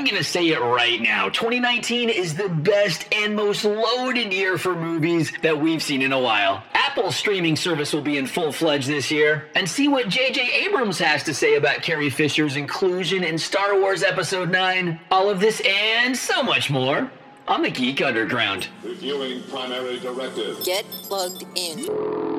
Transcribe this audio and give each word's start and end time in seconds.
I'm 0.00 0.06
gonna 0.06 0.24
say 0.24 0.48
it 0.48 0.60
right 0.62 0.98
now. 0.98 1.28
2019 1.28 2.08
is 2.08 2.34
the 2.34 2.48
best 2.48 3.06
and 3.12 3.36
most 3.36 3.66
loaded 3.66 4.32
year 4.32 4.56
for 4.56 4.74
movies 4.74 5.30
that 5.42 5.60
we've 5.60 5.82
seen 5.82 6.00
in 6.00 6.14
a 6.14 6.18
while. 6.18 6.64
Apple's 6.72 7.16
streaming 7.16 7.54
service 7.54 7.92
will 7.92 8.00
be 8.00 8.16
in 8.16 8.26
full 8.26 8.50
fledged 8.50 8.88
this 8.88 9.10
year. 9.10 9.50
And 9.54 9.68
see 9.68 9.88
what 9.88 10.08
J.J. 10.08 10.64
Abrams 10.64 10.98
has 11.00 11.22
to 11.24 11.34
say 11.34 11.56
about 11.56 11.82
Carrie 11.82 12.08
Fisher's 12.08 12.56
inclusion 12.56 13.22
in 13.22 13.36
Star 13.36 13.78
Wars 13.78 14.02
Episode 14.02 14.50
9. 14.50 14.98
All 15.10 15.28
of 15.28 15.38
this 15.38 15.60
and 15.66 16.16
so 16.16 16.42
much 16.42 16.70
more 16.70 17.10
on 17.46 17.60
the 17.60 17.70
Geek 17.70 18.00
Underground. 18.00 18.68
Reviewing 18.82 19.42
primary 19.50 20.00
directive. 20.00 20.64
Get 20.64 20.86
plugged 20.86 21.44
in. 21.54 22.29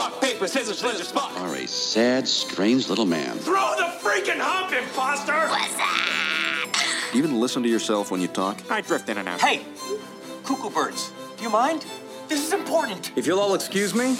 Rock, 0.00 0.18
paper, 0.22 0.48
scissors, 0.48 0.78
scissors, 0.78 1.08
spot. 1.08 1.36
are 1.36 1.54
a 1.56 1.68
sad, 1.68 2.26
strange 2.26 2.88
little 2.88 3.04
man. 3.04 3.36
Throw 3.36 3.74
the 3.76 3.84
freaking 4.00 4.38
hump, 4.38 4.72
imposter! 4.72 5.46
Do 7.12 7.18
you 7.18 7.22
even 7.22 7.38
listen 7.38 7.62
to 7.62 7.68
yourself 7.68 8.10
when 8.10 8.18
you 8.18 8.26
talk? 8.26 8.58
I 8.70 8.80
drift 8.80 9.10
in 9.10 9.18
and 9.18 9.28
out. 9.28 9.42
Hey, 9.42 9.62
cuckoo 10.42 10.70
birds, 10.70 11.12
do 11.36 11.42
you 11.42 11.50
mind? 11.50 11.84
This 12.28 12.42
is 12.46 12.54
important. 12.54 13.12
If 13.14 13.26
you'll 13.26 13.40
all 13.40 13.52
excuse 13.52 13.94
me, 13.94 14.16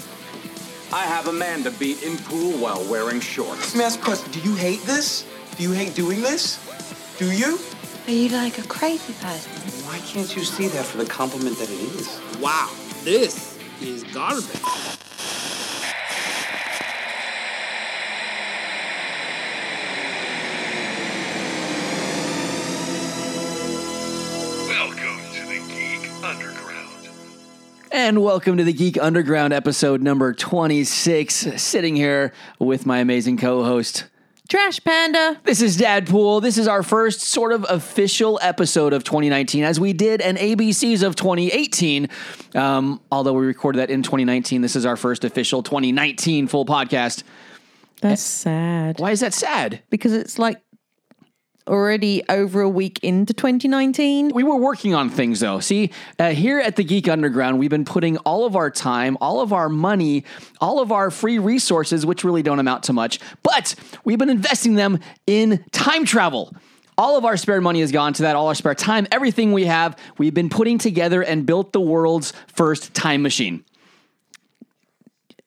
I 0.93 1.05
have 1.07 1.29
a 1.29 1.33
man 1.33 1.63
to 1.63 1.71
beat 1.71 2.03
in 2.03 2.19
pool 2.19 2.59
while 2.59 2.85
wearing 2.91 3.19
shorts. 3.19 3.75
Let 3.75 3.79
me 3.79 3.85
ask 3.85 3.99
a 4.01 4.03
question. 4.03 4.31
Do 4.33 4.41
you 4.41 4.55
hate 4.57 4.83
this? 4.83 5.27
Do 5.57 5.63
you 5.63 5.73
hate 5.73 5.95
doing 5.95 6.21
this? 6.21 6.61
Do 7.17 7.33
you? 7.33 7.59
Are 8.07 8.11
you 8.11 8.29
like 8.29 8.59
a 8.59 8.69
crazy 8.69 9.15
person? 9.15 9.51
Why 9.87 9.99
can't 10.01 10.37
you 10.37 10.45
see 10.45 10.69
that 10.69 10.85
for 10.85 10.99
the 10.99 11.07
compliment 11.07 11.57
that 11.57 11.71
it 11.71 11.81
is? 11.81 12.21
Wow, 12.39 12.71
this 13.03 13.59
is 13.81 14.05
garbage. 14.13 14.45
And 28.03 28.23
welcome 28.23 28.57
to 28.57 28.65
the 28.65 28.73
Geek 28.73 28.97
Underground 28.97 29.53
episode 29.53 30.01
number 30.01 30.33
26. 30.33 31.63
Sitting 31.63 31.95
here 31.95 32.33
with 32.59 32.87
my 32.87 32.97
amazing 33.01 33.37
co 33.37 33.63
host. 33.63 34.07
Trash 34.49 34.83
Panda. 34.83 35.39
This 35.45 35.61
is 35.61 35.77
Dadpool. 35.77 36.41
This 36.41 36.57
is 36.57 36.67
our 36.67 36.83
first 36.83 37.21
sort 37.21 37.53
of 37.53 37.67
official 37.69 38.41
episode 38.41 38.95
of 38.95 39.05
2019, 39.05 39.65
as 39.65 39.79
we 39.79 39.93
did 39.93 40.23
an 40.23 40.37
ABCs 40.39 41.03
of 41.03 41.15
2018. 41.15 42.09
Um, 42.55 43.03
although 43.13 43.35
we 43.35 43.45
recorded 43.45 43.81
that 43.81 43.91
in 43.91 44.03
2019, 44.03 44.63
this 44.63 44.77
is 44.77 44.87
our 44.87 44.97
first 44.97 45.23
official 45.23 45.63
2019 45.63 46.47
full 46.47 46.65
podcast. 46.65 47.23
That's 48.01 48.23
sad. 48.23 48.99
Why 48.99 49.11
is 49.11 49.21
that 49.21 49.35
sad? 49.35 49.83
Because 49.91 50.15
it's 50.15 50.39
like 50.39 50.63
already 51.67 52.23
over 52.29 52.61
a 52.61 52.69
week 52.69 52.99
into 53.03 53.33
2019. 53.33 54.31
We 54.35 54.43
were 54.43 54.57
working 54.57 54.95
on 54.95 55.09
things 55.11 55.41
though. 55.41 55.61
See, 55.61 55.91
uh, 56.19 56.31
here 56.31 56.59
at 56.59 56.77
the 56.77 56.85
Geek 56.85 57.09
Underground, 57.09 57.59
we've 57.59 57.71
been 57.71 57.85
putting 57.85 58.17
all 58.19 58.45
of 58.45 58.57
our 58.57 58.71
time, 58.71 59.17
all 59.21 59.41
of 59.41 59.53
our 59.53 59.69
money, 59.69 60.25
all 60.61 60.81
of 60.81 60.93
our 60.93 61.11
free 61.11 61.39
resources, 61.39 62.05
which 62.05 62.25
really 62.25 62.43
don't 62.43 62.59
amount 62.59 62.85
to 62.85 62.93
much, 62.93 63.21
but 63.43 63.75
we've 64.05 64.19
been 64.19 64.31
investing 64.31 64.75
them 64.75 64.99
in 65.27 65.65
time 65.73 66.05
travel. 66.05 66.55
All 66.99 67.17
of 67.17 67.25
our 67.25 67.37
spare 67.37 67.61
money 67.61 67.81
has 67.81 67.93
gone 67.93 68.13
to 68.15 68.23
that, 68.23 68.37
all 68.37 68.49
our 68.49 68.55
spare 68.55 68.75
time, 68.75 69.07
everything 69.11 69.53
we 69.53 69.65
have, 69.65 69.97
we've 70.19 70.35
been 70.35 70.51
putting 70.51 70.77
together 70.77 71.23
and 71.23 71.47
built 71.47 71.73
the 71.73 71.81
world's 71.81 72.33
first 72.49 72.93
time 72.93 73.23
machine. 73.23 73.65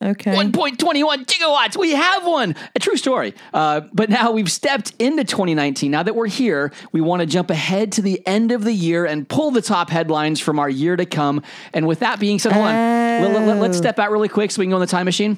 Okay. 0.04 0.36
1.21 0.36 1.26
gigawatts. 1.26 1.78
We 1.78 1.92
have 1.92 2.26
one. 2.26 2.56
A 2.76 2.80
true 2.80 2.98
story. 2.98 3.34
Uh, 3.54 3.82
but 3.94 4.10
now 4.10 4.32
we've 4.32 4.52
stepped 4.52 4.94
into 5.00 5.24
2019. 5.24 5.90
Now 5.90 6.04
that 6.04 6.16
we're 6.16 6.28
here, 6.28 6.72
we 6.92 7.00
want 7.00 7.22
to 7.22 7.26
jump 7.26 7.50
ahead 7.50 7.94
to 7.94 8.02
the 8.02 8.26
end 8.28 8.52
of 8.52 8.64
the 8.64 8.74
year 8.74 9.06
and 9.06 9.28
pull 9.28 9.52
the 9.52 9.62
top 9.62 9.90
headlines 9.90 10.40
from 10.40 10.60
our 10.60 10.70
year 10.70 10.96
to 10.96 11.06
come. 11.06 11.42
And 11.74 11.88
with 11.88 12.00
that 12.00 12.20
being 12.20 12.40
said, 12.40 12.52
hold 12.52 12.66
on. 12.66 12.74
Let, 12.74 13.48
let, 13.48 13.58
let's 13.60 13.78
step 13.78 14.00
out 14.00 14.12
really 14.12 14.30
quick 14.30 14.52
so 14.52 14.60
we 14.60 14.66
can 14.66 14.72
go 14.72 14.78
in 14.78 14.82
the 14.82 14.88
time 14.88 15.06
machine. 15.06 15.38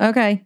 Okay. 0.00 0.42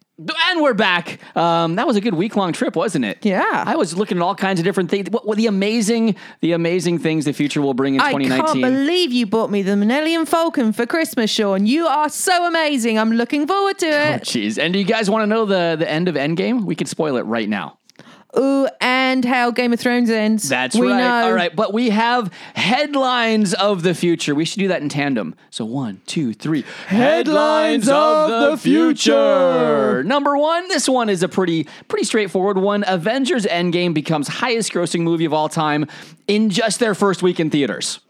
And 0.51 0.61
we're 0.61 0.75
back. 0.75 1.19
Um, 1.35 1.77
that 1.77 1.87
was 1.87 1.97
a 1.97 2.01
good 2.03 2.13
week 2.13 2.37
long 2.37 2.53
trip, 2.53 2.77
wasn't 2.77 3.07
it? 3.07 3.25
Yeah. 3.25 3.65
I 3.67 3.75
was 3.77 3.97
looking 3.97 4.19
at 4.19 4.23
all 4.23 4.35
kinds 4.35 4.61
of 4.61 4.65
different 4.65 4.91
things. 4.91 5.09
What, 5.11 5.27
what 5.27 5.39
the 5.39 5.47
amazing, 5.47 6.15
the 6.43 6.53
amazing 6.53 6.99
things 6.99 7.25
the 7.25 7.33
future 7.33 7.63
will 7.63 7.73
bring 7.73 7.95
in 7.95 8.01
twenty 8.01 8.27
nineteen? 8.27 8.33
I 8.33 8.47
2019. 8.49 8.63
can't 8.63 8.75
believe 8.87 9.13
you 9.13 9.27
bought 9.27 9.51
me 9.51 9.63
the 9.63 9.77
Millennium 9.77 10.27
Falcon 10.27 10.73
for 10.75 10.85
Christmas, 10.85 11.31
Sean. 11.31 11.67
You 11.67 11.87
are 11.87 12.11
so 12.11 12.47
amazing. 12.47 12.99
I'm 12.99 13.13
looking 13.13 13.47
forward 13.47 13.79
to 13.79 13.87
Oh, 13.87 14.15
it. 14.17 14.23
jeez. 14.25 14.59
And 14.63 14.75
do 14.75 14.79
you 14.79 14.85
guys 14.85 15.09
want 15.09 15.23
to 15.23 15.27
know 15.27 15.47
the 15.47 15.77
the 15.79 15.91
end 15.91 16.07
of 16.09 16.17
Endgame? 16.17 16.65
We 16.65 16.75
can 16.75 16.87
spoil 16.87 17.17
it 17.17 17.23
right 17.23 17.49
now. 17.49 17.79
Ooh, 18.39 18.69
and 18.81 19.25
how 19.25 19.51
Game 19.51 19.73
of 19.73 19.81
Thrones 19.81 20.09
ends. 20.09 20.49
That's 20.49 20.77
we 20.77 20.89
right. 20.89 20.99
Know. 20.99 21.27
All 21.27 21.33
right, 21.33 21.55
but 21.55 21.73
we 21.73 21.91
have 21.91 22.33
headlines 22.55 23.55
of 23.55 23.83
the 23.83 23.95
future. 23.95 24.35
We 24.35 24.45
should 24.45 24.61
do 24.61 24.69
that 24.69 24.83
in 24.83 24.89
tandem. 24.89 25.35
So 25.51 25.65
one, 25.65 26.01
two, 26.07 26.33
three. 26.33 26.65
Headlines 26.87 27.89
of 27.89 28.51
the 28.51 28.57
future. 28.57 30.03
Number 30.05 30.37
one. 30.37 30.69
This 30.69 30.89
one 30.89 31.09
is 31.09 31.23
a 31.23 31.29
pretty 31.29 31.67
pretty 31.89 32.05
straightforward 32.05 32.59
one. 32.59 32.85
Avengers 32.87 33.45
Endgame 33.47 33.95
becomes 33.95 34.29
highest 34.29 34.73
grossing 34.73 35.01
movie 35.01 35.25
of 35.25 35.33
all 35.33 35.49
time 35.49 35.87
in 36.29 36.51
just 36.51 36.79
their 36.79 36.95
first 36.95 37.23
week 37.23 37.41
in 37.41 37.51
theaters. 37.51 38.01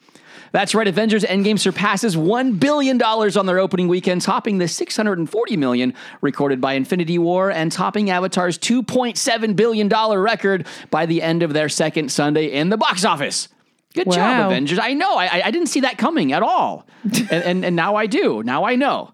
That's 0.53 0.75
right. 0.75 0.87
Avengers 0.87 1.25
Endgame 1.25 1.59
surpasses 1.59 2.17
$1 2.17 2.59
billion 2.59 3.01
on 3.03 3.47
their 3.47 3.59
opening 3.59 3.89
weekend, 3.89 4.23
topping 4.23 4.59
the 4.59 4.69
640 4.69 5.57
million 5.57 5.95
recorded 6.21 6.61
by 6.61 6.75
Infinity 6.75 7.19
War 7.19 7.51
and 7.51 7.71
topping 7.71 8.11
Avatar's 8.11 8.59
$2.7 8.59 9.57
billion 9.57 9.89
record 9.89 10.67
by 10.91 11.07
the 11.07 11.23
end 11.23 11.43
of 11.43 11.53
their 11.53 11.69
second 11.69 12.11
Sunday 12.11 12.47
in 12.47 12.69
the 12.69 12.77
box 12.77 13.05
office. 13.05 13.49
Good 13.95 14.11
job, 14.11 14.47
Avengers. 14.47 14.79
I 14.79 14.95
know. 14.95 15.17
I, 15.17 15.47
I 15.47 15.51
didn't 15.51 15.69
see 15.69 15.81
that 15.81 15.99
coming 15.99 16.33
at 16.33 16.43
all. 16.43 16.87
and, 17.05 17.33
and, 17.33 17.65
and 17.65 17.77
now 17.77 17.97
I 17.97 18.07
do. 18.07 18.43
Now 18.43 18.65
I 18.65 18.77
know. 18.77 19.13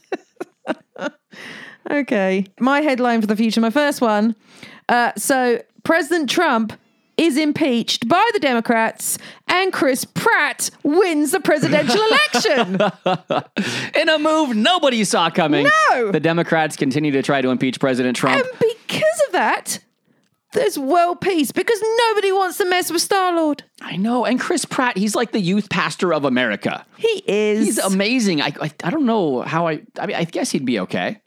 Okay. 1.90 2.46
My 2.60 2.80
headline 2.82 3.20
for 3.20 3.26
the 3.26 3.36
future, 3.36 3.60
my 3.60 3.70
first 3.70 4.00
one. 4.00 4.36
Uh, 4.88 5.12
so, 5.16 5.60
President 5.82 6.30
Trump 6.30 6.72
is 7.20 7.36
impeached 7.36 8.08
by 8.08 8.26
the 8.32 8.40
Democrats, 8.40 9.18
and 9.46 9.72
Chris 9.72 10.04
Pratt 10.04 10.70
wins 10.82 11.32
the 11.32 11.40
presidential 11.40 12.00
election. 12.10 12.80
In 13.94 14.08
a 14.08 14.18
move 14.18 14.56
nobody 14.56 15.04
saw 15.04 15.28
coming, 15.30 15.68
No. 15.90 16.10
the 16.12 16.20
Democrats 16.20 16.76
continue 16.76 17.10
to 17.12 17.22
try 17.22 17.42
to 17.42 17.50
impeach 17.50 17.78
President 17.78 18.16
Trump. 18.16 18.44
and 18.44 18.58
because 18.58 19.22
of 19.26 19.32
that, 19.32 19.78
there's 20.52 20.78
world 20.78 21.20
peace 21.20 21.52
because 21.52 21.80
nobody 22.08 22.32
wants 22.32 22.56
to 22.58 22.64
mess 22.64 22.90
with 22.90 23.02
Star 23.02 23.32
Lord. 23.36 23.62
I 23.82 23.96
know. 23.96 24.24
And 24.24 24.40
Chris 24.40 24.64
Pratt, 24.64 24.96
he's 24.96 25.14
like 25.14 25.30
the 25.32 25.38
youth 25.40 25.68
pastor 25.68 26.12
of 26.12 26.24
America. 26.24 26.84
He 26.96 27.22
is. 27.26 27.64
He's 27.66 27.78
amazing. 27.78 28.40
I, 28.42 28.52
I, 28.60 28.70
I 28.82 28.90
don't 28.90 29.06
know 29.06 29.42
how 29.42 29.68
I. 29.68 29.82
I 29.98 30.06
mean, 30.06 30.16
I 30.16 30.24
guess 30.24 30.50
he'd 30.50 30.64
be 30.64 30.80
okay. 30.80 31.20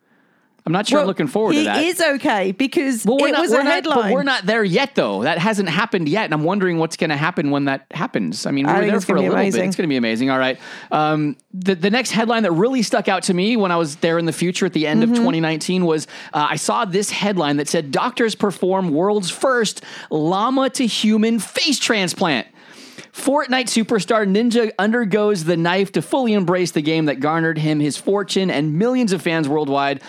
I'm 0.65 0.71
not 0.71 0.87
sure. 0.87 1.01
I'm 1.01 1.07
looking 1.07 1.27
forward 1.27 1.53
he 1.55 1.59
to 1.59 1.65
that. 1.65 1.83
is 1.83 1.99
okay 1.99 2.53
because 2.53 3.05
Well, 3.05 3.17
we're 3.17 3.27
it 3.27 3.31
not, 3.33 3.41
was 3.41 3.51
a 3.51 3.57
not- 3.57 3.65
headline. 3.65 4.01
but 4.03 4.11
we're 4.13 4.23
not 4.23 4.45
there 4.45 4.63
yet, 4.63 4.95
though. 4.95 5.23
That 5.23 5.37
hasn't 5.37 5.67
happened 5.67 6.07
yet, 6.07 6.23
and 6.25 6.33
I'm 6.33 6.43
wondering 6.45 6.77
what's 6.77 6.95
going 6.95 7.09
to 7.09 7.17
happen 7.17 7.51
when 7.51 7.65
that 7.65 7.85
happens. 7.91 8.45
I 8.45 8.51
mean, 8.51 8.65
I 8.65 8.79
were 8.79 8.85
there 8.87 9.01
for 9.01 9.15
a 9.17 9.19
little 9.21 9.35
bit. 9.35 9.47
It's 9.47 9.57
going 9.57 9.71
to 9.73 9.87
be 9.87 9.97
amazing. 9.97 10.29
All 10.29 10.39
right. 10.39 10.57
Um, 10.91 11.35
the 11.53 11.75
the 11.75 11.89
next 11.89 12.11
headline 12.11 12.43
that 12.43 12.51
really 12.53 12.81
stuck 12.81 13.07
out 13.09 13.23
to 13.23 13.33
me 13.33 13.57
when 13.57 13.71
I 13.71 13.75
was 13.77 13.97
there 13.97 14.17
in 14.17 14.25
the 14.25 14.31
future 14.33 14.65
at 14.65 14.71
the 14.73 14.87
end 14.87 15.03
Mm-hmm. 15.03 15.11
of 15.11 15.17
2019 15.17 15.85
was 15.85 16.07
uh, 16.33 16.47
I 16.51 16.55
saw 16.55 16.85
this 16.85 17.09
headline 17.11 17.57
that 17.57 17.67
said 17.67 17.91
doctors 17.91 18.33
perform 18.35 18.89
world's 18.91 19.29
first 19.29 19.83
llama 20.09 20.69
to 20.71 20.85
human 20.87 21.39
face 21.39 21.77
transplant. 21.79 22.47
Fortnite 23.13 23.67
superstar 23.67 24.27
Ninja 24.27 24.71
undergoes 24.79 25.43
the 25.43 25.55
knife 25.55 25.91
to 25.91 26.01
fully 26.01 26.33
embrace 26.33 26.71
the 26.71 26.81
game 26.81 27.05
that 27.05 27.19
garnered 27.19 27.59
him 27.59 27.79
his 27.79 27.95
fortune 27.95 28.49
and 28.49 28.73
millions 28.73 29.13
of 29.13 29.21
fans 29.21 29.47
worldwide. 29.47 30.01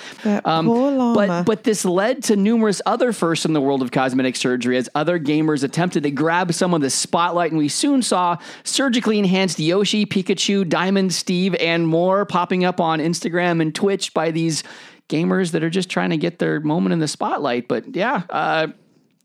Llama. 0.67 1.15
But 1.15 1.45
but 1.45 1.65
this 1.65 1.85
led 1.85 2.23
to 2.25 2.37
numerous 2.37 2.81
other 2.87 3.13
firsts 3.13 3.45
in 3.45 3.53
the 3.53 3.61
world 3.61 3.83
of 3.83 3.91
cosmetic 3.91 4.37
surgery 4.37 4.79
as 4.79 4.89
other 4.95 5.19
gamers 5.19 5.63
attempted 5.63 6.03
to 6.05 6.11
grab 6.11 6.55
some 6.55 6.73
of 6.73 6.81
the 6.81 6.89
spotlight, 6.89 7.51
and 7.51 7.59
we 7.59 7.69
soon 7.69 8.01
saw 8.01 8.39
surgically 8.65 9.19
enhanced 9.19 9.59
Yoshi, 9.59 10.07
Pikachu, 10.07 10.67
Diamond, 10.67 11.13
Steve, 11.13 11.55
and 11.57 11.87
more 11.87 12.25
popping 12.25 12.65
up 12.65 12.81
on 12.81 13.01
Instagram 13.01 13.61
and 13.61 13.75
Twitch 13.75 14.15
by 14.15 14.31
these 14.31 14.65
gamers 15.11 15.51
that 15.51 15.63
are 15.63 15.71
just 15.71 15.91
trying 15.91 16.09
to 16.09 16.17
get 16.17 16.39
their 16.39 16.61
moment 16.61 16.95
in 16.95 17.01
the 17.01 17.09
spotlight. 17.09 17.69
But 17.69 17.95
yeah, 17.95 18.23
uh, 18.31 18.69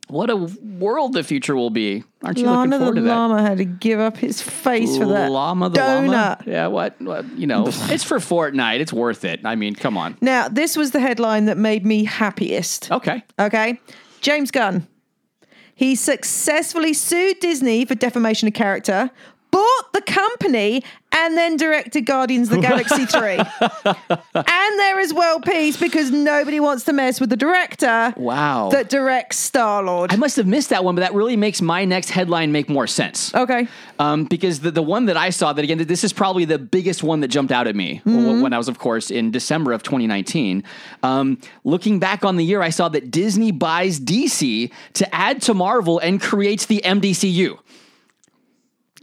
what 0.09 0.29
a 0.29 0.35
world 0.35 1.13
the 1.13 1.23
future 1.23 1.56
will 1.56 1.69
be. 1.69 2.03
Aren't 2.23 2.38
you 2.39 2.45
Lana 2.45 2.57
looking 2.57 2.69
the 2.71 2.77
forward 2.79 2.95
to 2.95 3.01
that? 3.01 3.15
llama 3.15 3.41
had 3.41 3.57
to 3.59 3.65
give 3.65 4.00
up 4.00 4.17
his 4.17 4.41
face 4.41 4.97
for 4.97 5.06
that 5.06 5.31
Llama 5.31 5.69
the 5.69 5.79
donut. 5.79 6.07
llama. 6.07 6.44
Yeah, 6.45 6.67
what, 6.67 7.00
what? 7.01 7.25
You 7.38 7.47
know, 7.47 7.65
it's 7.67 8.03
for 8.03 8.17
Fortnite. 8.17 8.79
It's 8.79 8.91
worth 8.91 9.23
it. 9.23 9.41
I 9.45 9.56
mean, 9.56 9.75
come 9.75 9.97
on. 9.97 10.17
Now, 10.21 10.50
this 10.50 10.75
was 10.75 10.91
the 10.91 11.00
headline 11.00 11.45
that 11.45 11.57
made 11.57 11.85
me 11.85 12.03
happiest. 12.03 12.91
Okay. 12.91 13.23
Okay. 13.39 13.79
James 14.21 14.51
Gunn. 14.51 14.88
He 15.75 15.95
successfully 15.95 16.94
sued 16.94 17.39
Disney 17.39 17.85
for 17.85 17.95
defamation 17.95 18.47
of 18.50 18.53
character, 18.53 19.09
bought 19.51 19.94
the 19.94 20.01
company 20.01 20.84
and 21.12 21.36
then 21.36 21.57
directed 21.57 22.01
Guardians 22.06 22.50
of 22.51 22.56
the 22.57 22.62
Galaxy 22.62 23.06
3. 23.07 23.38
and 24.36 24.80
there 24.80 25.00
is 25.00 25.12
world 25.13 25.44
peace 25.44 25.75
because 25.75 26.12
nobody 26.12 26.60
wants 26.60 26.84
to 26.86 26.94
mess 26.94 27.19
with 27.19 27.30
the 27.31 27.36
director 27.38 28.13
Wow. 28.16 28.69
that 28.72 28.90
directs 28.90 29.38
Star 29.38 29.81
Lord. 29.84 30.13
I 30.13 30.18
must 30.18 30.38
have 30.38 30.46
missed 30.46 30.69
that 30.69 30.84
one, 30.84 30.94
but 30.96 31.01
that 31.01 31.13
really 31.16 31.36
makes 31.36 31.62
my 31.62 31.84
next 31.86 32.12
headline 32.12 32.51
make 32.51 32.69
more 32.69 32.86
sense. 32.86 33.34
Okay. 33.34 33.68
Um, 33.98 34.25
because 34.25 34.60
the, 34.60 34.69
the 34.72 34.84
one 34.84 35.06
that 35.07 35.18
I 35.18 35.31
saw, 35.31 35.51
that 35.51 35.63
again, 35.63 35.80
this 35.80 36.04
is 36.04 36.13
probably 36.13 36.46
the 36.46 36.60
biggest 36.60 37.01
one 37.04 37.22
that 37.22 37.30
jumped 37.30 37.51
out 37.51 37.66
at 37.68 37.75
me 37.75 38.01
Mm-hmm. 38.06 38.42
when 38.42 38.54
I 38.54 38.57
was, 38.57 38.68
of 38.68 38.78
course, 38.80 39.10
in 39.12 39.31
December 39.31 39.72
of 39.72 39.81
2019. 39.84 40.63
Um, 41.04 41.40
looking 41.63 42.00
back 42.00 42.24
on 42.24 42.36
the 42.38 42.46
year, 42.46 42.62
I 42.62 42.69
saw 42.69 42.88
that 42.90 43.10
Disney 43.12 43.51
buys 43.51 44.00
DC 44.00 44.72
to 44.94 45.16
add 45.16 45.42
to 45.44 45.54
Marvel 45.54 46.00
and 46.00 46.22
creates 46.22 46.66
the 46.68 46.81
MDCU. 46.86 47.57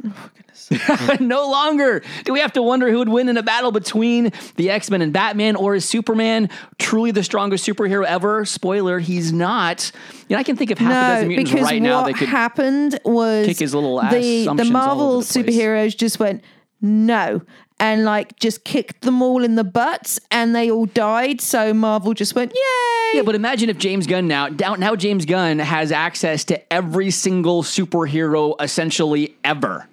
Oh, 0.04 0.30
no 1.20 1.48
longer 1.50 2.02
do 2.24 2.32
we 2.32 2.40
have 2.40 2.52
to 2.52 2.62
wonder 2.62 2.90
who 2.90 2.98
would 2.98 3.08
win 3.08 3.28
in 3.28 3.36
a 3.36 3.42
battle 3.42 3.72
between 3.72 4.32
the 4.56 4.70
X 4.70 4.90
Men 4.90 5.00
and 5.00 5.12
Batman, 5.12 5.56
or 5.56 5.74
is 5.74 5.84
Superman 5.84 6.50
truly 6.78 7.10
the 7.10 7.22
strongest 7.22 7.66
superhero 7.66 8.04
ever? 8.04 8.44
Spoiler: 8.44 8.98
He's 8.98 9.32
not. 9.32 9.90
You 10.28 10.36
know, 10.36 10.40
I 10.40 10.42
can 10.42 10.56
think 10.56 10.70
of 10.70 10.78
half 10.78 10.90
a 10.90 11.14
dozen 11.14 11.28
mutants 11.28 11.52
right 11.62 11.80
now 11.80 12.04
that 12.04 12.14
could 12.16 12.28
happened 12.28 12.98
was 13.04 13.46
kick 13.46 13.58
his 13.58 13.74
little 13.74 14.00
ass 14.00 14.12
the 14.12 14.46
the 14.54 14.64
Marvel 14.64 15.20
the 15.20 15.26
superheroes 15.26 15.96
just 15.96 16.18
went 16.18 16.42
no 16.80 17.42
and 17.78 18.04
like 18.04 18.38
just 18.38 18.64
kicked 18.64 19.02
them 19.02 19.22
all 19.22 19.44
in 19.44 19.54
the 19.54 19.64
butts 19.64 20.18
and 20.30 20.54
they 20.54 20.70
all 20.70 20.86
died. 20.86 21.40
So 21.40 21.74
Marvel 21.74 22.14
just 22.14 22.34
went 22.34 22.52
yay. 22.54 23.10
Yeah, 23.14 23.22
but 23.22 23.34
imagine 23.34 23.68
if 23.68 23.78
James 23.78 24.06
Gunn 24.06 24.26
now, 24.28 24.48
now 24.48 24.74
now 24.74 24.96
James 24.96 25.24
Gunn 25.24 25.58
has 25.58 25.92
access 25.92 26.44
to 26.44 26.72
every 26.72 27.10
single 27.10 27.62
superhero 27.62 28.54
essentially 28.60 29.36
ever 29.44 29.86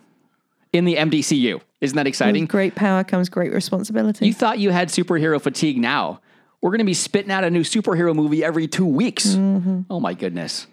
in 0.72 0.86
the 0.86 0.96
MDCU. 0.96 1.62
Isn't 1.82 1.96
that 1.98 2.08
exciting? 2.08 2.44
With 2.44 2.50
great 2.50 2.76
power 2.76 3.04
comes 3.04 3.30
great 3.30 3.54
responsibility. 3.54 4.26
You 4.26 4.34
thought 4.34 4.60
you 4.60 4.72
had 4.72 4.88
superhero 4.90 5.42
fatigue 5.42 5.78
now. 5.78 6.22
We're 6.62 6.72
going 6.72 6.80
to 6.80 6.86
be 6.86 6.94
spitting 6.94 7.32
out 7.32 7.44
a 7.44 7.50
new 7.50 7.64
superhero 7.64 8.16
movie 8.16 8.42
every 8.44 8.68
two 8.68 8.86
weeks. 8.86 9.28
Mm-hmm. 9.28 9.82
Oh 9.90 10.00
my 10.00 10.14
goodness. 10.14 10.66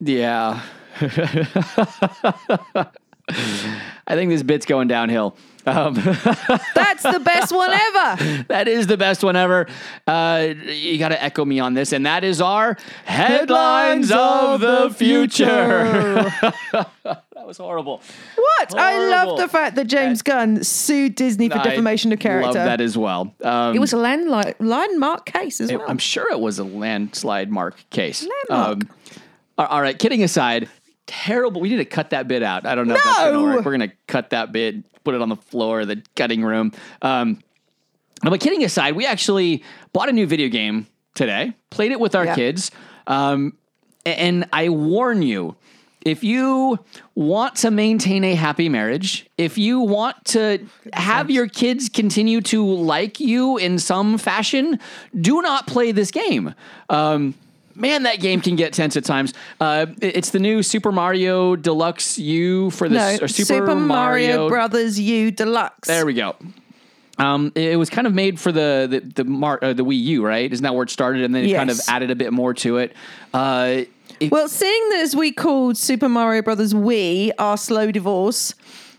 Yeah. 0.00 0.62
I 4.06 4.14
think 4.14 4.30
this 4.30 4.42
bit's 4.42 4.64
going 4.64 4.88
downhill. 4.88 5.36
Um, 5.66 5.94
That's 6.74 7.02
the 7.02 7.20
best 7.24 7.52
one 7.54 7.70
ever. 7.70 8.44
that 8.48 8.68
is 8.68 8.86
the 8.86 8.96
best 8.96 9.24
one 9.24 9.34
ever. 9.36 9.66
Uh, 10.06 10.48
you 10.66 10.98
got 10.98 11.08
to 11.08 11.22
echo 11.22 11.44
me 11.44 11.58
on 11.60 11.74
this, 11.74 11.92
and 11.92 12.04
that 12.06 12.22
is 12.24 12.40
our 12.40 12.76
headlines, 13.04 14.10
of 14.12 14.60
the 14.60 14.90
future. 14.94 15.44
that 16.72 17.46
was 17.46 17.56
horrible. 17.58 18.02
What? 18.36 18.78
I 18.78 18.98
love 19.08 19.38
the 19.38 19.48
fact 19.48 19.76
that 19.76 19.86
James 19.86 20.22
Gunn 20.22 20.62
sued 20.64 21.14
Disney 21.14 21.48
for 21.48 21.58
I 21.58 21.62
defamation 21.64 22.12
of 22.12 22.18
character. 22.18 22.46
Love 22.46 22.54
that 22.66 22.80
as 22.80 22.96
well. 22.98 23.34
Um, 23.42 23.74
it 23.74 23.78
was 23.78 23.92
a 23.92 23.96
landli- 23.96 24.54
landmark 24.58 25.26
case 25.26 25.60
as 25.60 25.70
it- 25.70 25.78
well. 25.78 25.88
I'm 25.88 25.98
sure 25.98 26.30
it 26.30 26.40
was 26.40 26.58
a 26.58 26.64
landslide 26.64 27.50
mark 27.50 27.76
case. 27.90 28.26
Landmark. 28.50 28.82
Um, 28.82 28.90
all- 29.58 29.66
all 29.66 29.80
right, 29.82 29.98
kidding 29.98 30.22
aside, 30.22 30.68
terrible. 31.06 31.60
We 31.60 31.68
need 31.68 31.76
to 31.76 31.84
cut 31.84 32.10
that 32.10 32.28
bit 32.28 32.42
out. 32.42 32.66
I 32.66 32.74
don't 32.74 32.88
know 32.88 32.94
if 32.96 33.04
that's 33.04 33.18
going 33.18 33.32
to 33.34 33.38
No! 33.38 33.44
work. 33.56 33.64
We're 33.64 33.76
going 33.76 33.88
to 33.90 33.96
cut 34.06 34.30
that 34.30 34.52
bit, 34.52 34.76
put 35.04 35.14
it 35.14 35.22
on 35.22 35.28
the 35.28 35.36
floor 35.36 35.82
of 35.82 35.88
the 35.88 36.02
cutting 36.16 36.42
room. 36.42 36.72
Um, 37.02 37.42
but 38.22 38.40
kidding 38.40 38.64
aside, 38.64 38.96
we 38.96 39.06
actually 39.06 39.62
bought 39.92 40.08
a 40.08 40.12
new 40.12 40.26
video 40.26 40.48
game 40.48 40.86
today, 41.14 41.52
played 41.70 41.92
it 41.92 42.00
with 42.00 42.14
our 42.14 42.24
Yeah. 42.24 42.34
kids. 42.34 42.70
Um, 43.06 43.52
and 44.06 44.46
I 44.52 44.70
warn 44.70 45.22
you, 45.22 45.56
if 46.04 46.22
you 46.22 46.78
want 47.14 47.56
to 47.56 47.70
maintain 47.70 48.24
a 48.24 48.34
happy 48.34 48.68
marriage, 48.68 49.26
if 49.38 49.56
you 49.56 49.80
want 49.80 50.22
to 50.26 50.58
have 50.92 51.30
your 51.30 51.48
kids 51.48 51.88
continue 51.88 52.40
to 52.42 52.64
like 52.66 53.20
you 53.20 53.56
in 53.56 53.78
some 53.78 54.18
fashion, 54.18 54.78
do 55.18 55.40
not 55.40 55.66
play 55.66 55.92
this 55.92 56.10
game. 56.10 56.54
Um, 56.90 57.34
man, 57.74 58.04
that 58.04 58.20
game 58.20 58.40
can 58.40 58.56
get 58.56 58.72
tense 58.72 58.96
at 58.96 59.04
times. 59.04 59.32
Uh, 59.60 59.86
it's 60.00 60.30
the 60.30 60.38
new 60.38 60.62
Super 60.62 60.92
Mario 60.92 61.56
Deluxe 61.56 62.18
U 62.18 62.70
for 62.70 62.88
the 62.88 62.94
no, 62.96 63.18
or 63.22 63.28
Super, 63.28 63.74
Mario, 63.74 64.48
Brothers 64.48 64.98
U 65.00 65.30
Deluxe. 65.30 65.88
There 65.88 66.06
we 66.06 66.14
go. 66.14 66.36
Um, 67.16 67.52
it 67.54 67.78
was 67.78 67.90
kind 67.90 68.06
of 68.06 68.14
made 68.14 68.40
for 68.40 68.50
the 68.50 68.88
the 68.90 69.22
the, 69.22 69.24
Mar- 69.24 69.60
uh, 69.62 69.72
the 69.72 69.84
Wii 69.84 69.98
U, 70.02 70.26
right? 70.26 70.52
Isn't 70.52 70.64
that 70.64 70.74
where 70.74 70.82
it 70.82 70.90
started? 70.90 71.22
And 71.22 71.34
then 71.34 71.44
it 71.44 71.54
kind 71.54 71.70
of 71.70 71.80
added 71.88 72.10
a 72.10 72.16
bit 72.16 72.32
more 72.32 72.54
to 72.54 72.78
it. 72.78 72.92
Uh, 73.32 73.82
it- 74.20 74.30
Well, 74.32 74.48
seeing 74.48 74.88
that 74.90 75.00
as 75.00 75.14
we 75.14 75.30
called 75.32 75.76
Super 75.76 76.08
Mario 76.08 76.42
Brothers 76.42 76.74
Wii 76.74 77.30
our 77.38 77.56
slow 77.56 77.90
divorce, 77.92 78.54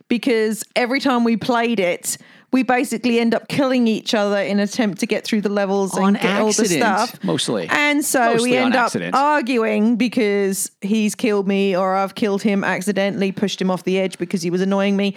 because 0.07 0.63
every 0.77 0.99
time 1.01 1.23
we 1.25 1.35
played 1.35 1.79
it, 1.79 2.17
we 2.51 2.63
basically 2.63 3.19
end 3.19 3.33
up 3.33 3.47
killing 3.47 3.87
each 3.87 4.13
other 4.13 4.37
in 4.37 4.59
an 4.59 4.63
attempt 4.63 4.99
to 4.99 5.05
get 5.05 5.23
through 5.25 5.41
the 5.41 5.49
levels 5.49 5.97
On 5.97 6.15
and 6.15 6.19
get 6.21 6.39
all 6.39 6.47
the 6.53 6.65
stuff. 6.65 7.21
mostly. 7.23 7.67
And 7.69 8.03
so 8.05 8.33
Mostly 8.33 8.51
we 8.51 8.57
end 8.57 8.75
up 8.75 8.85
accident. 8.85 9.15
arguing 9.15 9.95
because 9.97 10.71
he's 10.81 11.15
killed 11.15 11.47
me 11.47 11.75
or 11.75 11.95
I've 11.95 12.15
killed 12.15 12.41
him 12.41 12.63
accidentally, 12.63 13.31
pushed 13.31 13.61
him 13.61 13.69
off 13.69 13.83
the 13.83 13.99
edge 13.99 14.17
because 14.17 14.41
he 14.41 14.49
was 14.49 14.61
annoying 14.61 14.95
me. 14.95 15.15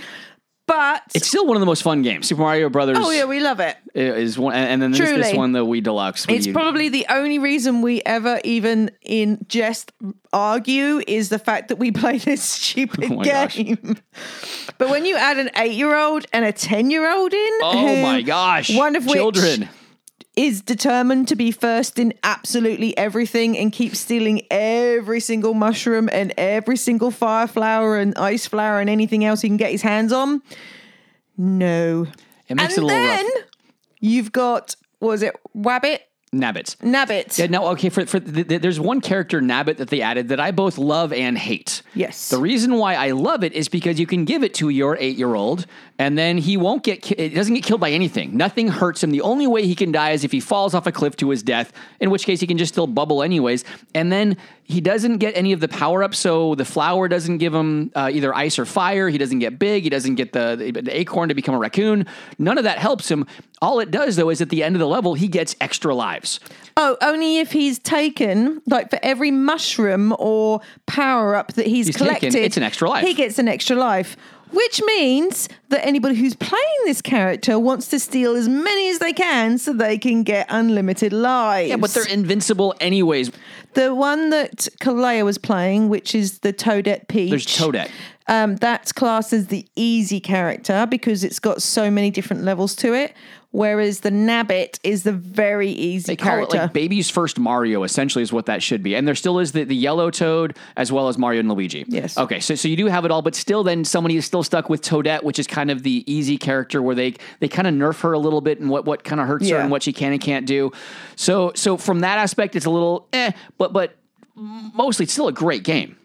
But 0.69 1.03
it's 1.15 1.26
still 1.26 1.47
one 1.47 1.56
of 1.56 1.61
the 1.61 1.67
most 1.67 1.82
fun 1.82 2.03
games. 2.03 2.29
Super 2.29 2.43
Mario 2.43 2.69
Brothers. 2.69 2.99
oh 3.00 3.11
yeah, 3.11 3.25
we 3.25 3.41
love 3.41 3.59
it. 3.59 3.76
is 3.94 4.38
one, 4.38 4.55
and 4.55 4.81
then 4.81 4.93
there's 4.93 5.09
this 5.26 5.35
one, 5.35 5.53
the 5.53 5.65
Wii 5.65 5.82
Deluxe. 5.82 6.26
It's 6.29 6.47
probably 6.47 6.88
the 6.91 7.06
only 7.09 7.38
reason 7.38 7.81
we 7.82 8.03
ever 8.05 8.38
even 8.44 8.91
in 9.03 9.44
jest 9.49 9.93
argue 10.32 11.00
is 11.06 11.31
the 11.31 11.38
fact 11.38 11.69
that 11.69 11.76
we 11.76 11.91
play 12.03 12.19
this 12.19 12.43
stupid 12.43 13.11
Oh 13.11 13.23
gosh. 13.23 13.56
game. 13.56 13.97
but 14.76 14.91
when 14.91 15.05
you 15.06 15.17
add 15.17 15.38
an 15.38 15.50
eight-year-old 15.56 16.26
and 16.35 16.44
a 16.44 16.53
ten-year-old 16.53 17.32
in, 17.32 17.49
Oh 17.62 17.87
who- 17.97 18.03
my 18.03 18.20
gosh! 18.23 18.70
one 18.76 18.94
of 18.94 19.05
which 19.06 19.15
children. 19.15 19.69
Is 20.38 20.62
determined 20.62 21.26
to 21.26 21.35
be 21.35 21.50
first 21.50 21.99
in 21.99 22.14
absolutely 22.23 22.96
everything 22.96 23.58
and 23.58 23.73
keeps 23.73 23.99
stealing 23.99 24.40
every 24.52 25.19
single 25.19 25.52
mushroom 25.52 26.08
and 26.12 26.32
every 26.38 26.76
single 26.76 27.11
fire 27.11 27.49
flower 27.49 27.99
and 27.99 28.17
ice 28.17 28.46
flower 28.46 28.79
and 28.79 28.88
anything 28.88 29.25
else 29.25 29.40
he 29.40 29.49
can 29.49 29.56
get 29.56 29.73
his 29.73 29.82
hands 29.82 30.12
on. 30.12 30.40
No. 31.37 32.06
It 32.46 32.55
makes 32.55 32.76
and 32.76 32.79
it 32.79 32.79
a 32.79 32.87
little 32.87 32.88
then 32.88 33.25
rough. 33.25 33.44
you've 33.99 34.31
got 34.31 34.76
was 35.00 35.23
it 35.23 35.35
Wabbit? 35.56 35.99
Nabbit. 36.32 36.76
Nabbit. 36.82 37.38
Yeah, 37.38 37.46
no, 37.46 37.69
okay. 37.69 37.88
For, 37.88 38.05
for 38.05 38.20
th- 38.20 38.49
th- 38.49 38.61
there's 38.61 38.79
one 38.79 39.00
character 39.00 39.41
Nabbit 39.41 39.79
that 39.79 39.88
they 39.88 40.02
added 40.02 40.29
that 40.29 40.38
I 40.38 40.50
both 40.50 40.76
love 40.76 41.11
and 41.12 41.38
hate. 41.38 41.82
Yes. 41.94 42.29
The 42.29 42.38
reason 42.38 42.75
why 42.75 42.94
I 42.96 43.12
love 43.12 43.43
it 43.43 43.55
is 43.55 43.69
because 43.69 43.99
you 43.99 44.06
can 44.06 44.26
give 44.26 44.43
it 44.44 44.52
to 44.55 44.69
your 44.69 44.96
eight 45.00 45.17
year 45.17 45.34
old, 45.34 45.67
and 45.99 46.17
then 46.17 46.39
he 46.39 46.56
won't 46.56 46.85
get. 46.85 47.03
Ki- 47.03 47.17
it 47.19 47.35
doesn't 47.35 47.55
get 47.55 47.65
killed 47.65 47.81
by 47.81 47.91
anything. 47.91 48.37
Nothing 48.37 48.69
hurts 48.69 49.03
him. 49.03 49.11
The 49.11 49.21
only 49.21 49.47
way 49.47 49.67
he 49.67 49.75
can 49.75 49.91
die 49.91 50.12
is 50.12 50.25
if 50.25 50.33
he 50.33 50.41
falls 50.41 50.75
off 50.75 50.87
a 50.87 50.93
cliff 50.93 51.17
to 51.17 51.31
his 51.31 51.43
death. 51.43 51.72
In 52.01 52.11
which 52.11 52.25
case 52.25 52.41
he 52.41 52.46
can 52.46 52.58
just 52.58 52.72
still 52.72 52.87
bubble 52.87 53.22
anyways. 53.22 53.65
And 53.94 54.13
then 54.13 54.37
he 54.63 54.81
doesn't 54.81 55.19
get 55.19 55.37
any 55.37 55.53
of 55.53 55.61
the 55.61 55.69
power 55.69 56.05
ups. 56.05 56.19
So 56.19 56.55
the 56.55 56.65
flower 56.65 57.08
doesn't 57.08 57.39
give 57.39 57.53
him 57.55 57.91
uh, 57.94 58.11
either 58.13 58.34
ice 58.34 58.58
or 58.58 58.65
fire. 58.65 59.08
He 59.08 59.19
doesn't 59.19 59.41
get 59.41 59.58
big. 59.58 59.82
He 59.82 59.91
doesn't 59.91 60.15
get 60.15 60.32
the, 60.32 60.72
the 60.82 60.96
acorn 60.96 61.31
to 61.31 61.34
become 61.34 61.55
a 61.55 61.58
raccoon. 61.58 62.06
None 62.39 62.58
of 62.58 62.65
that 62.65 62.79
helps 62.79 63.11
him. 63.11 63.27
All 63.61 63.81
it 63.81 63.91
does 63.91 64.15
though 64.17 64.31
is 64.31 64.41
at 64.41 64.51
the 64.51 64.63
end 64.63 64.77
of 64.77 64.81
the 64.81 64.87
level 64.87 65.15
he 65.15 65.27
gets 65.27 65.56
extra 65.61 65.94
lives. 65.94 66.39
Oh, 66.77 66.96
only 67.03 67.39
if 67.39 67.51
he's 67.51 67.81
taken, 67.81 68.63
like 68.67 68.91
for 68.91 69.01
every 69.03 69.32
mushroom 69.32 70.15
or 70.19 70.61
power 70.87 71.34
up 71.34 71.55
that 71.55 71.67
he's, 71.67 71.87
He's 71.87 71.96
taken, 71.96 72.19
collected, 72.19 72.34
it's 72.37 72.56
an 72.56 72.63
extra 72.63 72.89
life. 72.89 73.05
He 73.05 73.15
gets 73.15 73.41
an 73.41 73.49
extra 73.49 73.75
life, 73.75 74.17
which 74.52 74.82
means 74.82 75.48
that 75.69 75.84
anybody 75.86 76.14
who's 76.14 76.34
playing 76.34 76.81
this 76.84 77.02
character 77.02 77.58
wants 77.58 77.88
to 77.88 77.98
steal 77.98 78.34
as 78.34 78.48
many 78.48 78.88
as 78.88 78.98
they 78.98 79.12
can 79.12 79.58
so 79.58 79.72
they 79.72 79.98
can 79.98 80.22
get 80.22 80.46
unlimited 80.48 81.12
lives. 81.12 81.69
Yeah, 81.70 81.76
but 81.76 81.90
they're 81.90 82.08
invincible 82.08 82.74
anyways. 82.81 83.31
the 83.74 83.94
one 83.94 84.31
that 84.31 84.69
Kalea 84.81 85.24
was 85.24 85.38
playing, 85.38 85.88
which 85.88 86.14
is 86.14 86.40
the 86.40 86.52
Toadette 86.52 87.08
Peach. 87.08 87.31
There's 87.31 87.46
Toadette. 87.46 87.90
Um, 88.26 88.56
that's 88.56 88.93
classed 88.93 89.32
as 89.32 89.46
the 89.46 89.67
easy 89.74 90.20
character 90.20 90.86
because 90.86 91.24
it's 91.24 91.38
got 91.38 91.62
so 91.62 91.90
many 91.90 92.10
different 92.10 92.43
levels 92.44 92.74
to 92.76 92.93
it. 92.94 93.14
Whereas 93.58 94.00
the 94.00 94.10
Nabbit 94.10 94.79
is 94.84 95.03
the 95.03 95.10
very 95.10 95.69
easy 95.70 96.12
They 96.12 96.17
call 96.17 96.31
character. 96.31 96.56
it 96.58 96.60
like 96.60 96.72
baby's 96.72 97.10
first 97.10 97.41
Mario, 97.41 97.82
essentially, 97.82 98.22
is 98.22 98.32
what 98.32 98.46
that 98.46 98.62
should 98.62 98.84
be. 98.84 98.94
And 98.94 99.05
there 99.05 99.17
still 99.17 99.41
is 99.41 99.50
the, 99.50 99.65
the 99.65 99.74
yellow 99.74 100.12
Toad 100.12 100.56
as 100.77 100.93
well 100.93 101.08
as 101.08 101.19
Mario 101.19 101.41
and 101.41 101.48
Luigi. 101.48 101.84
Yes. 101.88 102.17
Okay, 102.17 102.38
so 102.38 102.55
so 102.55 102.69
you 102.69 102.77
do 102.77 102.86
have 102.86 103.05
it 103.05 103.10
all, 103.10 103.20
but 103.20 103.34
still, 103.34 103.65
then 103.65 103.84
somebody 103.84 104.17
is 104.17 104.24
still 104.24 104.44
stuck 104.44 104.70
with 104.70 104.81
Toadette, 104.82 105.24
which 105.24 105.41
is 105.41 105.48
kind 105.48 105.72
of 105.72 105.82
the 105.82 106.05
easy 106.06 106.38
character 106.38 106.81
where 106.81 106.94
they 106.94 107.15
they 107.41 107.48
kind 107.48 107.67
of 107.67 107.74
nerf 107.74 108.00
her 108.03 108.12
a 108.12 108.19
little 108.20 108.41
bit 108.41 108.60
and 108.60 108.70
what 108.70 108.84
what 108.84 109.03
kind 109.03 109.20
of 109.20 109.27
hurts 109.27 109.50
her 109.50 109.56
and 109.56 109.72
what 109.72 109.82
she 109.82 109.93
can 109.93 110.12
and 110.12 110.20
can't 110.20 110.46
do. 110.46 110.70
So 111.17 111.50
so 111.56 111.77
from 111.77 111.98
that 112.00 112.19
aspect, 112.19 112.55
it's 112.55 112.67
a 112.67 112.70
little 112.70 113.08
eh, 113.12 113.32
but 113.56 113.72
but 113.72 113.96
mostly 114.36 115.03
it's 115.03 115.12
still 115.12 115.27
a 115.27 115.32
great 115.32 115.65
game. 115.65 115.96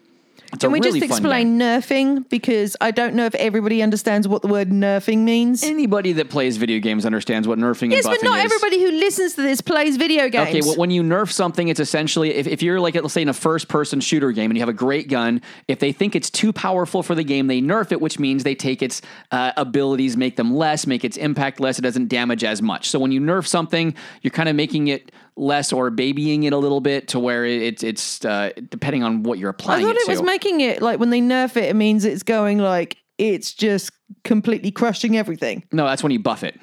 It's 0.54 0.62
Can 0.62 0.70
we 0.70 0.80
really 0.80 1.00
just 1.00 1.10
explain 1.10 1.58
nerfing? 1.58 2.28
Because 2.28 2.76
I 2.80 2.92
don't 2.92 3.14
know 3.14 3.26
if 3.26 3.34
everybody 3.34 3.82
understands 3.82 4.28
what 4.28 4.42
the 4.42 4.48
word 4.48 4.70
nerfing 4.70 5.18
means. 5.18 5.64
Anybody 5.64 6.12
that 6.12 6.30
plays 6.30 6.56
video 6.56 6.78
games 6.78 7.04
understands 7.04 7.48
what 7.48 7.58
nerfing 7.58 7.90
yes, 7.90 8.04
and 8.04 8.14
buffing 8.14 8.20
but 8.22 8.28
not 8.28 8.38
is. 8.38 8.44
everybody 8.44 8.80
who 8.80 8.92
listens 8.92 9.34
to 9.34 9.42
this 9.42 9.60
plays 9.60 9.96
video 9.96 10.28
games. 10.28 10.48
Okay, 10.48 10.60
well, 10.60 10.76
when 10.76 10.92
you 10.92 11.02
nerf 11.02 11.32
something, 11.32 11.66
it's 11.68 11.80
essentially 11.80 12.34
if, 12.34 12.46
if 12.46 12.62
you're 12.62 12.78
like 12.78 12.94
let's 12.94 13.12
say 13.12 13.22
in 13.22 13.28
a 13.28 13.34
first 13.34 13.66
person 13.66 14.00
shooter 14.00 14.30
game 14.30 14.50
and 14.50 14.56
you 14.56 14.62
have 14.62 14.68
a 14.68 14.72
great 14.72 15.08
gun, 15.08 15.42
if 15.66 15.80
they 15.80 15.90
think 15.90 16.14
it's 16.14 16.30
too 16.30 16.52
powerful 16.52 17.02
for 17.02 17.16
the 17.16 17.24
game, 17.24 17.48
they 17.48 17.60
nerf 17.60 17.90
it, 17.90 18.00
which 18.00 18.20
means 18.20 18.44
they 18.44 18.54
take 18.54 18.80
its 18.80 19.02
uh, 19.32 19.52
abilities, 19.56 20.16
make 20.16 20.36
them 20.36 20.54
less, 20.54 20.86
make 20.86 21.04
its 21.04 21.16
impact 21.16 21.58
less. 21.58 21.80
It 21.80 21.82
doesn't 21.82 22.08
damage 22.08 22.44
as 22.44 22.62
much. 22.62 22.88
So 22.90 23.00
when 23.00 23.10
you 23.10 23.20
nerf 23.20 23.46
something, 23.46 23.94
you're 24.22 24.30
kind 24.30 24.48
of 24.48 24.54
making 24.54 24.86
it 24.88 25.10
less 25.36 25.72
or 25.72 25.90
babying 25.90 26.44
it 26.44 26.52
a 26.52 26.58
little 26.58 26.80
bit 26.80 27.08
to 27.08 27.18
where 27.18 27.44
it, 27.44 27.60
it's 27.62 27.82
it's 27.82 28.24
uh, 28.24 28.50
depending 28.70 29.02
on 29.02 29.22
what 29.24 29.38
you're 29.38 29.50
applying. 29.50 29.84
I 29.84 29.88
thought 29.88 29.96
it 29.96 30.02
it 30.02 30.10
was 30.10 30.22
making 30.22 30.60
it 30.60 30.80
like 30.82 31.00
when 31.00 31.10
they 31.10 31.20
nerf 31.20 31.56
it, 31.56 31.64
it 31.64 31.76
means 31.76 32.04
it's 32.04 32.22
going 32.22 32.58
like 32.58 32.96
it's 33.18 33.52
just 33.54 33.90
completely 34.24 34.70
crushing 34.70 35.16
everything. 35.16 35.64
No, 35.72 35.86
that's 35.86 36.02
when 36.02 36.12
you 36.12 36.18
buff 36.20 36.44
it. 36.44 36.58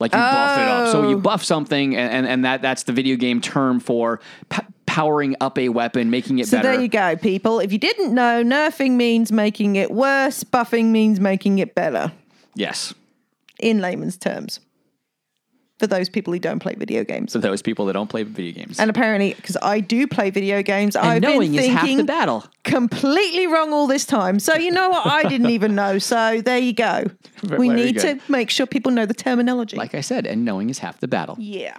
Like 0.00 0.12
you 0.12 0.18
buff 0.18 0.58
it 0.58 0.68
up. 0.68 0.92
So 0.92 1.02
Oh. 1.04 1.08
you 1.10 1.18
buff 1.18 1.44
something, 1.44 1.96
and, 1.96 2.12
and, 2.12 2.26
and 2.26 2.44
that 2.44 2.62
that's 2.62 2.82
the 2.82 2.92
video 2.92 3.16
game 3.16 3.40
term 3.40 3.80
for 3.80 4.20
p- 4.50 4.62
powering 4.86 5.36
up 5.40 5.56
a 5.58 5.68
weapon, 5.70 6.10
making 6.10 6.40
it 6.40 6.48
So 6.48 6.58
better. 6.58 6.72
there 6.72 6.80
you 6.82 6.88
go, 6.88 7.16
people. 7.16 7.58
If 7.60 7.72
you 7.72 7.78
didn't 7.78 8.12
know, 8.12 8.42
nerfing 8.42 8.92
means 8.92 9.30
making 9.32 9.76
it 9.76 9.90
worse, 9.92 10.42
buffing 10.44 10.86
means 10.86 11.20
making 11.20 11.58
it 11.60 11.74
better, 11.74 12.12
Yes. 12.54 12.92
in 13.60 13.80
layman's 13.80 14.16
terms. 14.16 14.58
For 15.80 15.88
those 15.88 16.08
people 16.08 16.32
who 16.32 16.38
don't 16.38 16.60
play 16.60 16.74
video 16.76 17.02
games. 17.02 17.32
For 17.32 17.40
those 17.40 17.60
people 17.60 17.86
that 17.86 17.94
don't 17.94 18.08
play 18.08 18.22
video 18.22 18.52
games. 18.52 18.78
And 18.78 18.88
apparently, 18.90 19.34
because 19.34 19.56
I 19.60 19.80
do 19.80 20.06
play 20.06 20.30
video 20.30 20.62
games, 20.62 20.94
I've 20.94 21.20
knowing 21.20 21.50
been 21.52 21.60
is 21.60 21.66
half 21.66 21.82
the 21.82 21.88
thinking 21.88 22.06
battle. 22.06 22.44
completely 22.62 23.46
wrong 23.48 23.72
all 23.72 23.86
this 23.88 24.04
time. 24.04 24.38
So 24.38 24.54
you 24.54 24.70
know 24.70 24.88
what? 24.88 25.04
I 25.06 25.24
didn't 25.24 25.50
even 25.50 25.74
know. 25.74 25.98
So 25.98 26.40
there 26.40 26.58
you 26.58 26.72
go. 26.74 27.04
Very 27.42 27.58
we 27.58 27.68
need 27.70 27.96
good. 27.96 28.20
to 28.20 28.32
make 28.32 28.50
sure 28.50 28.66
people 28.66 28.92
know 28.92 29.04
the 29.04 29.14
terminology. 29.14 29.76
like 29.76 29.94
I 29.96 30.00
said, 30.00 30.26
and 30.26 30.44
knowing 30.44 30.70
is 30.70 30.78
half 30.78 31.00
the 31.00 31.08
battle. 31.08 31.36
yeah. 31.40 31.78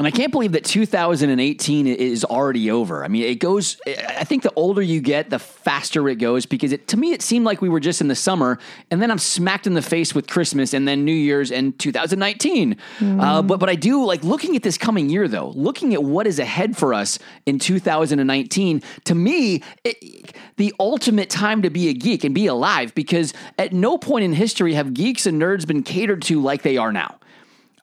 And 0.00 0.06
I 0.06 0.10
can't 0.10 0.32
believe 0.32 0.52
that 0.52 0.64
2018 0.64 1.86
is 1.86 2.24
already 2.24 2.70
over. 2.70 3.04
I 3.04 3.08
mean, 3.08 3.24
it 3.24 3.38
goes. 3.38 3.78
I 3.86 4.24
think 4.24 4.42
the 4.42 4.52
older 4.56 4.80
you 4.80 5.02
get, 5.02 5.28
the 5.28 5.38
faster 5.38 6.08
it 6.08 6.14
goes. 6.14 6.46
Because 6.46 6.72
it, 6.72 6.88
to 6.88 6.96
me, 6.96 7.12
it 7.12 7.20
seemed 7.20 7.44
like 7.44 7.60
we 7.60 7.68
were 7.68 7.80
just 7.80 8.00
in 8.00 8.08
the 8.08 8.14
summer, 8.14 8.58
and 8.90 9.02
then 9.02 9.10
I'm 9.10 9.18
smacked 9.18 9.66
in 9.66 9.74
the 9.74 9.82
face 9.82 10.14
with 10.14 10.26
Christmas, 10.26 10.72
and 10.72 10.88
then 10.88 11.04
New 11.04 11.12
Year's 11.12 11.52
and 11.52 11.78
2019. 11.78 12.78
Uh, 13.20 13.42
but 13.42 13.60
but 13.60 13.68
I 13.68 13.74
do 13.74 14.02
like 14.06 14.24
looking 14.24 14.56
at 14.56 14.62
this 14.62 14.78
coming 14.78 15.10
year, 15.10 15.28
though. 15.28 15.50
Looking 15.50 15.92
at 15.92 16.02
what 16.02 16.26
is 16.26 16.38
ahead 16.38 16.78
for 16.78 16.94
us 16.94 17.18
in 17.44 17.58
2019. 17.58 18.82
To 19.04 19.14
me, 19.14 19.62
it, 19.84 20.34
the 20.56 20.72
ultimate 20.80 21.28
time 21.28 21.60
to 21.60 21.68
be 21.68 21.88
a 21.90 21.92
geek 21.92 22.24
and 22.24 22.34
be 22.34 22.46
alive. 22.46 22.94
Because 22.94 23.34
at 23.58 23.74
no 23.74 23.98
point 23.98 24.24
in 24.24 24.32
history 24.32 24.72
have 24.72 24.94
geeks 24.94 25.26
and 25.26 25.38
nerds 25.38 25.66
been 25.66 25.82
catered 25.82 26.22
to 26.22 26.40
like 26.40 26.62
they 26.62 26.78
are 26.78 26.90
now. 26.90 27.19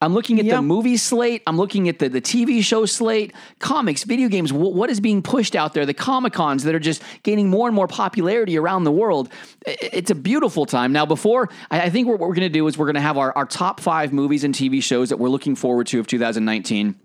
I'm 0.01 0.13
looking 0.13 0.39
at 0.39 0.45
Yeah. 0.45 0.57
the 0.57 0.61
movie 0.61 0.97
slate. 0.97 1.41
I'm 1.47 1.57
looking 1.57 1.89
at 1.89 1.99
the, 1.99 2.09
the 2.09 2.21
TV 2.21 2.63
show 2.63 2.85
slate, 2.85 3.33
comics, 3.59 4.03
video 4.03 4.27
games. 4.29 4.51
wh- 4.51 4.55
what 4.75 4.89
is 4.89 4.99
being 4.99 5.21
pushed 5.21 5.55
out 5.55 5.73
there? 5.73 5.85
The 5.85 5.93
Comic 5.93 6.33
Cons 6.33 6.63
that 6.63 6.75
are 6.75 6.79
just 6.79 7.01
gaining 7.23 7.49
more 7.49 7.67
and 7.67 7.75
more 7.75 7.87
popularity 7.87 8.57
around 8.57 8.83
the 8.83 8.91
world. 8.91 9.29
It's 9.65 10.11
a 10.11 10.15
beautiful 10.15 10.65
time. 10.65 10.91
Now, 10.93 11.05
before, 11.05 11.49
I, 11.71 11.81
I 11.81 11.89
think 11.89 12.07
what 12.07 12.19
we're 12.19 12.27
going 12.27 12.41
to 12.41 12.49
do 12.49 12.67
is 12.67 12.77
we're 12.77 12.85
going 12.85 12.95
to 12.95 13.01
have 13.01 13.17
our, 13.17 13.31
our 13.35 13.45
top 13.45 13.79
five 13.79 14.13
movies 14.13 14.43
and 14.43 14.53
TV 14.53 14.83
shows 14.83 15.09
that 15.09 15.17
we're 15.17 15.29
looking 15.29 15.55
forward 15.55 15.87
to 15.87 15.99
of 15.99 16.07
2019. 16.07 16.95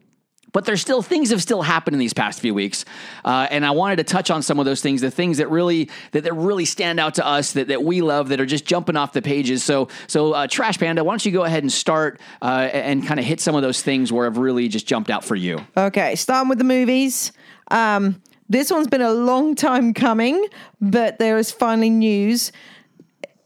But 0.53 0.67
there's 0.67 0.81
still 0.81 1.03
things 1.03 1.31
have 1.31 1.43
still 1.43 1.63
happened 1.63 1.95
in 1.95 1.99
these 1.99 2.13
past 2.13 2.41
few 2.41 2.55
weeks, 2.55 2.85
uh, 3.25 3.47
and 3.51 3.65
I 3.65 3.71
wanted 3.71 3.97
to 3.97 4.05
touch 4.05 4.31
on 4.31 4.43
some 4.43 4.59
of 4.59 4.65
those 4.65 4.83
things, 4.83 5.01
the 5.01 5.11
things 5.11 5.39
that 5.39 5.51
really 5.51 5.91
that, 6.13 6.25
that 6.25 6.35
really 6.35 6.65
stand 6.65 7.01
out 7.01 7.15
to 7.15 7.27
us, 7.27 7.53
that, 7.55 7.69
that 7.69 7.83
we 7.83 8.03
love, 8.03 8.29
that 8.29 8.41
are 8.41 8.47
just 8.47 8.65
jumping 8.65 8.97
off 8.97 9.13
the 9.13 9.23
pages. 9.23 9.65
So, 9.65 9.89
so 10.07 10.33
uh, 10.33 10.47
Trash 10.47 10.79
Panda, 10.79 11.05
why 11.05 11.13
don't 11.13 11.25
you 11.25 11.33
go 11.33 11.45
ahead 11.45 11.63
and 11.63 11.73
start 11.73 12.21
uh, 12.43 12.69
and 12.73 13.07
kind 13.07 13.19
of 13.19 13.27
hit 13.27 13.41
some 13.41 13.55
of 13.55 13.63
those 13.63 13.83
things 13.83 14.13
where 14.13 14.27
have 14.27 14.37
really 14.37 14.69
just 14.69 14.87
jumped 14.87 15.11
out 15.11 15.25
for 15.25 15.37
you? 15.37 15.61
Okay, 15.77 16.15
starting 16.15 16.49
with 16.49 16.59
the 16.59 16.65
movies. 16.65 17.33
Um, 17.71 18.21
this 18.49 18.71
one's 18.71 18.89
been 18.89 19.01
a 19.01 19.13
long 19.13 19.55
time 19.55 19.95
coming, 19.95 20.47
but 20.81 21.19
there 21.19 21.39
is 21.39 21.51
finally 21.51 21.89
news. 21.89 22.53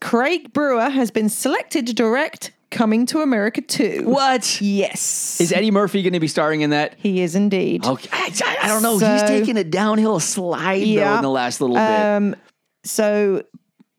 Craig 0.01 0.53
Brewer 0.53 0.91
has 0.91 1.11
been 1.11 1.29
selected 1.29 1.87
to 1.87 1.93
direct 1.93 2.51
Coming 2.77 3.07
to 3.07 3.21
America 3.21 3.63
2. 3.63 4.03
What 4.05 4.61
Yes. 4.61 5.41
is 5.41 5.51
Eddie 5.51 5.71
Murphy 5.71 6.03
going 6.03 6.13
to 6.13 6.21
be 6.21 6.29
starring 6.29 6.61
in 6.61 6.71
that? 6.71 6.95
he 6.99 7.23
is 7.23 7.35
indeed. 7.35 7.87
Okay, 7.87 8.09
I, 8.13 8.31
I- 8.63 8.69
don't 8.69 8.83
know. 8.83 8.99
He's 8.99 9.23
taking 9.23 9.57
a 9.57 9.65
downhill 9.65 10.21
slide 10.21 10.81
though 10.83 11.17
in 11.17 11.23
the 11.23 11.31
last 11.31 11.61
little 11.63 11.77
bit. 11.77 11.83
Um, 11.83 12.37
so 12.85 13.43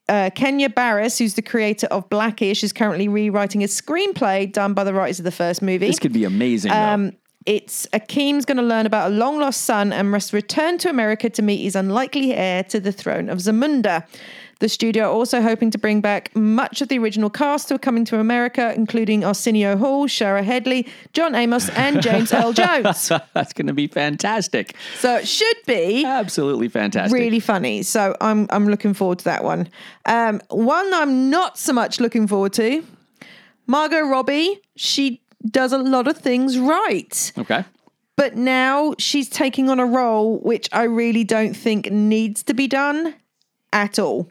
uh, 0.08 0.30
Kenya 0.36 0.70
Barris, 0.70 1.18
who's 1.18 1.34
the 1.34 1.42
creator 1.42 1.88
of 1.88 2.08
Blackish, 2.10 2.64
is 2.64 2.72
currently 2.72 3.08
rewriting 3.08 3.64
a 3.64 3.68
screenplay 3.68 4.52
done 4.52 4.74
by 4.76 4.84
the 4.84 4.94
writers 4.94 5.20
of 5.20 5.26
the 5.26 5.32
first 5.32 5.62
movie. 5.62 5.88
This 5.88 6.00
could 6.00 6.14
be 6.14 6.24
amazing. 6.24 6.72
Um, 6.72 7.14
it's 7.48 7.88
Akeem's 7.94 8.46
going 8.46 8.58
to 8.58 8.64
learn 8.64 8.86
about 8.86 9.10
a 9.12 9.14
long 9.16 9.40
lost 9.40 9.62
son 9.64 9.92
and 9.92 10.12
must 10.12 10.34
return 10.34 10.78
to 10.80 10.90
America 10.90 11.30
to 11.32 11.42
meet 11.42 11.64
his 11.64 11.76
unlikely 11.76 12.34
heir 12.34 12.64
to 12.66 12.80
the 12.80 12.92
throne 12.92 13.28
of 13.30 13.40
Zamunda. 13.40 14.06
The 14.60 14.70
studio 14.70 15.06
are 15.06 15.12
also 15.12 15.42
hoping 15.42 15.70
to 15.72 15.78
bring 15.78 16.02
back 16.02 16.36
much 16.36 16.82
of 16.82 16.88
the 16.88 16.98
original 16.98 17.30
cast 17.30 17.70
who 17.70 17.76
are 17.76 17.80
coming 17.80 18.06
to 18.06 18.20
America, 18.20 18.74
including 18.76 19.24
Arsenio 19.24 19.78
Hall, 19.78 20.08
Shari 20.08 20.44
Headley, 20.44 20.88
John 21.14 21.36
Amos, 21.36 21.70
and 21.70 22.02
James 22.08 22.34
Earl 22.34 22.54
Jones. 22.54 23.12
That's 23.34 23.54
going 23.54 23.68
to 23.68 23.74
be 23.74 23.86
fantastic. 23.88 24.76
So 24.98 25.16
it 25.18 25.28
should 25.28 25.58
be 25.68 26.04
Absolutely 26.06 26.70
fantastic. 26.70 27.14
really 27.18 27.40
funny. 27.40 27.84
So 27.84 28.16
I'm 28.20 28.48
I'm 28.50 28.68
looking 28.68 28.94
forward 28.96 29.20
to 29.20 29.26
that 29.26 29.44
one. 29.44 29.70
Um, 30.06 30.42
one 30.50 30.92
I'm 30.94 31.30
not 31.30 31.58
so 31.60 31.74
much 31.74 32.00
looking 32.00 32.28
forward 32.28 32.54
to. 32.54 32.84
Margot 33.68 34.02
Robbie. 34.02 34.60
She 34.76 35.22
does 35.50 35.72
a 35.74 35.78
lot 35.78 36.08
of 36.08 36.18
things 36.18 36.58
right, 36.58 37.32
Okay. 37.38 37.64
but 38.16 38.36
now 38.36 38.96
she's 38.98 39.30
taking 39.30 39.70
on 39.70 39.80
a 39.80 39.86
role 39.86 40.40
which 40.40 40.68
I 40.74 40.84
really 40.84 41.24
don't 41.24 41.54
think 41.54 41.92
needs 41.92 42.42
to 42.44 42.54
be 42.54 42.68
done 42.68 43.14
at 43.72 44.00
all. 44.00 44.30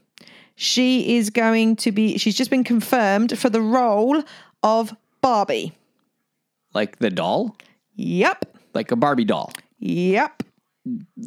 She 0.57 1.17
is 1.17 1.31
going 1.31 1.77
to 1.77 1.93
be. 1.93 2.19
She's 2.19 2.35
just 2.37 2.51
been 2.51 2.65
confirmed 2.65 3.39
for 3.39 3.51
the 3.51 3.61
role 3.61 4.23
of 4.63 4.95
Barbie. 5.21 5.73
Like 6.75 6.99
the 6.99 7.11
doll? 7.11 7.57
Yep. 7.97 8.57
Like 8.75 8.91
a 8.91 8.97
Barbie 8.97 9.25
doll. 9.25 9.53
Yep. 9.79 10.43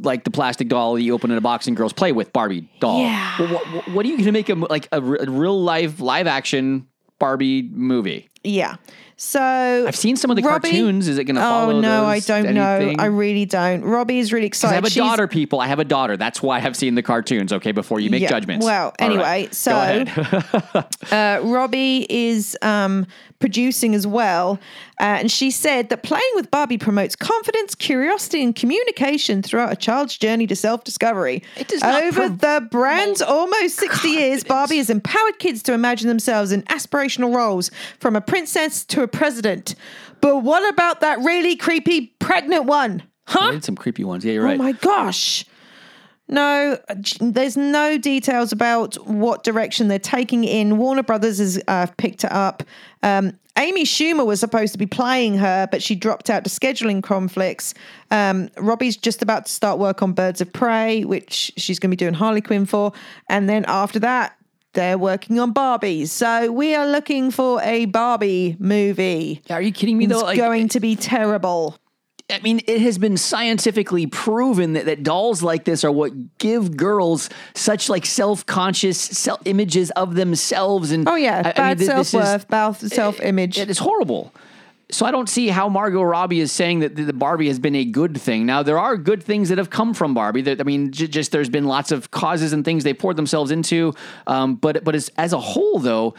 like 0.02 0.24
the 0.24 0.32
plastic 0.32 0.68
doll 0.70 0.96
that 0.96 1.02
you 1.02 1.14
open 1.14 1.32
in 1.32 1.38
a 1.38 1.42
box 1.42 1.68
and 1.68 1.76
girls 1.78 1.94
play 1.94 2.12
with 2.12 2.32
Barbie 2.34 2.68
doll. 2.80 3.00
Yeah. 3.02 3.36
Well, 3.40 3.54
what, 3.54 3.74
what- 3.74 3.88
what 3.92 4.06
are 4.06 4.10
you 4.10 4.16
going 4.16 4.26
to 4.26 4.32
make 4.32 4.50
a 4.50 4.56
like 4.56 4.88
a, 4.92 4.98
a 5.02 5.30
real 5.30 5.62
live 5.62 6.00
live 6.00 6.28
action 6.28 6.88
Barbie 7.20 7.64
movie? 7.72 8.30
Yeah. 8.44 8.78
So 9.22 9.86
I've 9.86 9.98
seen 9.98 10.16
some 10.16 10.32
of 10.32 10.38
the 10.38 10.44
Robbie- 10.44 10.70
cartoons. 10.70 11.10
Is 11.10 11.18
it 11.18 11.26
going 11.26 11.36
to 11.36 11.42
follow? 11.42 11.74
Oh 11.74 11.82
no, 11.82 12.06
I 12.06 12.20
don't 12.22 12.46
Anything? 12.46 12.96
know. 12.98 13.04
I 13.04 13.08
really 13.08 13.44
don't. 13.44 13.82
Robbie 13.82 14.20
is 14.20 14.32
really 14.32 14.48
excited. 14.48 14.72
I 14.72 14.76
have 14.76 14.86
a 14.86 14.90
She's- 14.90 15.06
daughter, 15.06 15.28
people. 15.28 15.60
I 15.60 15.68
have 15.68 15.80
a 15.80 15.84
daughter. 15.84 16.16
That's 16.16 16.42
why 16.42 16.62
I've 16.62 16.78
seen 16.78 16.96
the 16.96 17.04
cartoons. 17.04 17.52
Okay, 17.52 17.74
before 17.74 18.00
you 18.00 18.10
make 18.10 18.22
Yeah, 18.22 18.30
judgments. 18.30 18.66
well, 18.66 18.94
anyway, 18.98 19.22
right. 19.22 19.54
so-. 19.54 20.06
Uh, 21.12 21.40
Robbie 21.44 22.06
is 22.10 22.56
um, 22.62 23.08
producing 23.40 23.96
as 23.96 24.06
well, 24.06 24.60
uh, 25.00 25.04
and 25.04 25.32
she 25.32 25.50
said 25.50 25.90
that 25.90 26.04
playing 26.04 26.32
with 26.36 26.52
Barbie 26.52 26.78
promotes 26.78 27.16
confidence, 27.16 27.74
curiosity, 27.74 28.44
and 28.44 28.54
communication 28.56 29.42
throughout 29.42 29.72
a 29.72 29.76
child's 29.76 30.18
journey 30.18 30.46
to 30.48 30.56
self-discovery. 30.56 31.42
It 31.56 31.68
does 31.70 31.82
Over 31.82 32.12
promote 32.12 32.42
the 32.42 32.68
brand's 32.70 33.22
almost 33.22 33.78
sixty 33.78 34.10
years, 34.10 34.44
Barbie 34.44 34.78
has 34.78 34.90
empowered 34.90 35.40
kids 35.40 35.64
to 35.64 35.74
imagine 35.74 36.08
themselves 36.08 36.52
in 36.52 36.64
aspirational 36.64 37.34
roles, 37.34 37.72
from 38.00 38.16
a 38.16 38.22
princess 38.22 38.84
to 38.86 39.04
a 39.04 39.08
president. 39.08 39.76
But 40.22 40.44
what 40.44 40.68
about 40.74 41.00
that 41.00 41.20
really 41.20 41.56
creepy 41.56 42.08
pregnant 42.20 42.66
one? 42.66 43.04
Huh? 43.26 43.50
I 43.50 43.52
did 43.52 43.64
some 43.64 43.76
creepy 43.76 44.04
ones. 44.04 44.26
Yeah, 44.26 44.34
you're 44.34 44.44
right. 44.44 44.60
Oh 44.60 44.64
my 44.64 44.74
gosh. 44.74 45.46
No, 46.30 46.78
there's 47.20 47.58
no 47.58 47.98
details 47.98 48.52
about 48.52 48.96
what 49.08 49.44
direction 49.44 49.88
they're 49.88 49.98
taking 49.98 50.44
in. 50.44 50.78
Warner 50.78 51.02
Brothers 51.02 51.40
has 51.40 51.60
uh, 51.68 51.88
picked 51.98 52.24
it 52.24 52.32
up. 52.32 52.62
Um, 53.02 53.38
Amy 53.58 53.84
Schumer 53.84 54.26
was 54.26 54.40
supposed 54.40 54.72
to 54.74 54.78
be 54.78 54.86
playing 54.86 55.38
her, 55.38 55.68
but 55.70 55.82
she 55.82 55.96
dropped 55.96 56.30
out 56.30 56.44
to 56.44 56.50
scheduling 56.50 57.02
conflicts. 57.02 57.74
Um, 58.12 58.50
Robbie's 58.58 58.96
just 58.96 59.22
about 59.24 59.48
to 59.48 59.52
start 59.52 59.80
work 59.80 60.04
on 60.04 60.14
Birds 60.14 60.40
of 60.40 60.54
Prey, 60.54 61.04
which 61.04 61.52
she's 61.58 61.80
going 61.80 61.90
to 61.90 61.96
be 61.96 61.98
doing 61.98 62.14
Harley 62.14 62.42
Quinn 62.42 62.66
for. 62.68 62.94
And 63.28 63.50
then 63.50 63.66
after 63.68 64.00
that, 64.00 64.38
they're 64.74 65.00
working 65.00 65.40
on 65.40 65.52
Barbies. 65.52 66.10
So 66.10 66.52
we 66.52 66.76
are 66.76 66.88
looking 66.88 67.32
for 67.32 67.60
a 67.64 67.86
Barbie 67.86 68.56
movie. 68.60 69.42
Are 69.50 69.62
you 69.62 69.72
kidding 69.72 69.98
me 69.98 70.06
It's 70.06 70.14
though? 70.14 70.22
Like, 70.22 70.38
going 70.38 70.68
to 70.70 70.80
be 70.80 70.96
terrible. 70.96 71.79
I 72.32 72.40
mean, 72.42 72.62
it 72.68 72.82
has 72.82 72.98
been 72.98 73.18
scientifically 73.18 74.06
proven 74.08 74.74
that, 74.74 74.86
that 74.86 75.04
dolls 75.04 75.42
like 75.42 75.64
this 75.66 75.84
are 75.84 75.92
what 75.92 76.38
give 76.38 76.78
girls 76.78 77.30
such 77.56 77.90
like 77.90 78.06
self-conscious 78.06 79.00
self 79.00 79.42
images 79.46 79.90
of 79.92 80.16
themselves. 80.16 80.92
And 80.92 81.08
Oh 81.08 81.16
yeah, 81.16 81.38
I- 81.38 81.40
I 81.40 81.44
mean, 81.44 81.54
bad 81.56 81.78
th- 81.80 81.90
self-worth, 81.90 82.48
bad 82.48 82.76
self 82.92 83.20
image. 83.22 83.58
It 83.58 83.70
is 83.70 83.80
horrible. 83.80 84.34
So 84.92 85.06
I 85.06 85.12
don't 85.12 85.30
see 85.30 85.50
how 85.50 85.70
Margot 85.70 86.02
Robbie 86.02 86.40
is 86.40 86.52
saying 86.52 86.80
that 86.80 86.96
the 86.96 87.04
the 87.04 87.14
Barbie 87.14 87.48
has 87.48 87.60
been 87.60 87.76
a 87.76 87.86
good 87.86 88.20
thing. 88.20 88.48
Now 88.48 88.64
there 88.64 88.80
are 88.80 88.98
good 88.98 89.22
things 89.22 89.50
that 89.50 89.60
have 89.60 89.70
come 89.70 89.94
from 89.94 90.16
Barbie. 90.16 90.42
That 90.42 90.60
I 90.60 90.64
mean, 90.64 90.92
j- 90.92 91.06
just 91.08 91.32
there's 91.32 91.48
been 91.50 91.66
lots 91.66 91.92
of 91.92 92.10
causes 92.10 92.54
and 92.54 92.66
things 92.66 92.84
they 92.84 92.96
poured 92.96 93.16
themselves 93.16 93.52
into. 93.52 93.94
Um, 94.26 94.56
but 94.56 94.84
but 94.84 94.96
as 94.96 95.12
as 95.16 95.32
a 95.32 95.40
whole, 95.40 95.78
though, 95.78 96.16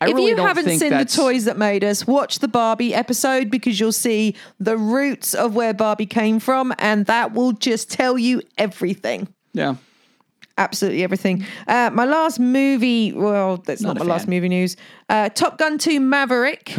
I 0.00 0.08
if 0.08 0.14
really 0.14 0.30
you 0.30 0.36
haven't 0.36 0.78
seen 0.78 0.90
the 0.90 1.04
toys 1.04 1.44
that 1.44 1.56
made 1.58 1.84
us, 1.84 2.06
watch 2.06 2.38
the 2.40 2.48
Barbie 2.48 2.94
episode 2.94 3.50
because 3.50 3.78
you'll 3.80 3.92
see 3.92 4.34
the 4.60 4.76
roots 4.76 5.34
of 5.34 5.54
where 5.54 5.74
Barbie 5.74 6.06
came 6.06 6.38
from, 6.40 6.72
and 6.78 7.06
that 7.06 7.32
will 7.32 7.52
just 7.52 7.90
tell 7.90 8.18
you 8.18 8.42
everything. 8.58 9.28
Yeah. 9.52 9.76
Absolutely 10.56 11.02
everything. 11.02 11.44
Uh, 11.66 11.90
my 11.92 12.04
last 12.04 12.38
movie, 12.38 13.12
well, 13.12 13.56
that's 13.56 13.82
not, 13.82 13.96
Not 13.96 14.06
my 14.06 14.12
last 14.14 14.28
movie 14.28 14.48
news. 14.48 14.76
Uh, 15.08 15.28
Top 15.28 15.58
Gun 15.58 15.78
2 15.78 15.98
Maverick 15.98 16.78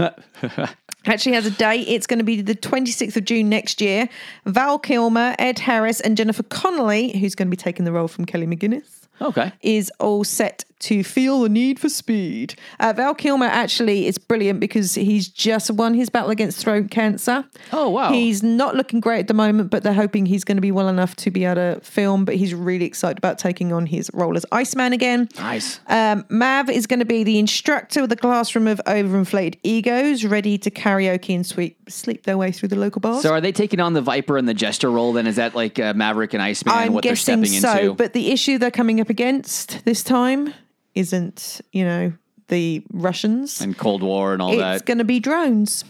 actually 1.06 1.34
has 1.34 1.46
a 1.46 1.52
date. 1.52 1.86
It's 1.90 2.08
going 2.08 2.20
to 2.20 2.24
be 2.26 2.42
the 2.42 2.56
26th 2.56 3.18
of 3.18 3.26
June 3.26 3.50
next 3.50 3.82
year. 3.82 4.08
Val 4.46 4.80
Kilmer, 4.80 5.36
Ed 5.40 5.60
Harris, 5.60 6.00
and 6.00 6.16
Jennifer 6.16 6.44
Connelly, 6.44 7.18
who's 7.18 7.36
going 7.36 7.48
to 7.48 7.52
be 7.52 7.58
taking 7.58 7.84
the 7.84 7.92
role 7.92 8.08
from 8.08 8.24
Kelly 8.26 8.48
McGuinness 8.48 9.08
Okay. 9.22 9.52
is 9.62 9.92
all 10.00 10.24
set 10.24 10.64
to 10.86 11.04
feel 11.04 11.42
the 11.42 11.50
need 11.50 11.80
for 11.80 11.90
speed. 11.90 12.54
Uh, 12.80 12.94
Val 12.96 13.16
Kilmer 13.16 13.48
actually 13.48 14.06
is 14.06 14.20
brilliant 14.20 14.60
because 14.60 14.94
he's 14.94 15.28
just 15.28 15.72
won 15.72 15.96
his 15.96 16.12
battle 16.12 16.30
against 16.30 16.60
throat 16.60 16.92
cancer. 16.92 17.44
Oh, 17.74 17.90
wow. 17.90 18.12
He's 18.12 18.44
not 18.44 18.76
looking 18.76 19.00
great 19.00 19.22
at 19.22 19.28
the 19.28 19.34
moment, 19.34 19.72
but 19.72 19.82
they're 19.82 19.94
hoping 19.94 20.28
he's 20.28 20.44
going 20.44 20.58
to 20.58 20.62
be 20.62 20.72
well 20.72 20.88
enough 20.88 21.16
to 21.18 21.32
be 21.32 21.44
able 21.44 21.56
to 21.56 21.80
film. 21.82 22.24
But 22.24 22.36
he's 22.36 22.54
really 22.54 22.86
excited 22.86 23.18
about 23.18 23.40
taking 23.40 23.74
on 23.74 23.88
his 23.88 24.12
role 24.14 24.38
as 24.38 24.46
Iceman 24.52 24.94
again. 24.94 25.28
Nice. 25.38 25.80
Um, 25.88 26.24
Mav 26.30 26.70
is 26.70 26.86
going 26.86 27.00
to 27.00 27.06
be 27.06 27.24
the 27.24 27.40
instructor 27.40 28.04
of 28.04 28.10
the 28.10 28.16
classroom 28.16 28.68
of 28.68 28.80
overinflated 28.86 29.58
egos, 29.64 30.24
ready 30.24 30.60
to 30.60 30.70
karaoke 30.70 31.34
and 31.34 31.44
sweep, 31.44 31.90
sleep 31.90 32.24
their 32.26 32.38
way 32.38 32.52
through 32.52 32.70
the 32.70 32.76
local 32.76 33.00
bars. 33.00 33.24
So 33.24 33.32
are 33.32 33.42
they 33.42 33.52
taking 33.52 33.80
on 33.80 33.94
the 33.94 34.02
Viper 34.02 34.38
and 34.38 34.48
the 34.48 34.54
Jester 34.54 34.92
role? 34.92 35.14
Then 35.14 35.26
is 35.26 35.38
that 35.38 35.56
like 35.56 35.80
uh, 35.80 35.96
Maverick 35.96 36.36
and 36.36 36.44
Iceman? 36.44 36.76
I'm 36.76 36.94
what 36.94 37.04
they're 37.04 37.16
stepping 37.16 37.46
so, 37.46 37.72
into? 37.72 37.94
but 37.96 38.14
the 38.14 38.32
issue 38.32 38.60
they're 38.60 38.70
coming 38.70 39.02
up 39.02 39.10
against 39.10 39.84
this 39.84 40.04
time 40.04 40.54
isn't, 40.96 41.62
you 41.72 41.84
know, 41.86 42.14
the 42.48 42.84
Russians. 42.92 43.62
and 43.62 43.78
Cold 43.78 44.02
War 44.04 44.34
and 44.34 44.42
all 44.42 44.52
it's 44.54 44.60
that. 44.60 44.74
It's 44.76 44.86
going 44.86 44.98
to 45.00 45.04
be 45.04 45.20
drones. 45.20 45.84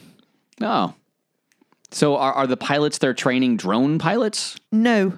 Oh. 0.62 0.94
So 1.92 2.18
are, 2.18 2.34
are 2.34 2.48
the 2.48 2.58
pilots 2.58 2.98
they're 2.98 3.14
training 3.14 3.58
drone 3.58 4.00
pilots? 4.00 4.58
No. 4.72 5.14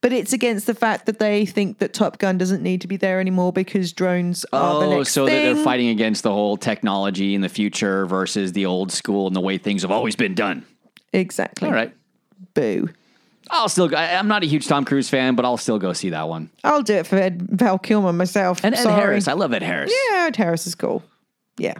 But 0.00 0.12
it's 0.12 0.32
against 0.32 0.66
the 0.66 0.74
fact 0.74 1.06
that 1.06 1.18
they 1.20 1.46
think 1.46 1.78
that 1.78 1.92
Top 1.94 2.18
Gun 2.18 2.36
doesn't 2.36 2.62
need 2.62 2.80
to 2.80 2.88
be 2.88 2.96
there 2.96 3.20
anymore 3.20 3.52
because 3.52 3.92
drones 3.92 4.44
are 4.52 4.80
the 4.80 4.86
Oh, 4.86 4.98
next 4.98 5.12
so 5.12 5.26
that 5.26 5.30
thing. 5.30 5.54
they're 5.54 5.64
fighting 5.64 5.88
against 5.90 6.24
the 6.24 6.32
whole 6.32 6.56
technology 6.56 7.34
in 7.36 7.40
the 7.40 7.48
future 7.48 8.04
versus 8.06 8.52
the 8.52 8.66
old 8.66 8.90
school 8.90 9.28
and 9.28 9.36
the 9.36 9.40
way 9.40 9.58
things 9.58 9.82
have 9.82 9.92
always 9.92 10.16
been 10.16 10.34
done. 10.34 10.64
Exactly. 11.12 11.68
All 11.68 11.74
right. 11.74 11.94
Boo. 12.54 12.88
I'll 13.50 13.68
still 13.68 13.88
go. 13.88 13.96
I- 13.96 14.14
I'm 14.16 14.28
not 14.28 14.42
a 14.42 14.46
huge 14.46 14.66
Tom 14.66 14.84
Cruise 14.84 15.08
fan, 15.08 15.34
but 15.34 15.44
I'll 15.44 15.56
still 15.56 15.78
go 15.78 15.92
see 15.92 16.10
that 16.10 16.28
one. 16.28 16.50
I'll 16.64 16.82
do 16.82 16.94
it 16.94 17.06
for 17.06 17.16
Ed 17.16 17.42
Val 17.50 17.78
Kilmer 17.78 18.12
myself. 18.12 18.64
And 18.64 18.74
Ed 18.74 18.82
Sorry. 18.82 18.94
Harris. 19.00 19.28
I 19.28 19.32
love 19.34 19.52
Ed 19.52 19.62
Harris. 19.62 19.92
Yeah, 20.10 20.26
Ed 20.26 20.36
Harris 20.36 20.66
is 20.66 20.74
cool. 20.74 21.02
Yeah, 21.58 21.74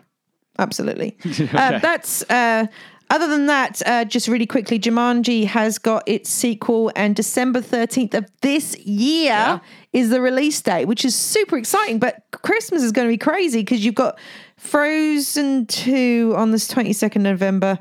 absolutely. 0.59 1.17
uh, 1.25 1.79
that's 1.79 2.23
uh, 2.31 2.67
other 3.11 3.27
than 3.29 3.47
that. 3.47 3.81
Uh, 3.87 4.05
just 4.05 4.29
really 4.29 4.47
quickly, 4.47 4.79
Jumanji 4.79 5.47
has 5.47 5.79
got 5.79 6.03
its 6.07 6.29
sequel, 6.31 6.91
and 6.97 7.15
December 7.17 7.61
thirteenth 7.61 8.15
of 8.15 8.27
this 8.43 8.77
year 8.81 9.61
is 9.93 10.11
the 10.11 10.21
release 10.21 10.61
date, 10.61 10.87
which 10.87 11.05
is 11.05 11.15
super 11.15 11.57
exciting. 11.57 11.99
But 11.99 12.23
Christmas 12.33 12.83
is 12.83 12.93
going 12.93 13.07
to 13.09 13.13
be 13.13 13.19
crazy 13.19 13.61
because 13.61 13.85
you've 13.85 13.95
got 13.95 14.19
Frozen 14.57 15.67
two 15.67 16.35
on 16.37 16.51
this 16.51 16.67
twenty 16.69 16.93
second 16.93 17.23
November. 17.23 17.79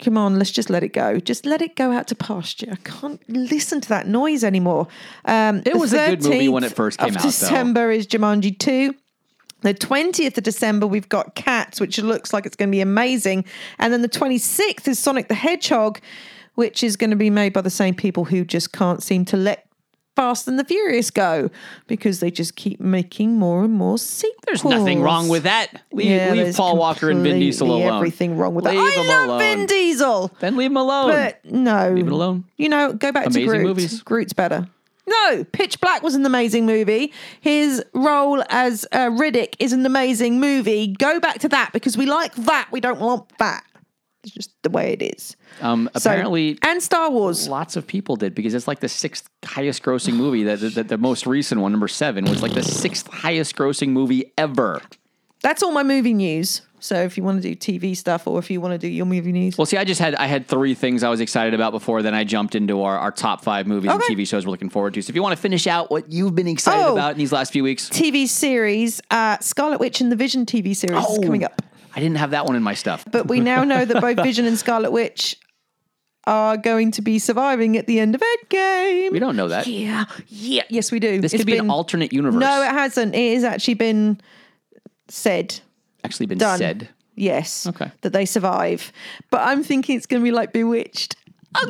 Come 0.00 0.18
on, 0.18 0.38
let's 0.38 0.50
just 0.50 0.70
let 0.70 0.82
it 0.82 0.92
go. 0.92 1.20
Just 1.20 1.46
let 1.46 1.62
it 1.62 1.76
go 1.76 1.92
out 1.92 2.08
to 2.08 2.14
pasture. 2.14 2.68
I 2.72 2.76
can't 2.76 3.20
listen 3.28 3.80
to 3.80 3.88
that 3.90 4.06
noise 4.06 4.42
anymore. 4.42 4.88
Um, 5.24 5.62
It 5.64 5.76
was 5.76 5.92
a 5.92 6.10
good 6.10 6.24
movie 6.24 6.48
when 6.48 6.64
it 6.64 6.72
first 6.72 6.98
came 6.98 7.10
of 7.10 7.16
out, 7.16 7.22
though. 7.22 7.28
December 7.28 7.90
is 7.90 8.06
Jumanji 8.06 8.58
2. 8.58 8.94
The 9.62 9.72
20th 9.72 10.36
of 10.36 10.44
December, 10.44 10.86
we've 10.86 11.08
got 11.08 11.34
Cats, 11.36 11.80
which 11.80 11.98
looks 11.98 12.32
like 12.34 12.44
it's 12.44 12.56
going 12.56 12.68
to 12.68 12.72
be 12.76 12.82
amazing. 12.82 13.46
And 13.78 13.92
then 13.92 14.02
the 14.02 14.08
26th 14.10 14.86
is 14.88 14.98
Sonic 14.98 15.28
the 15.28 15.34
Hedgehog, 15.34 16.00
which 16.54 16.82
is 16.84 16.96
going 16.96 17.10
to 17.10 17.16
be 17.16 17.30
made 17.30 17.52
by 17.54 17.62
the 17.62 17.70
same 17.70 17.94
people 17.94 18.26
who 18.26 18.44
just 18.44 18.72
can't 18.72 19.02
seem 19.02 19.24
to 19.26 19.36
let 19.38 19.66
Fast 20.16 20.46
and 20.46 20.58
the 20.58 20.64
Furious 20.64 21.10
go 21.10 21.50
because 21.86 22.20
they 22.20 22.30
just 22.30 22.54
keep 22.54 22.80
making 22.80 23.36
more 23.36 23.64
and 23.64 23.72
more 23.72 23.98
sequels. 23.98 24.40
There's 24.46 24.64
nothing 24.64 25.02
wrong 25.02 25.28
with 25.28 25.42
that. 25.42 25.82
Leave, 25.92 26.06
Yeah, 26.10 26.32
leave 26.32 26.54
Paul 26.54 26.76
Walker 26.76 27.10
and 27.10 27.22
Vin 27.22 27.40
Diesel 27.40 27.68
alone. 27.68 27.94
Everything 27.94 28.36
wrong 28.36 28.54
with 28.54 28.64
that. 28.64 28.74
Leave 28.74 28.80
I 28.82 28.96
them 28.96 29.06
love 29.08 29.28
alone. 29.28 29.38
Vin 29.40 29.66
Diesel. 29.66 30.30
Then 30.40 30.56
leave 30.56 30.70
him 30.70 30.76
alone. 30.76 31.10
But 31.10 31.44
no. 31.44 31.90
Leave 31.90 32.06
it 32.06 32.12
alone. 32.12 32.44
You 32.56 32.68
know, 32.68 32.92
go 32.92 33.10
back 33.10 33.26
Amazing 33.26 33.42
to 33.42 33.48
Groot. 33.48 33.62
movies. 33.66 34.02
Groot's 34.02 34.32
better. 34.32 34.68
No, 35.06 35.44
Pitch 35.52 35.80
Black 35.80 36.02
was 36.02 36.14
an 36.14 36.24
amazing 36.24 36.64
movie. 36.64 37.12
His 37.40 37.84
role 37.92 38.42
as 38.48 38.86
uh, 38.92 39.10
Riddick 39.10 39.54
is 39.58 39.72
an 39.74 39.84
amazing 39.84 40.40
movie. 40.40 40.94
Go 40.98 41.20
back 41.20 41.40
to 41.40 41.48
that 41.50 41.70
because 41.74 41.98
we 41.98 42.06
like 42.06 42.34
that. 42.36 42.68
We 42.72 42.80
don't 42.80 43.00
want 43.00 43.36
that. 43.38 43.64
It's 44.24 44.32
just 44.32 44.50
the 44.62 44.70
way 44.70 44.92
it 44.92 45.02
is. 45.02 45.36
um, 45.60 45.88
So- 45.96 46.10
apparently, 46.10 46.58
and 46.62 46.82
Star 46.82 47.10
Wars. 47.10 47.48
lots 47.48 47.76
of 47.76 47.86
people 47.86 48.16
did 48.16 48.34
because 48.34 48.54
it's 48.54 48.66
like 48.66 48.80
the 48.80 48.88
sixth 48.88 49.28
highest 49.44 49.82
grossing 49.82 50.14
movie. 50.14 50.42
That 50.44 50.56
the, 50.60 50.82
the 50.82 50.98
most 50.98 51.26
recent 51.26 51.60
one, 51.60 51.70
number 51.72 51.88
seven, 51.88 52.24
was 52.24 52.42
like 52.42 52.54
the 52.54 52.62
sixth 52.62 53.06
highest 53.08 53.54
grossing 53.56 53.90
movie 53.90 54.32
ever. 54.36 54.80
That's 55.42 55.62
all 55.62 55.72
my 55.72 55.82
movie 55.82 56.14
news. 56.14 56.62
So 56.80 56.96
if 57.02 57.16
you 57.16 57.22
want 57.22 57.40
to 57.42 57.54
do 57.54 57.56
TV 57.56 57.96
stuff 57.96 58.26
or 58.26 58.38
if 58.38 58.50
you 58.50 58.60
want 58.60 58.72
to 58.72 58.78
do 58.78 58.88
your 58.88 59.06
movie 59.06 59.32
news. 59.32 59.56
Well, 59.56 59.64
see, 59.64 59.76
I 59.78 59.84
just 59.84 60.00
had 60.00 60.14
I 60.16 60.26
had 60.26 60.46
three 60.46 60.74
things 60.74 61.02
I 61.02 61.08
was 61.08 61.20
excited 61.20 61.54
about 61.54 61.72
before. 61.72 62.02
Then 62.02 62.14
I 62.14 62.24
jumped 62.24 62.54
into 62.54 62.82
our, 62.82 62.98
our 62.98 63.10
top 63.10 63.42
five 63.42 63.66
movies 63.66 63.90
and 63.90 64.02
TV 64.02 64.26
shows 64.26 64.44
we're 64.46 64.50
looking 64.50 64.68
forward 64.70 64.92
to. 64.94 65.02
So 65.02 65.10
if 65.10 65.14
you 65.16 65.22
want 65.22 65.34
to 65.34 65.40
finish 65.40 65.66
out 65.66 65.90
what 65.90 66.12
you've 66.12 66.34
been 66.34 66.48
excited 66.48 66.82
Oh. 66.84 66.92
about 66.92 67.12
in 67.12 67.18
these 67.18 67.32
last 67.32 67.52
few 67.52 67.62
weeks, 67.62 67.88
TV 67.88 68.26
series, 68.26 69.00
uh, 69.10 69.38
Scarlet 69.40 69.80
Witch 69.80 70.00
and 70.02 70.10
the 70.12 70.16
Vision 70.16 70.44
TV 70.44 70.74
series 70.76 70.98
is 70.98 71.18
Oh. 71.18 71.22
coming 71.22 71.44
up. 71.44 71.62
I 71.96 72.00
didn't 72.00 72.16
have 72.18 72.30
that 72.32 72.44
one 72.46 72.56
in 72.56 72.62
my 72.62 72.74
stuff. 72.74 73.04
But 73.10 73.28
we 73.28 73.40
now 73.40 73.64
know 73.64 73.84
that 73.84 74.00
both 74.00 74.16
Vision 74.22 74.46
and 74.46 74.58
Scarlet 74.58 74.90
Witch 74.90 75.36
are 76.26 76.56
going 76.56 76.90
to 76.92 77.02
be 77.02 77.18
surviving 77.18 77.76
at 77.76 77.86
the 77.86 78.00
end 78.00 78.14
of 78.14 78.22
Endgame. 78.22 79.12
We 79.12 79.18
don't 79.18 79.36
know 79.36 79.48
that. 79.48 79.66
Yeah, 79.66 80.04
yeah, 80.28 80.62
yes, 80.70 80.90
we 80.90 80.98
do. 80.98 81.20
This 81.20 81.32
It's 81.34 81.40
could 81.42 81.46
be 81.46 81.58
an 81.58 81.70
alternate 81.70 82.12
universe. 82.12 82.40
No, 82.40 82.62
it 82.62 82.70
hasn't. 82.70 83.14
It 83.14 83.34
has 83.34 83.44
actually 83.44 83.74
been 83.74 84.20
said, 85.08 85.60
actually 86.02 86.26
been 86.26 86.38
done. 86.38 86.58
said. 86.58 86.88
Yes, 87.16 87.66
Okay. 87.68 87.92
that 88.00 88.12
they 88.12 88.24
survive. 88.26 88.90
But 89.30 89.42
I'm 89.42 89.62
thinking 89.62 89.96
it's 89.96 90.06
going 90.06 90.20
to 90.20 90.24
be 90.24 90.32
like 90.32 90.52
Bewitched. 90.52 91.14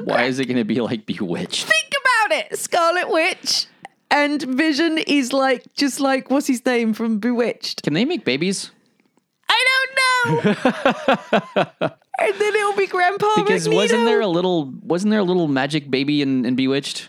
Why 0.05 0.25
is 0.25 0.39
it 0.39 0.47
going 0.47 0.57
to 0.57 0.65
be 0.65 0.81
like 0.81 1.05
Bewitched? 1.05 1.65
Think 1.67 1.93
about 2.27 2.39
it, 2.39 2.59
Scarlet 2.59 3.11
Witch. 3.11 3.67
And 4.11 4.41
Vision 4.41 4.97
is 4.99 5.33
like 5.35 5.65
just 5.75 6.01
like 6.01 6.31
what's 6.31 6.47
his 6.47 6.65
name 6.65 6.95
from 6.95 7.19
Bewitched. 7.19 7.83
Can 7.83 7.93
they 7.93 8.05
make 8.07 8.25
babies? 8.25 8.71
I 9.49 9.65
don't 9.71 10.45
know. 10.45 10.53
and 12.21 12.35
then 12.39 12.55
it'll 12.55 12.73
be 12.77 12.87
Grandpa 12.87 13.29
Because 13.37 13.67
Magneto. 13.69 13.77
wasn't 13.83 14.05
there 14.07 14.21
a 14.21 14.27
little 14.27 14.73
wasn't 14.83 15.11
there 15.11 15.21
a 15.21 15.25
little 15.25 15.49
magic 15.49 15.91
baby 15.91 16.23
in, 16.23 16.45
in 16.45 16.55
Bewitched 16.57 17.09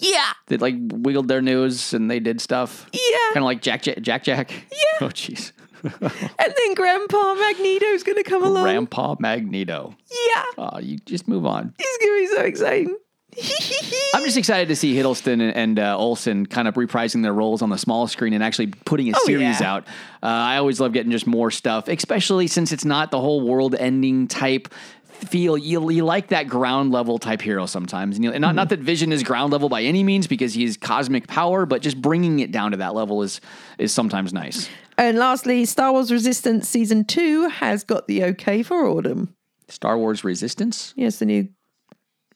yeah, 0.00 0.32
that 0.46 0.60
like 0.60 0.76
wiggled 0.78 1.26
their 1.26 1.42
nose 1.42 1.92
and 1.92 2.08
they 2.10 2.20
did 2.20 2.40
stuff? 2.40 2.86
yeah. 2.92 3.00
Kind 3.32 3.38
of 3.38 3.44
like 3.44 3.62
Jack 3.62 3.82
Jack 3.82 4.00
Jack 4.02 4.22
Jack. 4.24 4.52
Yeah. 4.70 5.06
Oh 5.06 5.06
jeez. 5.08 5.52
And 5.82 6.54
then 6.56 6.74
Grandpa 6.74 7.34
Magneto's 7.34 8.02
going 8.02 8.16
to 8.16 8.24
come 8.24 8.42
along. 8.44 8.64
Grandpa 8.64 9.14
Magneto. 9.20 9.94
yeah, 10.10 10.44
Oh, 10.58 10.78
you 10.80 10.98
just 11.06 11.28
move 11.28 11.46
on. 11.46 11.72
going 11.76 11.76
to 11.76 12.16
be 12.18 12.26
so 12.34 12.42
exciting. 12.42 12.96
I'm 14.14 14.24
just 14.24 14.36
excited 14.36 14.68
to 14.68 14.76
see 14.76 14.94
Hiddleston 14.94 15.34
and, 15.34 15.54
and 15.54 15.78
uh, 15.78 15.96
Olsen 15.98 16.46
kind 16.46 16.66
of 16.66 16.74
reprising 16.74 17.22
their 17.22 17.34
roles 17.34 17.60
on 17.62 17.68
the 17.70 17.76
small 17.78 18.06
screen 18.06 18.32
and 18.32 18.42
actually 18.42 18.68
putting 18.68 19.08
a 19.08 19.16
Oh, 19.16 19.24
series 19.26 19.60
yeah. 19.60 19.72
out. 19.74 19.84
Uh, 20.22 20.26
I 20.26 20.56
always 20.56 20.80
love 20.80 20.92
getting 20.92 21.12
just 21.12 21.26
more 21.26 21.50
stuff, 21.50 21.88
especially 21.88 22.46
since 22.46 22.72
it's 22.72 22.84
not 22.84 23.10
the 23.10 23.20
whole 23.20 23.40
world 23.46 23.74
ending 23.74 24.26
type 24.26 24.72
feel. 25.04 25.58
You, 25.58 25.90
you 25.90 26.04
like 26.04 26.28
that 26.28 26.48
ground 26.48 26.90
level 26.90 27.18
type 27.18 27.42
hero 27.42 27.66
sometimes. 27.66 28.16
And, 28.16 28.24
you, 28.24 28.32
and 28.32 28.40
not, 28.40 28.48
Mm-hmm. 28.50 28.56
not 28.56 28.68
that 28.70 28.80
Vision 28.80 29.12
is 29.12 29.22
ground 29.22 29.52
level 29.52 29.68
by 29.68 29.82
any 29.82 30.02
means 30.02 30.26
because 30.26 30.54
he 30.54 30.64
is 30.64 30.76
cosmic 30.76 31.26
power, 31.26 31.66
but 31.66 31.82
just 31.82 32.00
bringing 32.00 32.38
it 32.40 32.50
down 32.50 32.70
to 32.70 32.76
that 32.78 32.94
level 32.94 33.22
is, 33.22 33.40
is 33.78 33.92
sometimes 33.92 34.32
nice. 34.32 34.68
And 34.96 35.18
lastly, 35.18 35.64
Star 35.64 35.92
Wars 35.92 36.10
Resistance 36.10 36.68
Season 36.68 37.04
2 37.04 37.48
has 37.50 37.84
got 37.84 38.08
the 38.08 38.24
okay 38.24 38.62
for 38.62 38.86
autumn. 38.86 39.34
Star 39.68 39.98
Wars 39.98 40.24
Resistance? 40.24 40.94
Yes, 40.96 41.18
the 41.18 41.26
new 41.26 41.48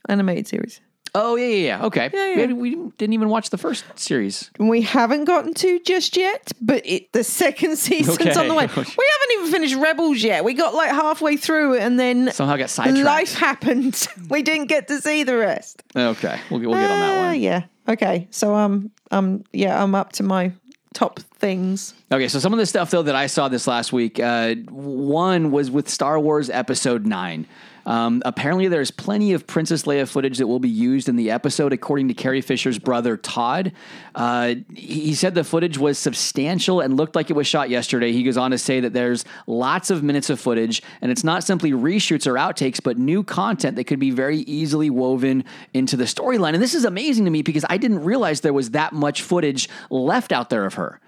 animated 0.09 0.47
series. 0.47 0.81
Oh, 1.15 1.37
yeah, 1.37 1.47
yeah, 1.47 1.67
yeah. 1.79 1.85
Okay. 1.87 2.11
Yeah, 2.13 2.25
We, 2.25 2.31
yeah. 2.35 2.41
had- 2.41 2.53
we 2.55 2.75
didn't 2.97 3.13
even 3.13 3.29
watch 3.29 3.51
the 3.51 3.59
first 3.59 3.85
series. 3.97 4.51
We 4.59 4.81
haven't 4.81 5.25
gotten 5.27 5.53
to 5.55 5.79
just 5.81 6.17
yet, 6.17 6.53
but 6.61 6.81
it, 6.87 7.13
the 7.13 7.23
second 7.23 7.77
season's 7.79 8.19
Okay. 8.21 8.31
on 8.35 8.49
the 8.49 8.55
way. 8.55 8.67
We 8.67 8.73
haven't 8.75 9.33
even 9.39 9.53
finished 9.53 9.75
Rebels 9.77 10.23
yet. 10.23 10.43
We 10.45 10.55
got 10.55 10.75
like 10.75 10.91
halfway 10.91 11.37
through 11.37 11.77
and 11.79 12.01
then 12.01 12.33
Somehow 12.33 12.57
got 12.57 12.71
sidetracked. 12.71 13.05
life 13.05 13.35
happened. 13.35 14.09
we 14.31 14.43
didn't 14.43 14.67
get 14.69 14.89
to 14.89 15.01
see 15.03 15.23
the 15.23 15.37
rest. 15.37 15.83
Okay. 15.95 16.41
We'll, 16.51 16.61
we'll 16.61 16.73
get 16.81 16.91
on 16.91 17.01
that 17.01 17.19
Uh, 17.19 17.27
one. 17.29 17.41
Yeah. 17.41 17.65
Okay. 17.89 18.29
So 18.31 18.55
um 18.55 18.91
um 19.11 19.45
yeah, 19.53 19.83
I'm 19.83 19.95
up 19.95 20.13
to 20.13 20.23
my 20.23 20.53
top 20.95 21.21
things. 21.21 21.93
Okay, 22.11 22.29
so 22.29 22.39
some 22.39 22.53
of 22.53 22.59
the 22.59 22.67
stuff 22.67 22.91
though 22.91 23.03
that 23.03 23.15
I 23.17 23.27
saw 23.27 23.49
this 23.49 23.67
last 23.67 23.93
week, 23.93 24.19
uh, 24.21 24.55
one 24.71 25.51
was 25.51 25.71
with 25.71 25.89
Star 25.89 26.19
Wars 26.21 26.49
Episode 26.51 27.05
Nine. 27.07 27.47
Um, 27.87 28.23
apparently, 28.25 28.69
there's 28.69 28.91
plenty 28.91 29.33
of 29.33 29.47
Princess 29.47 29.85
Leia 29.85 30.09
footage 30.09 30.39
that 30.39 30.47
will 30.47 30.61
be 30.61 30.69
used 30.69 31.09
in 31.09 31.17
the 31.17 31.31
episode, 31.31 31.73
according 31.73 32.09
to 32.09 32.15
Carrie 32.15 32.41
Fisher's 32.41 32.79
brother 32.79 33.17
Todd. 33.17 33.73
Uh, 34.15 34.55
he 34.75 35.15
said 35.15 35.35
the 35.35 35.45
footage 35.45 35.79
was 35.79 35.99
substantial 35.99 36.81
and 36.81 36.97
looked 36.97 37.17
like 37.17 37.31
it 37.31 37.35
was 37.35 37.47
shot 37.47 37.71
yesterday. 37.71 38.13
He 38.13 38.23
goes 38.23 38.37
on 38.37 38.51
to 38.53 38.59
say 38.59 38.81
that 38.81 38.93
there's 38.93 39.25
lots 39.47 39.91
of 39.91 40.03
minutes 40.03 40.31
of 40.31 40.41
footage, 40.41 40.83
and 41.01 41.11
it's 41.11 41.25
not 41.25 41.45
simply 41.45 41.73
reshoots 41.73 42.27
or 42.27 42.35
outtakes, 42.35 42.81
but 42.83 42.99
new 42.99 43.23
content 43.23 43.77
that 43.77 43.85
could 43.85 44.01
be 44.01 44.11
very 44.11 44.39
easily 44.39 44.91
woven 44.91 45.45
into 45.75 45.97
the 45.97 46.05
storyline. 46.05 46.55
And 46.55 46.63
this 46.63 46.75
is 46.75 46.85
amazing 46.85 47.25
to 47.25 47.31
me 47.31 47.43
because 47.43 47.65
I 47.69 47.79
didn't 47.79 48.05
realize 48.05 48.41
there 48.41 48.53
was 48.53 48.71
that 48.71 48.93
much 48.93 49.23
footage 49.23 49.69
left 49.91 50.33
out 50.33 50.51
there 50.51 50.65
of 50.65 50.75
her. 50.75 51.01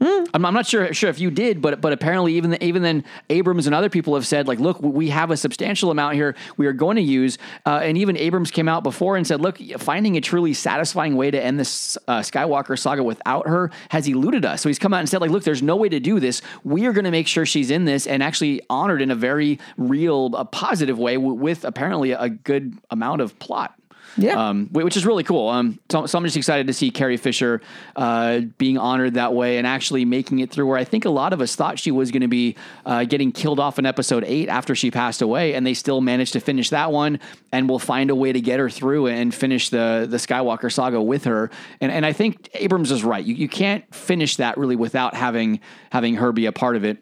I'm, 0.00 0.44
I'm 0.44 0.54
not 0.54 0.66
sure 0.66 0.92
sure 0.92 1.08
if 1.10 1.18
you 1.18 1.30
did, 1.30 1.62
but 1.62 1.80
but 1.80 1.92
apparently 1.92 2.34
even 2.34 2.62
even 2.62 2.82
then 2.82 3.04
Abrams 3.30 3.66
and 3.66 3.74
other 3.74 3.88
people 3.88 4.14
have 4.14 4.26
said 4.26 4.46
like, 4.46 4.58
look, 4.58 4.80
we 4.82 5.08
have 5.10 5.30
a 5.30 5.36
substantial 5.36 5.90
amount 5.90 6.14
here 6.14 6.34
we 6.56 6.66
are 6.66 6.72
going 6.72 6.96
to 6.96 7.02
use, 7.02 7.38
uh, 7.64 7.80
and 7.82 7.96
even 7.96 8.16
Abrams 8.16 8.50
came 8.50 8.68
out 8.68 8.82
before 8.82 9.16
and 9.16 9.26
said, 9.26 9.40
look, 9.40 9.58
finding 9.78 10.16
a 10.16 10.20
truly 10.20 10.54
satisfying 10.54 11.16
way 11.16 11.30
to 11.30 11.42
end 11.42 11.58
this 11.58 11.96
uh, 12.08 12.20
Skywalker 12.20 12.78
saga 12.78 13.02
without 13.02 13.48
her 13.48 13.70
has 13.90 14.06
eluded 14.06 14.44
us. 14.44 14.62
So 14.62 14.68
he's 14.68 14.78
come 14.78 14.92
out 14.92 15.00
and 15.00 15.08
said 15.08 15.20
like, 15.20 15.30
look, 15.30 15.44
there's 15.44 15.62
no 15.62 15.76
way 15.76 15.88
to 15.88 16.00
do 16.00 16.20
this. 16.20 16.42
We 16.64 16.86
are 16.86 16.92
going 16.92 17.04
to 17.04 17.10
make 17.10 17.26
sure 17.26 17.46
she's 17.46 17.70
in 17.70 17.84
this 17.84 18.06
and 18.06 18.22
actually 18.22 18.60
honored 18.68 19.00
in 19.00 19.10
a 19.10 19.14
very 19.14 19.58
real, 19.76 20.34
a 20.36 20.44
positive 20.44 20.98
way 20.98 21.14
w- 21.14 21.34
with 21.34 21.64
apparently 21.64 22.12
a 22.12 22.28
good 22.28 22.78
amount 22.90 23.20
of 23.20 23.38
plot. 23.38 23.74
Yeah. 24.16 24.48
Um, 24.48 24.68
which 24.72 24.96
is 24.96 25.04
really 25.04 25.24
cool. 25.24 25.48
Um, 25.48 25.78
so, 25.90 26.06
so 26.06 26.18
I'm 26.18 26.24
just 26.24 26.36
excited 26.36 26.66
to 26.68 26.72
see 26.72 26.90
Carrie 26.90 27.16
Fisher 27.16 27.60
uh, 27.96 28.40
being 28.58 28.78
honored 28.78 29.14
that 29.14 29.34
way 29.34 29.58
and 29.58 29.66
actually 29.66 30.04
making 30.04 30.38
it 30.38 30.50
through 30.50 30.66
where 30.66 30.78
I 30.78 30.84
think 30.84 31.04
a 31.04 31.10
lot 31.10 31.32
of 31.32 31.40
us 31.40 31.54
thought 31.54 31.78
she 31.78 31.90
was 31.90 32.10
going 32.10 32.22
to 32.22 32.28
be 32.28 32.56
uh, 32.86 33.04
getting 33.04 33.30
killed 33.32 33.60
off 33.60 33.78
in 33.78 33.86
episode 33.86 34.24
eight 34.26 34.48
after 34.48 34.74
she 34.74 34.90
passed 34.90 35.22
away, 35.22 35.54
and 35.54 35.66
they 35.66 35.74
still 35.74 36.00
managed 36.00 36.32
to 36.32 36.40
finish 36.40 36.70
that 36.70 36.92
one, 36.92 37.20
and 37.52 37.68
we'll 37.68 37.78
find 37.78 38.10
a 38.10 38.14
way 38.14 38.32
to 38.32 38.40
get 38.40 38.58
her 38.58 38.70
through 38.70 39.08
and 39.08 39.34
finish 39.34 39.68
the 39.68 40.06
the 40.08 40.16
Skywalker 40.16 40.72
saga 40.72 41.00
with 41.00 41.24
her. 41.24 41.50
And 41.80 41.92
and 41.92 42.06
I 42.06 42.12
think 42.12 42.48
Abrams 42.54 42.90
is 42.90 43.04
right. 43.04 43.24
You 43.24 43.34
you 43.34 43.48
can't 43.48 43.84
finish 43.94 44.36
that 44.36 44.56
really 44.56 44.76
without 44.76 45.14
having 45.14 45.60
having 45.90 46.14
her 46.16 46.32
be 46.32 46.46
a 46.46 46.52
part 46.52 46.76
of 46.76 46.84
it. 46.84 46.98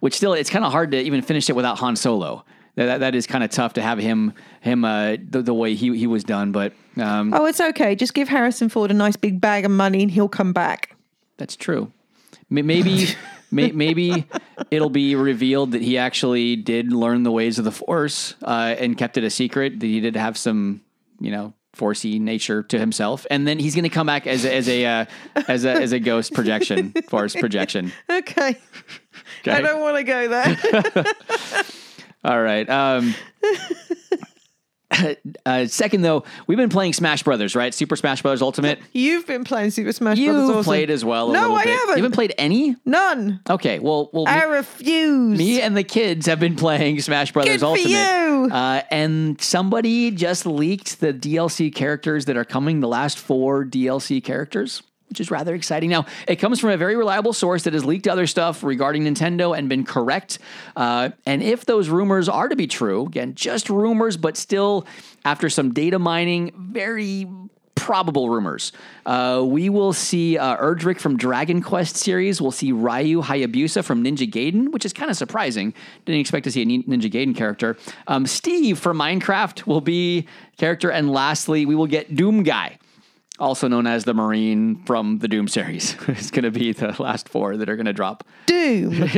Which 0.00 0.14
still, 0.14 0.34
it's 0.34 0.50
kind 0.50 0.64
of 0.64 0.72
hard 0.72 0.90
to 0.90 1.00
even 1.00 1.22
finish 1.22 1.48
it 1.48 1.56
without 1.56 1.78
Han 1.78 1.96
Solo. 1.96 2.44
That, 2.76 2.86
that, 2.86 2.98
that 3.00 3.14
is 3.14 3.26
kind 3.26 3.42
of 3.44 3.50
tough 3.50 3.74
to 3.74 3.82
have 3.82 3.98
him 3.98 4.34
him 4.64 4.84
uh, 4.84 5.16
the, 5.28 5.42
the 5.42 5.52
way 5.54 5.74
he, 5.74 5.96
he 5.96 6.06
was 6.06 6.24
done, 6.24 6.50
but 6.50 6.72
um, 6.96 7.34
Oh, 7.34 7.44
it's 7.44 7.60
okay. 7.60 7.94
Just 7.94 8.14
give 8.14 8.28
Harrison 8.28 8.70
Ford 8.70 8.90
a 8.90 8.94
nice 8.94 9.14
big 9.14 9.38
bag 9.40 9.64
of 9.66 9.70
money 9.70 10.02
and 10.02 10.10
he'll 10.10 10.28
come 10.28 10.54
back. 10.54 10.96
That's 11.36 11.54
true. 11.54 11.92
Maybe, 12.48 13.08
may- 13.50 13.72
maybe 13.72 14.26
it'll 14.70 14.88
be 14.90 15.16
revealed 15.16 15.72
that 15.72 15.82
he 15.82 15.98
actually 15.98 16.56
did 16.56 16.92
learn 16.92 17.24
the 17.24 17.30
ways 17.30 17.58
of 17.58 17.64
the 17.66 17.72
Force 17.72 18.36
uh, 18.42 18.74
and 18.78 18.96
kept 18.96 19.18
it 19.18 19.24
a 19.24 19.30
secret. 19.30 19.80
That 19.80 19.86
he 19.86 20.00
did 20.00 20.16
have 20.16 20.38
some, 20.38 20.80
you 21.20 21.30
know, 21.30 21.52
forcey 21.76 22.20
nature 22.20 22.62
to 22.62 22.78
himself, 22.78 23.26
and 23.30 23.46
then 23.48 23.58
he's 23.58 23.74
going 23.74 23.82
to 23.82 23.88
come 23.88 24.06
back 24.06 24.26
as 24.28 24.44
a, 24.44 24.54
as 24.54 24.68
a 24.68 24.84
uh, 24.86 25.04
as 25.48 25.64
a 25.64 25.72
as 25.72 25.92
a 25.92 25.98
ghost 25.98 26.32
projection, 26.32 26.92
Force 27.08 27.34
projection. 27.34 27.92
Okay. 28.08 28.56
I 29.46 29.60
don't 29.60 29.80
want 29.80 29.96
to 29.96 30.04
go 30.04 30.28
there. 30.28 31.04
All 32.24 32.40
right. 32.40 32.68
Um, 32.70 33.14
uh, 35.46 35.66
second, 35.66 36.02
though, 36.02 36.24
we've 36.46 36.58
been 36.58 36.68
playing 36.68 36.92
Smash 36.92 37.22
Brothers, 37.22 37.54
right? 37.54 37.72
Super 37.74 37.96
Smash 37.96 38.22
Brothers 38.22 38.42
Ultimate. 38.42 38.78
You've 38.92 39.26
been 39.26 39.44
playing 39.44 39.70
Super 39.70 39.92
Smash 39.92 40.18
You 40.18 40.32
Brothers. 40.32 40.50
awesome. 40.50 40.64
played 40.64 40.90
as 40.90 41.04
well. 41.04 41.28
No, 41.32 41.54
I 41.54 41.64
bit. 41.64 41.72
haven't. 41.78 41.96
You 41.96 42.02
haven't 42.02 42.14
played 42.14 42.34
any. 42.38 42.76
None. 42.84 43.40
Okay. 43.48 43.78
Well, 43.78 44.10
well, 44.12 44.26
I 44.28 44.40
me- 44.46 44.52
refuse. 44.52 45.38
Me 45.38 45.60
and 45.60 45.76
the 45.76 45.84
kids 45.84 46.26
have 46.26 46.40
been 46.40 46.56
playing 46.56 47.00
Smash 47.00 47.32
Brothers 47.32 47.54
Good 47.54 47.60
for 47.60 47.66
Ultimate. 47.66 47.88
you. 47.90 48.48
Uh, 48.52 48.82
and 48.90 49.40
somebody 49.40 50.10
just 50.10 50.46
leaked 50.46 51.00
the 51.00 51.12
DLC 51.14 51.74
characters 51.74 52.26
that 52.26 52.36
are 52.36 52.44
coming, 52.44 52.80
the 52.80 52.88
last 52.88 53.18
four 53.18 53.64
DLC 53.64 54.22
characters, 54.22 54.82
which 55.08 55.20
is 55.20 55.30
rather 55.30 55.54
exciting. 55.54 55.90
Now, 55.90 56.06
it 56.26 56.36
comes 56.36 56.60
from 56.60 56.70
a 56.70 56.76
very 56.76 56.96
reliable 56.96 57.32
source 57.32 57.64
that 57.64 57.72
has 57.72 57.84
leaked 57.84 58.08
other 58.08 58.26
stuff 58.26 58.62
regarding 58.62 59.04
Nintendo 59.04 59.56
and 59.56 59.68
been 59.68 59.84
correct. 59.84 60.38
Uh, 60.76 61.10
and 61.26 61.42
if 61.42 61.66
those 61.66 61.88
rumors 61.88 62.28
are 62.28 62.48
to 62.48 62.56
be 62.56 62.66
true, 62.66 63.06
again, 63.06 63.34
just 63.34 63.70
rumors, 63.70 64.16
but 64.16 64.36
still, 64.36 64.86
after 65.24 65.48
some 65.48 65.72
data 65.72 65.98
mining, 65.98 66.52
very 66.56 67.26
probable 67.74 68.30
rumors. 68.30 68.72
Uh, 69.04 69.42
we 69.44 69.68
will 69.68 69.92
see 69.92 70.38
uh, 70.38 70.56
Erdrick 70.56 70.98
from 70.98 71.16
Dragon 71.16 71.60
Quest 71.60 71.96
series. 71.96 72.40
We'll 72.40 72.50
see 72.50 72.72
Ryu 72.72 73.20
Hayabusa 73.20 73.84
from 73.84 74.02
Ninja 74.02 74.30
Gaiden, 74.30 74.70
which 74.72 74.84
is 74.84 74.92
kind 74.92 75.10
of 75.10 75.16
surprising. 75.16 75.74
Didn't 76.04 76.20
expect 76.20 76.44
to 76.44 76.50
see 76.50 76.62
a 76.62 76.66
Ninja 76.66 77.10
Gaiden 77.10 77.36
character. 77.36 77.76
Um, 78.06 78.26
Steve 78.26 78.78
from 78.78 78.98
Minecraft 78.98 79.66
will 79.66 79.80
be 79.80 80.26
character, 80.56 80.90
and 80.90 81.12
lastly, 81.12 81.66
we 81.66 81.74
will 81.74 81.86
get 81.86 82.14
Doom 82.14 82.42
Guy. 82.42 82.78
Also 83.38 83.66
known 83.66 83.86
as 83.86 84.04
the 84.04 84.14
Marine 84.14 84.84
from 84.84 85.18
the 85.18 85.26
Doom 85.28 85.48
series. 85.48 85.96
it's 86.08 86.30
going 86.30 86.44
to 86.44 86.50
be 86.50 86.72
the 86.72 86.94
last 87.02 87.28
four 87.28 87.56
that 87.56 87.68
are 87.68 87.76
going 87.76 87.86
to 87.86 87.92
drop. 87.92 88.24
Doom. 88.46 89.08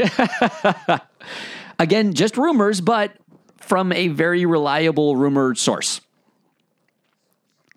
Again, 1.79 2.15
just 2.15 2.37
rumors, 2.39 2.81
but 2.81 3.13
from 3.59 3.93
a 3.93 4.09
very 4.09 4.47
reliable 4.47 5.17
rumored 5.17 5.59
source. 5.59 6.01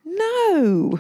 no. 0.06 1.00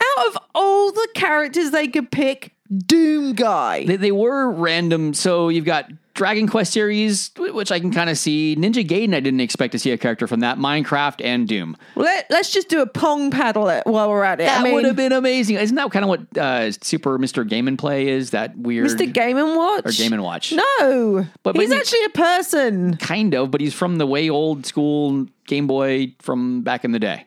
Out 0.00 0.26
of 0.28 0.38
all 0.54 0.90
the 0.92 1.08
characters 1.14 1.70
they 1.70 1.86
could 1.88 2.10
pick, 2.10 2.54
Doom 2.76 3.34
Guy. 3.34 3.84
They, 3.84 3.96
they 3.96 4.12
were 4.12 4.50
random. 4.50 5.14
So 5.14 5.48
you've 5.48 5.64
got 5.64 5.90
Dragon 6.14 6.46
Quest 6.46 6.72
series, 6.72 7.30
which 7.38 7.72
I 7.72 7.80
can 7.80 7.90
kind 7.90 8.10
of 8.10 8.18
see. 8.18 8.54
Ninja 8.58 8.86
Gaiden, 8.86 9.14
I 9.14 9.20
didn't 9.20 9.40
expect 9.40 9.72
to 9.72 9.78
see 9.78 9.90
a 9.92 9.98
character 9.98 10.26
from 10.26 10.40
that. 10.40 10.58
Minecraft 10.58 11.24
and 11.24 11.48
Doom. 11.48 11.76
Let, 11.96 12.26
let's 12.30 12.50
just 12.52 12.68
do 12.68 12.82
a 12.82 12.86
pong 12.86 13.30
paddle 13.30 13.68
it 13.70 13.84
while 13.86 14.10
we're 14.10 14.22
at 14.24 14.40
it. 14.40 14.44
That 14.44 14.60
I 14.60 14.62
mean, 14.64 14.74
would 14.74 14.84
have 14.84 14.96
been 14.96 15.12
amazing. 15.12 15.56
Isn't 15.56 15.76
that 15.76 15.90
kind 15.90 16.04
of 16.04 16.08
what 16.10 16.38
uh, 16.38 16.70
Super 16.72 17.18
Mr. 17.18 17.48
Game 17.48 17.66
and 17.66 17.78
Play 17.78 18.08
is? 18.08 18.30
That 18.30 18.56
weird. 18.58 18.88
Mr. 18.88 19.10
Game 19.10 19.38
and 19.38 19.56
Watch. 19.56 19.86
Or 19.86 19.92
Game 19.92 20.12
and 20.12 20.22
Watch. 20.22 20.52
No, 20.52 21.26
But- 21.42 21.54
but 21.54 21.56
he's 21.60 21.70
he- 21.72 21.76
actually 21.76 22.04
a 22.04 22.10
person. 22.10 22.96
Kind 22.98 23.34
of, 23.34 23.50
but 23.50 23.60
he's 23.62 23.72
from 23.74 23.96
the 23.96 24.06
way 24.06 24.28
old 24.28 24.66
school 24.66 25.26
Game 25.46 25.66
Boy 25.66 26.14
from 26.20 26.60
back 26.62 26.84
in 26.84 26.92
the 26.92 26.98
day. 26.98 27.24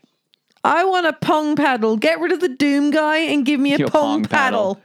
I 0.63 0.83
want 0.85 1.05
a 1.05 1.13
pong 1.13 1.55
paddle. 1.55 1.97
Get 1.97 2.19
rid 2.19 2.31
of 2.31 2.39
the 2.39 2.49
Doom 2.49 2.91
Guy 2.91 3.17
and 3.17 3.45
give 3.45 3.59
me 3.59 3.73
a 3.73 3.79
pong, 3.79 3.89
pong 3.89 4.23
paddle. 4.25 4.75
paddle. 4.75 4.81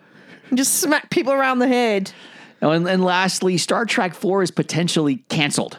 And 0.49 0.59
just 0.59 0.75
smack 0.81 1.11
people 1.11 1.33
around 1.33 1.59
the 1.61 1.69
head. 1.69 2.13
Oh, 2.62 2.70
and, 2.70 2.87
and 2.88 3.05
lastly, 3.05 3.57
Star 3.59 3.85
Trek 3.87 4.14
4 4.14 4.42
is 4.42 4.51
potentially 4.51 5.25
canceled. 5.29 5.79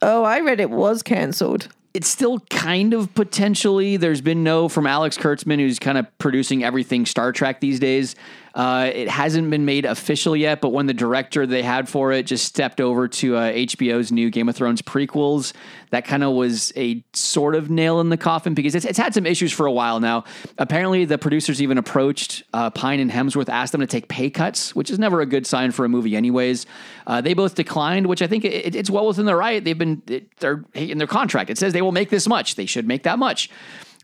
Oh, 0.00 0.22
I 0.24 0.40
read 0.40 0.60
it 0.60 0.70
was 0.70 1.02
cancelled. 1.02 1.68
it's 1.94 2.08
still 2.08 2.38
kind 2.50 2.94
of 2.94 3.12
potentially. 3.14 3.96
There's 3.96 4.20
been 4.20 4.44
no 4.44 4.68
from 4.68 4.86
Alex 4.86 5.18
Kurtzman, 5.18 5.58
who's 5.58 5.78
kind 5.78 5.98
of 5.98 6.06
producing 6.18 6.62
everything 6.62 7.06
Star 7.06 7.32
Trek 7.32 7.60
these 7.60 7.80
days. 7.80 8.14
Uh, 8.54 8.90
it 8.92 9.08
hasn't 9.08 9.50
been 9.50 9.64
made 9.64 9.84
official 9.84 10.36
yet, 10.36 10.60
but 10.60 10.70
when 10.70 10.86
the 10.86 10.94
director 10.94 11.46
they 11.46 11.62
had 11.62 11.88
for 11.88 12.12
it 12.12 12.26
just 12.26 12.44
stepped 12.44 12.80
over 12.80 13.08
to 13.08 13.36
uh, 13.36 13.52
HBO's 13.52 14.10
new 14.10 14.30
Game 14.30 14.48
of 14.48 14.56
Thrones 14.56 14.82
prequels, 14.82 15.52
that 15.90 16.04
kind 16.04 16.22
of 16.24 16.32
was 16.32 16.72
a 16.76 17.04
sort 17.12 17.54
of 17.54 17.70
nail 17.70 18.00
in 18.00 18.08
the 18.08 18.16
coffin 18.16 18.54
because 18.54 18.74
it's, 18.74 18.84
it's 18.84 18.98
had 18.98 19.14
some 19.14 19.26
issues 19.26 19.52
for 19.52 19.66
a 19.66 19.72
while 19.72 20.00
now. 20.00 20.24
Apparently, 20.58 21.04
the 21.04 21.18
producers 21.18 21.62
even 21.62 21.78
approached 21.78 22.42
uh, 22.52 22.70
Pine 22.70 23.00
and 23.00 23.10
Hemsworth, 23.10 23.48
asked 23.48 23.72
them 23.72 23.80
to 23.80 23.86
take 23.86 24.08
pay 24.08 24.30
cuts, 24.30 24.74
which 24.74 24.90
is 24.90 24.98
never 24.98 25.20
a 25.20 25.26
good 25.26 25.46
sign 25.46 25.70
for 25.70 25.84
a 25.84 25.88
movie, 25.88 26.16
anyways. 26.16 26.66
Uh, 27.06 27.20
they 27.20 27.34
both 27.34 27.54
declined, 27.54 28.06
which 28.06 28.22
I 28.22 28.26
think 28.26 28.44
it, 28.44 28.74
it's 28.74 28.90
well 28.90 29.06
within 29.06 29.26
their 29.26 29.36
right. 29.36 29.62
They've 29.62 29.78
been 29.78 30.02
it, 30.06 30.36
they're 30.38 30.64
in 30.74 30.98
their 30.98 31.06
contract. 31.06 31.50
It 31.50 31.58
says 31.58 31.72
they 31.72 31.82
will 31.82 31.92
make 31.92 32.10
this 32.10 32.28
much. 32.28 32.54
They 32.54 32.66
should 32.66 32.86
make 32.86 33.04
that 33.04 33.18
much. 33.18 33.50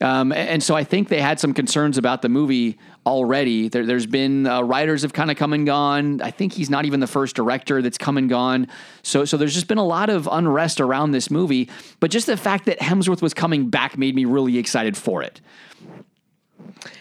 Um, 0.04 0.32
and 0.32 0.62
so 0.62 0.74
I 0.76 0.84
think 0.84 1.08
they 1.08 1.20
had 1.20 1.40
some 1.40 1.54
concerns 1.54 1.96
about 1.96 2.20
the 2.20 2.28
movie 2.28 2.76
already. 3.06 3.68
There, 3.68 3.86
there's 3.86 4.04
been 4.04 4.46
uh, 4.46 4.60
writers 4.60 5.00
have 5.00 5.14
kind 5.14 5.30
of 5.30 5.38
come 5.38 5.54
and 5.54 5.64
gone. 5.64 6.20
I 6.20 6.30
think 6.30 6.52
he's 6.52 6.68
not 6.68 6.84
even 6.84 7.00
the 7.00 7.06
first 7.06 7.34
director 7.34 7.80
that's 7.80 7.96
come 7.96 8.18
and 8.18 8.28
gone. 8.28 8.68
So 9.02 9.24
so 9.24 9.38
there's 9.38 9.54
just 9.54 9.66
been 9.66 9.78
a 9.78 9.84
lot 9.84 10.10
of 10.10 10.28
unrest 10.30 10.78
around 10.78 11.12
this 11.12 11.30
movie. 11.30 11.70
But 12.00 12.10
just 12.10 12.26
the 12.26 12.36
fact 12.36 12.66
that 12.66 12.80
Hemsworth 12.80 13.22
was 13.22 13.32
coming 13.32 13.70
back 13.70 13.96
made 13.96 14.14
me 14.14 14.26
really 14.26 14.58
excited 14.58 14.94
for 14.94 15.22
it. 15.22 15.40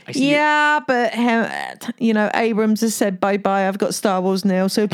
I 0.07 0.13
see 0.13 0.29
your- 0.29 0.39
Yeah, 0.39 0.79
but 0.87 1.13
um, 1.17 1.93
you 1.97 2.13
know, 2.13 2.31
Abrams 2.33 2.79
has 2.81 2.95
said 2.95 3.19
bye 3.19 3.35
bye. 3.37 3.67
I've 3.67 3.77
got 3.79 3.93
Star 3.93 4.21
Wars 4.21 4.45
now, 4.45 4.67
so 4.67 4.87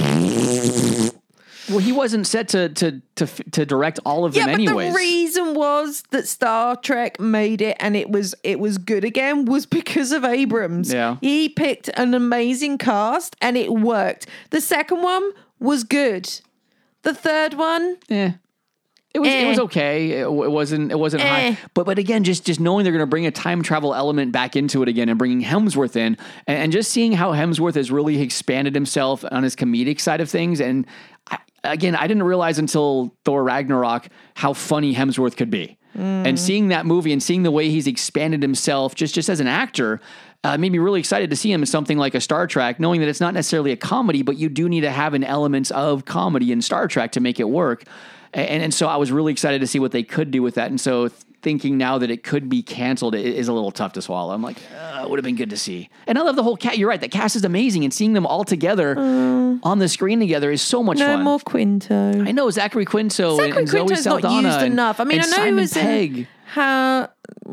well, 1.69 1.77
he 1.79 1.91
wasn't 1.91 2.25
set 2.25 2.47
to 2.49 2.69
to 2.69 3.01
to 3.15 3.27
to 3.51 3.65
direct 3.65 3.99
all 4.05 4.25
of 4.25 4.35
yeah. 4.35 4.45
them 4.45 4.53
But 4.53 4.61
anyways. 4.61 4.93
the 4.93 4.97
reason 4.97 5.48
was 5.59 6.03
that 6.11 6.27
Star 6.27 6.75
Trek 6.75 7.19
made 7.19 7.61
it, 7.61 7.77
and 7.79 7.95
it 7.95 8.09
was 8.09 8.33
it 8.43 8.59
was 8.59 8.77
good 8.79 9.03
again, 9.03 9.45
was 9.45 9.65
because 9.65 10.11
of 10.11 10.23
Abrams. 10.23 10.91
Yeah. 10.91 11.17
he 11.21 11.49
picked 11.49 11.89
an 11.89 12.13
amazing 12.15 12.77
cast, 12.79 13.35
and 13.41 13.55
it 13.57 13.71
worked. 13.71 14.25
The 14.49 14.61
second 14.61 15.01
one 15.03 15.31
was 15.59 15.83
good. 15.83 16.27
The 17.03 17.13
third 17.13 17.53
one, 17.53 17.97
yeah. 18.07 18.33
It 19.11 19.19
was 19.21 19.29
it 19.29 19.43
Eh. 19.43 19.49
was 19.49 19.59
okay. 19.61 20.11
It, 20.11 20.25
it 20.27 20.31
wasn't 20.51 20.91
it 20.91 20.99
wasn't 20.99 21.23
Eh. 21.23 21.51
high. 21.51 21.57
But 21.73 21.85
but 21.87 21.97
again, 21.97 22.23
just 22.23 22.45
just 22.45 22.59
knowing 22.59 22.83
they're 22.83 22.93
going 22.93 23.01
to 23.01 23.07
bring 23.07 23.25
a 23.25 23.31
time 23.31 23.63
travel 23.63 23.95
element 23.95 24.31
back 24.31 24.55
into 24.55 24.83
it 24.83 24.87
again 24.87 25.09
and 25.09 25.17
bringing 25.17 25.41
Hemsworth 25.41 25.95
in 25.95 26.15
and, 26.45 26.57
and 26.63 26.71
just 26.71 26.91
seeing 26.91 27.13
how 27.13 27.31
Hemsworth 27.33 27.73
has 27.73 27.89
really 27.91 28.21
expanded 28.21 28.75
himself 28.75 29.25
on 29.31 29.41
his 29.41 29.55
comedic 29.55 29.99
side 29.99 30.21
of 30.21 30.29
things. 30.29 30.61
And 30.61 30.85
I, 30.85 31.08
again, 31.63 31.95
I 31.95 32.07
didn't 32.07 32.23
realize 32.23 32.59
until 32.59 33.15
Thor 33.25 33.43
Ragnarok 33.43 34.07
how 34.35 34.53
funny 34.53 34.93
Hemsworth 34.93 35.35
could 35.37 35.49
be. 35.49 35.77
And 36.25 36.39
seeing 36.39 36.69
that 36.69 36.85
movie 36.85 37.11
and 37.11 37.21
seeing 37.21 37.43
the 37.43 37.51
way 37.51 37.69
he's 37.69 37.87
expanded 37.87 38.41
himself 38.41 38.95
just 38.95 39.13
just 39.13 39.27
as 39.27 39.39
an 39.39 39.47
actor. 39.47 39.99
Uh, 40.45 40.57
made 40.57 40.71
me 40.71 40.77
really 40.77 41.01
excited 41.01 41.29
to 41.29 41.35
see 41.35 41.51
him 41.51 41.61
in 41.61 41.65
something 41.65 41.97
like 41.97 42.15
a 42.15 42.21
Star 42.21 42.47
Trek, 42.47 42.79
knowing 42.79 43.01
that 43.01 43.09
it's 43.09 43.19
not 43.19 43.33
necessarily 43.33 43.73
a 43.73 43.75
comedy, 43.75 44.21
but 44.21 44.37
you 44.37 44.47
do 44.47 44.69
need 44.69 44.81
to 44.81 44.91
have 44.91 45.13
an 45.13 45.25
element 45.25 45.69
of 45.71 46.05
comedy 46.05 46.53
in 46.53 46.61
Star 46.61 46.87
Trek 46.87 47.11
to 47.11 47.19
make 47.19 47.41
it 47.41 47.49
work. 47.49 47.83
And, 48.33 48.63
and 48.63 48.73
so 48.73 48.87
I 48.87 48.95
was 48.95 49.11
really 49.11 49.33
excited 49.33 49.59
to 49.59 49.67
see 49.67 49.79
what 49.79 49.91
they 49.91 50.03
could 50.03 50.31
do 50.31 50.41
with 50.41 50.55
that. 50.55 50.69
And 50.69 50.79
so 50.79 51.09
thinking 51.41 51.77
now 51.77 51.97
that 51.97 52.11
it 52.11 52.23
could 52.23 52.49
be 52.49 52.61
canceled 52.61 53.15
is 53.15 53.47
a 53.47 53.53
little 53.53 53.71
tough 53.71 53.93
to 53.93 54.01
swallow. 54.01 54.33
I'm 54.33 54.41
like, 54.41 54.57
uh, 54.77 55.01
it 55.03 55.09
would 55.09 55.17
have 55.19 55.23
been 55.23 55.35
good 55.35 55.49
to 55.51 55.57
see. 55.57 55.89
And 56.07 56.17
I 56.17 56.21
love 56.21 56.35
the 56.35 56.43
whole 56.43 56.57
cat. 56.57 56.77
You're 56.77 56.89
right. 56.89 56.99
The 56.99 57.07
cast 57.07 57.35
is 57.35 57.43
amazing. 57.45 57.83
And 57.83 57.93
seeing 57.93 58.13
them 58.13 58.25
all 58.25 58.43
together 58.43 58.97
on 58.97 59.79
the 59.79 59.87
screen 59.87 60.19
together 60.19 60.51
is 60.51 60.61
so 60.61 60.83
much 60.83 60.97
fun. 60.99 61.07
no 61.07 61.15
fun. 61.15 61.23
more 61.23 61.39
Quinto. 61.39 62.23
I 62.23 62.31
know 62.31 62.49
Zachary 62.49 62.85
Quinto 62.85 63.29
and, 63.31 63.37
Zachary 63.47 63.59
and 63.59 63.69
Zoe 63.69 63.79
Quinto's 63.85 64.05
not 64.05 64.21
Saldana 64.21 64.47
used 64.47 64.59
and- 64.61 64.73
enough. 64.73 64.99
I 64.99 65.03
mean, 65.05 65.19
I 65.19 65.23
know 65.23 65.29
Simon 65.31 65.53
he 65.55 65.61
was 65.61 65.73
Pegg, 65.73 66.17
in 66.17 66.27
how 66.45 67.09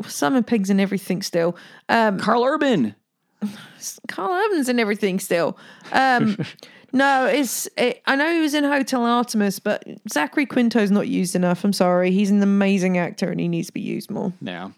Simon 0.07 0.43
Pegg's 0.43 0.69
in 0.69 0.79
everything 0.79 1.21
still. 1.21 1.55
Um, 1.89 2.19
Karl 2.19 2.43
Urban. 2.43 2.95
Karl 4.07 4.31
Urban's 4.31 4.69
in 4.69 4.79
everything 4.79 5.19
still. 5.19 5.57
Um, 5.91 6.37
no, 6.93 7.25
it's. 7.25 7.67
It, 7.77 8.01
I 8.05 8.15
know 8.15 8.33
he 8.33 8.39
was 8.39 8.53
in 8.53 8.63
Hotel 8.63 9.03
Artemis, 9.03 9.59
but 9.59 9.83
Zachary 10.09 10.45
Quinto's 10.45 10.91
not 10.91 11.07
used 11.07 11.35
enough. 11.35 11.63
I'm 11.63 11.73
sorry. 11.73 12.11
He's 12.11 12.29
an 12.31 12.41
amazing 12.41 12.97
actor 12.97 13.29
and 13.29 13.39
he 13.39 13.47
needs 13.47 13.67
to 13.67 13.73
be 13.73 13.81
used 13.81 14.09
more. 14.09 14.33
Yeah. 14.41 14.71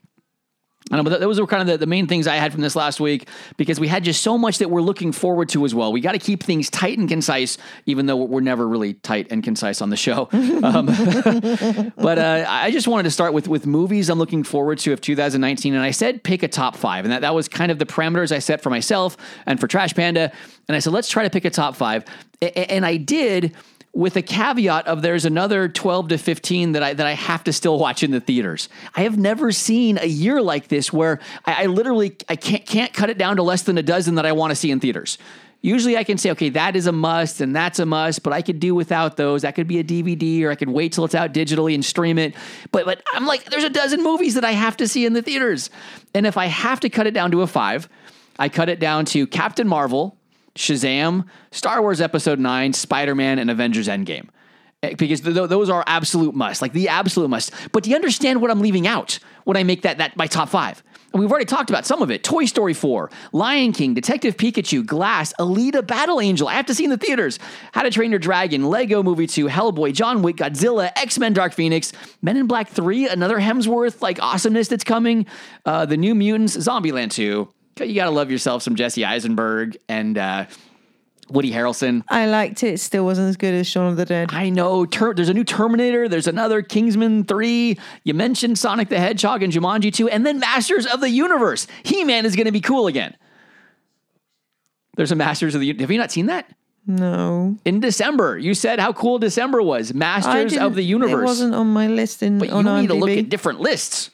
I 0.91 0.97
know, 0.97 1.03
but 1.03 1.09
th- 1.11 1.19
those 1.21 1.39
were 1.39 1.47
kind 1.47 1.61
of 1.61 1.67
the, 1.67 1.77
the 1.77 1.85
main 1.85 2.07
things 2.07 2.27
I 2.27 2.35
had 2.35 2.51
from 2.51 2.61
this 2.61 2.75
last 2.75 2.99
week 2.99 3.27
because 3.57 3.79
we 3.79 3.87
had 3.87 4.03
just 4.03 4.21
so 4.21 4.37
much 4.37 4.57
that 4.57 4.69
we're 4.69 4.81
looking 4.81 5.11
forward 5.11 5.49
to 5.49 5.65
as 5.65 5.75
well. 5.75 5.91
We 5.91 6.01
got 6.01 6.13
to 6.13 6.19
keep 6.19 6.43
things 6.43 6.69
tight 6.69 6.97
and 6.97 7.07
concise, 7.07 7.57
even 7.85 8.05
though 8.05 8.17
we're 8.17 8.41
never 8.41 8.67
really 8.67 8.95
tight 8.95 9.27
and 9.31 9.43
concise 9.43 9.81
on 9.81 9.89
the 9.89 9.97
show. 9.97 10.29
Um, 10.59 10.87
but 11.97 12.17
uh, 12.17 12.45
I 12.47 12.71
just 12.71 12.87
wanted 12.87 13.03
to 13.03 13.11
start 13.11 13.33
with 13.33 13.47
with 13.47 13.65
movies 13.65 14.09
I'm 14.09 14.19
looking 14.19 14.43
forward 14.43 14.77
to 14.79 14.93
of 14.93 14.99
2019, 14.99 15.73
and 15.73 15.81
I 15.81 15.91
said 15.91 16.23
pick 16.23 16.43
a 16.43 16.47
top 16.47 16.75
five, 16.75 17.05
and 17.05 17.11
that 17.11 17.21
that 17.21 17.33
was 17.33 17.47
kind 17.47 17.71
of 17.71 17.79
the 17.79 17.85
parameters 17.85 18.31
I 18.31 18.39
set 18.39 18.61
for 18.61 18.69
myself 18.69 19.15
and 19.45 19.59
for 19.59 19.67
Trash 19.67 19.93
Panda, 19.93 20.31
and 20.67 20.75
I 20.75 20.79
said 20.79 20.91
let's 20.91 21.07
try 21.07 21.23
to 21.23 21.29
pick 21.29 21.45
a 21.45 21.49
top 21.49 21.75
five, 21.75 22.03
and 22.41 22.85
I 22.85 22.97
did 22.97 23.55
with 23.93 24.15
a 24.15 24.21
caveat 24.21 24.87
of 24.87 25.01
there's 25.01 25.25
another 25.25 25.67
12 25.67 26.09
to 26.09 26.17
15 26.17 26.73
that 26.73 26.83
I 26.83 26.93
that 26.93 27.07
I 27.07 27.13
have 27.13 27.43
to 27.45 27.53
still 27.53 27.79
watch 27.79 28.03
in 28.03 28.11
the 28.11 28.19
theaters. 28.19 28.69
I 28.95 29.01
have 29.01 29.17
never 29.17 29.51
seen 29.51 29.97
a 29.97 30.05
year 30.05 30.41
like 30.41 30.67
this 30.67 30.93
where 30.93 31.19
I, 31.45 31.63
I 31.63 31.65
literally 31.65 32.15
I 32.27 32.35
can't 32.35 32.65
can't 32.65 32.93
cut 32.93 33.09
it 33.09 33.17
down 33.17 33.37
to 33.37 33.43
less 33.43 33.63
than 33.63 33.77
a 33.77 33.83
dozen 33.83 34.15
that 34.15 34.25
I 34.25 34.31
want 34.31 34.51
to 34.51 34.55
see 34.55 34.71
in 34.71 34.79
theaters. 34.79 35.17
Usually 35.61 35.97
I 35.97 36.05
can 36.05 36.17
say, 36.17 36.31
okay, 36.31 36.49
that 36.49 36.77
is 36.77 36.87
a 36.87 36.93
must 36.93 37.41
and 37.41 37.53
that's 37.53 37.79
a 37.79 37.85
must, 37.85 38.23
but 38.23 38.31
I 38.31 38.41
could 38.41 38.61
do 38.61 38.73
without 38.73 39.17
those. 39.17 39.41
That 39.41 39.55
could 39.55 39.67
be 39.67 39.79
a 39.79 39.83
DVD 39.83 40.43
or 40.43 40.51
I 40.51 40.55
could 40.55 40.69
wait 40.69 40.93
till 40.93 41.03
it's 41.03 41.15
out 41.15 41.33
digitally 41.33 41.73
and 41.73 41.83
stream 41.83 42.17
it. 42.17 42.33
But 42.71 42.85
but 42.85 43.03
I'm 43.13 43.25
like, 43.25 43.45
there's 43.45 43.65
a 43.65 43.69
dozen 43.69 44.01
movies 44.03 44.35
that 44.35 44.45
I 44.45 44.51
have 44.51 44.77
to 44.77 44.87
see 44.87 45.05
in 45.05 45.13
the 45.13 45.21
theaters. 45.21 45.69
And 46.13 46.25
if 46.25 46.37
I 46.37 46.45
have 46.45 46.79
to 46.81 46.89
cut 46.89 47.07
it 47.07 47.13
down 47.13 47.31
to 47.31 47.41
a 47.41 47.47
five, 47.47 47.89
I 48.37 48.47
cut 48.49 48.69
it 48.69 48.79
down 48.79 49.05
to 49.05 49.27
Captain 49.27 49.67
Marvel, 49.67 50.15
Shazam, 50.55 51.25
Star 51.51 51.81
Wars 51.81 52.01
Episode 52.01 52.39
9, 52.39 52.73
Spider 52.73 53.15
Man, 53.15 53.39
and 53.39 53.49
Avengers 53.49 53.87
Endgame. 53.87 54.27
Eh, 54.83 54.93
Because 54.97 55.21
th- 55.21 55.35
th- 55.35 55.49
those 55.49 55.69
are 55.69 55.83
absolute 55.87 56.35
must, 56.35 56.61
like 56.61 56.73
the 56.73 56.87
absolute 56.89 57.29
must. 57.29 57.51
But 57.71 57.83
do 57.83 57.89
you 57.89 57.95
understand 57.95 58.41
what 58.41 58.51
I'm 58.51 58.59
leaving 58.61 58.87
out 58.87 59.19
when 59.45 59.57
I 59.57 59.63
make 59.63 59.81
that, 59.83 59.97
that 59.97 60.15
my 60.17 60.27
top 60.27 60.49
five? 60.49 60.83
And 61.11 61.19
we've 61.19 61.31
already 61.31 61.45
talked 61.45 61.71
about 61.71 61.87
some 61.87 62.03
of 62.03 62.11
it 62.11 62.23
Toy 62.23 62.45
Story 62.45 62.75
4, 62.75 63.09
Lion 63.33 63.71
King, 63.73 63.95
Detective 63.95 64.37
Pikachu, 64.37 64.85
Glass, 64.85 65.33
Alita 65.39 65.85
Battle 65.85 66.21
Angel. 66.21 66.47
I 66.47 66.53
have 66.53 66.67
to 66.67 66.75
see 66.75 66.83
in 66.83 66.91
the 66.91 66.97
theaters. 66.97 67.39
How 67.71 67.81
to 67.81 67.89
Train 67.89 68.11
Your 68.11 68.19
Dragon, 68.19 68.69
Lego 68.69 69.01
Movie 69.01 69.25
2, 69.25 69.47
Hellboy, 69.47 69.93
John 69.93 70.21
Wick, 70.21 70.35
Godzilla, 70.37 70.91
X 70.95 71.17
Men 71.17 71.33
Dark 71.33 71.53
Phoenix, 71.53 71.91
Men 72.21 72.37
in 72.37 72.45
Black 72.45 72.69
3, 72.69 73.07
another 73.07 73.39
Hemsworth 73.39 74.01
like 74.03 74.21
awesomeness 74.21 74.67
that's 74.67 74.83
coming, 74.83 75.25
uh, 75.65 75.85
The 75.87 75.97
New 75.97 76.13
Mutants, 76.13 76.55
Zombieland 76.55 77.09
2. 77.11 77.51
You 77.87 77.95
gotta 77.95 78.11
love 78.11 78.31
yourself 78.31 78.63
some 78.63 78.75
Jesse 78.75 79.05
Eisenberg 79.05 79.77
and 79.87 80.17
uh, 80.17 80.45
Woody 81.29 81.51
Harrelson. 81.51 82.03
I 82.09 82.25
liked 82.27 82.63
it. 82.63 82.73
It 82.75 82.79
still 82.79 83.05
wasn't 83.05 83.29
as 83.29 83.37
good 83.37 83.53
as 83.53 83.67
Shaun 83.67 83.87
of 83.87 83.97
the 83.97 84.05
Dead. 84.05 84.29
I 84.33 84.49
know. 84.49 84.85
Ter- 84.85 85.13
there's 85.13 85.29
a 85.29 85.33
new 85.33 85.43
Terminator. 85.43 86.07
There's 86.09 86.27
another 86.27 86.61
Kingsman 86.61 87.23
3. 87.23 87.77
You 88.03 88.13
mentioned 88.13 88.57
Sonic 88.57 88.89
the 88.89 88.99
Hedgehog 88.99 89.43
and 89.43 89.53
Jumanji 89.53 89.93
2. 89.93 90.09
And 90.09 90.25
then 90.25 90.39
Masters 90.39 90.85
of 90.85 91.01
the 91.01 91.09
Universe. 91.09 91.67
He 91.83 92.03
Man 92.03 92.25
is 92.25 92.35
going 92.35 92.47
to 92.47 92.51
be 92.51 92.61
cool 92.61 92.87
again. 92.87 93.15
There's 94.95 95.11
a 95.11 95.15
Masters 95.15 95.55
of 95.55 95.61
the 95.61 95.67
Universe. 95.67 95.81
Have 95.83 95.91
you 95.91 95.97
not 95.97 96.11
seen 96.11 96.25
that? 96.27 96.51
No. 96.87 97.55
In 97.65 97.79
December, 97.79 98.37
you 98.37 98.55
said 98.55 98.79
how 98.79 98.93
cool 98.93 99.19
December 99.19 99.61
was. 99.61 99.93
Masters 99.93 100.57
of 100.57 100.73
the 100.73 100.81
Universe. 100.81 101.21
It 101.21 101.25
wasn't 101.25 101.55
on 101.55 101.67
my 101.67 101.87
list 101.87 102.23
in 102.23 102.39
But 102.39 102.49
you 102.49 102.63
need 102.63 102.87
to 102.87 102.95
look 102.95 103.11
at 103.11 103.29
different 103.29 103.59
lists. 103.59 104.09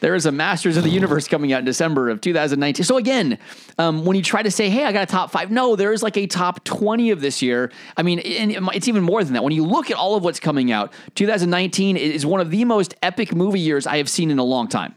There 0.00 0.14
is 0.14 0.26
a 0.26 0.32
Masters 0.32 0.76
of 0.76 0.84
the 0.84 0.90
Universe 0.90 1.26
coming 1.26 1.52
out 1.52 1.58
in 1.58 1.64
December 1.64 2.08
of 2.08 2.20
2019. 2.20 2.84
So 2.84 2.96
again, 2.98 3.36
um, 3.78 4.04
when 4.04 4.16
you 4.16 4.22
try 4.22 4.42
to 4.42 4.50
say, 4.50 4.68
"Hey, 4.70 4.84
I 4.84 4.92
got 4.92 5.02
a 5.02 5.06
top 5.06 5.30
five, 5.32 5.50
no, 5.50 5.74
there 5.74 5.92
is 5.92 6.02
like 6.02 6.16
a 6.16 6.26
top 6.26 6.62
20 6.64 7.10
of 7.10 7.20
this 7.20 7.42
year. 7.42 7.72
I 7.96 8.02
mean, 8.02 8.20
and 8.20 8.52
it's 8.74 8.86
even 8.86 9.02
more 9.02 9.24
than 9.24 9.32
that. 9.34 9.42
When 9.42 9.52
you 9.52 9.64
look 9.64 9.90
at 9.90 9.96
all 9.96 10.14
of 10.14 10.22
what's 10.22 10.38
coming 10.40 10.70
out, 10.70 10.92
2019 11.16 11.96
is 11.96 12.24
one 12.24 12.40
of 12.40 12.50
the 12.50 12.64
most 12.64 12.94
epic 13.02 13.34
movie 13.34 13.60
years 13.60 13.86
I 13.86 13.96
have 13.96 14.08
seen 14.08 14.30
in 14.30 14.38
a 14.38 14.44
long 14.44 14.68
time, 14.68 14.94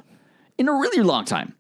in 0.60 0.68
a 0.68 0.74
really 0.74 1.02
long 1.02 1.26
time. 1.26 1.56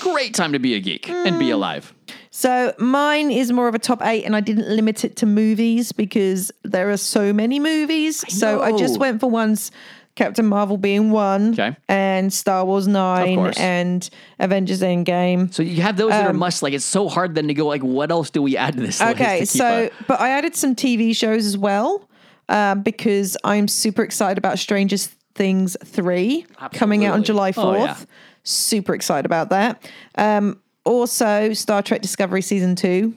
Great 0.00 0.34
time 0.34 0.52
to 0.52 0.58
be 0.58 0.74
a 0.74 0.80
geek 0.80 1.08
and 1.08 1.36
Mm. 1.36 1.38
be 1.38 1.50
alive. 1.50 1.92
So 2.30 2.72
mine 2.78 3.30
is 3.30 3.52
more 3.52 3.68
of 3.68 3.74
a 3.74 3.78
top 3.78 4.00
eight, 4.04 4.24
and 4.24 4.34
I 4.34 4.40
didn't 4.40 4.68
limit 4.68 5.04
it 5.04 5.16
to 5.16 5.26
movies 5.26 5.92
because 5.92 6.50
there 6.64 6.90
are 6.90 6.96
so 6.96 7.32
many 7.32 7.60
movies. 7.60 8.24
so 8.28 8.62
I 8.62 8.72
just 8.72 8.98
went 8.98 9.20
for 9.20 9.28
ones. 9.30 9.70
Captain 10.14 10.44
Marvel 10.46 10.76
being 10.76 11.10
one, 11.10 11.52
Okay. 11.54 11.74
and 11.88 12.32
Star 12.32 12.64
Wars 12.64 12.86
nine, 12.86 13.38
and 13.56 14.08
Avengers 14.38 14.82
Endgame. 14.82 15.52
So 15.54 15.62
you 15.62 15.80
have 15.82 15.96
those 15.96 16.10
that 16.10 16.26
are 16.26 16.30
Um, 16.30 16.36
must. 16.38 16.62
Like 16.62 16.74
it's 16.74 16.84
so 16.84 17.08
hard 17.08 17.34
then 17.34 17.48
to 17.48 17.54
go 17.54 17.66
like, 17.66 17.82
what 17.82 18.10
else 18.10 18.28
do 18.30 18.42
we 18.42 18.56
add 18.56 18.74
to 18.74 18.80
this? 18.80 19.00
list 19.00 19.14
Okay, 19.14 19.40
to 19.40 19.46
so 19.46 19.64
a- 19.84 19.90
but 20.06 20.20
I 20.20 20.28
added 20.30 20.54
some 20.54 20.74
TV 20.74 21.14
shows 21.16 21.46
as 21.46 21.56
well 21.56 22.08
um, 22.50 22.82
because 22.82 23.36
I'm 23.44 23.68
super 23.68 24.02
excited 24.02 24.36
about 24.38 24.58
Stranger 24.58 24.96
Things 25.34 25.78
three 25.82 26.44
coming 26.74 27.06
out 27.06 27.14
on 27.14 27.22
July 27.24 27.52
fourth. 27.52 27.78
Oh, 27.78 27.84
yeah. 27.84 27.96
Super 28.44 28.94
excited 28.94 29.24
about 29.24 29.48
that. 29.48 29.82
Um, 30.16 30.60
also, 30.84 31.54
Star 31.54 31.80
Trek 31.80 32.02
Discovery 32.02 32.42
season 32.42 32.74
two. 32.76 33.14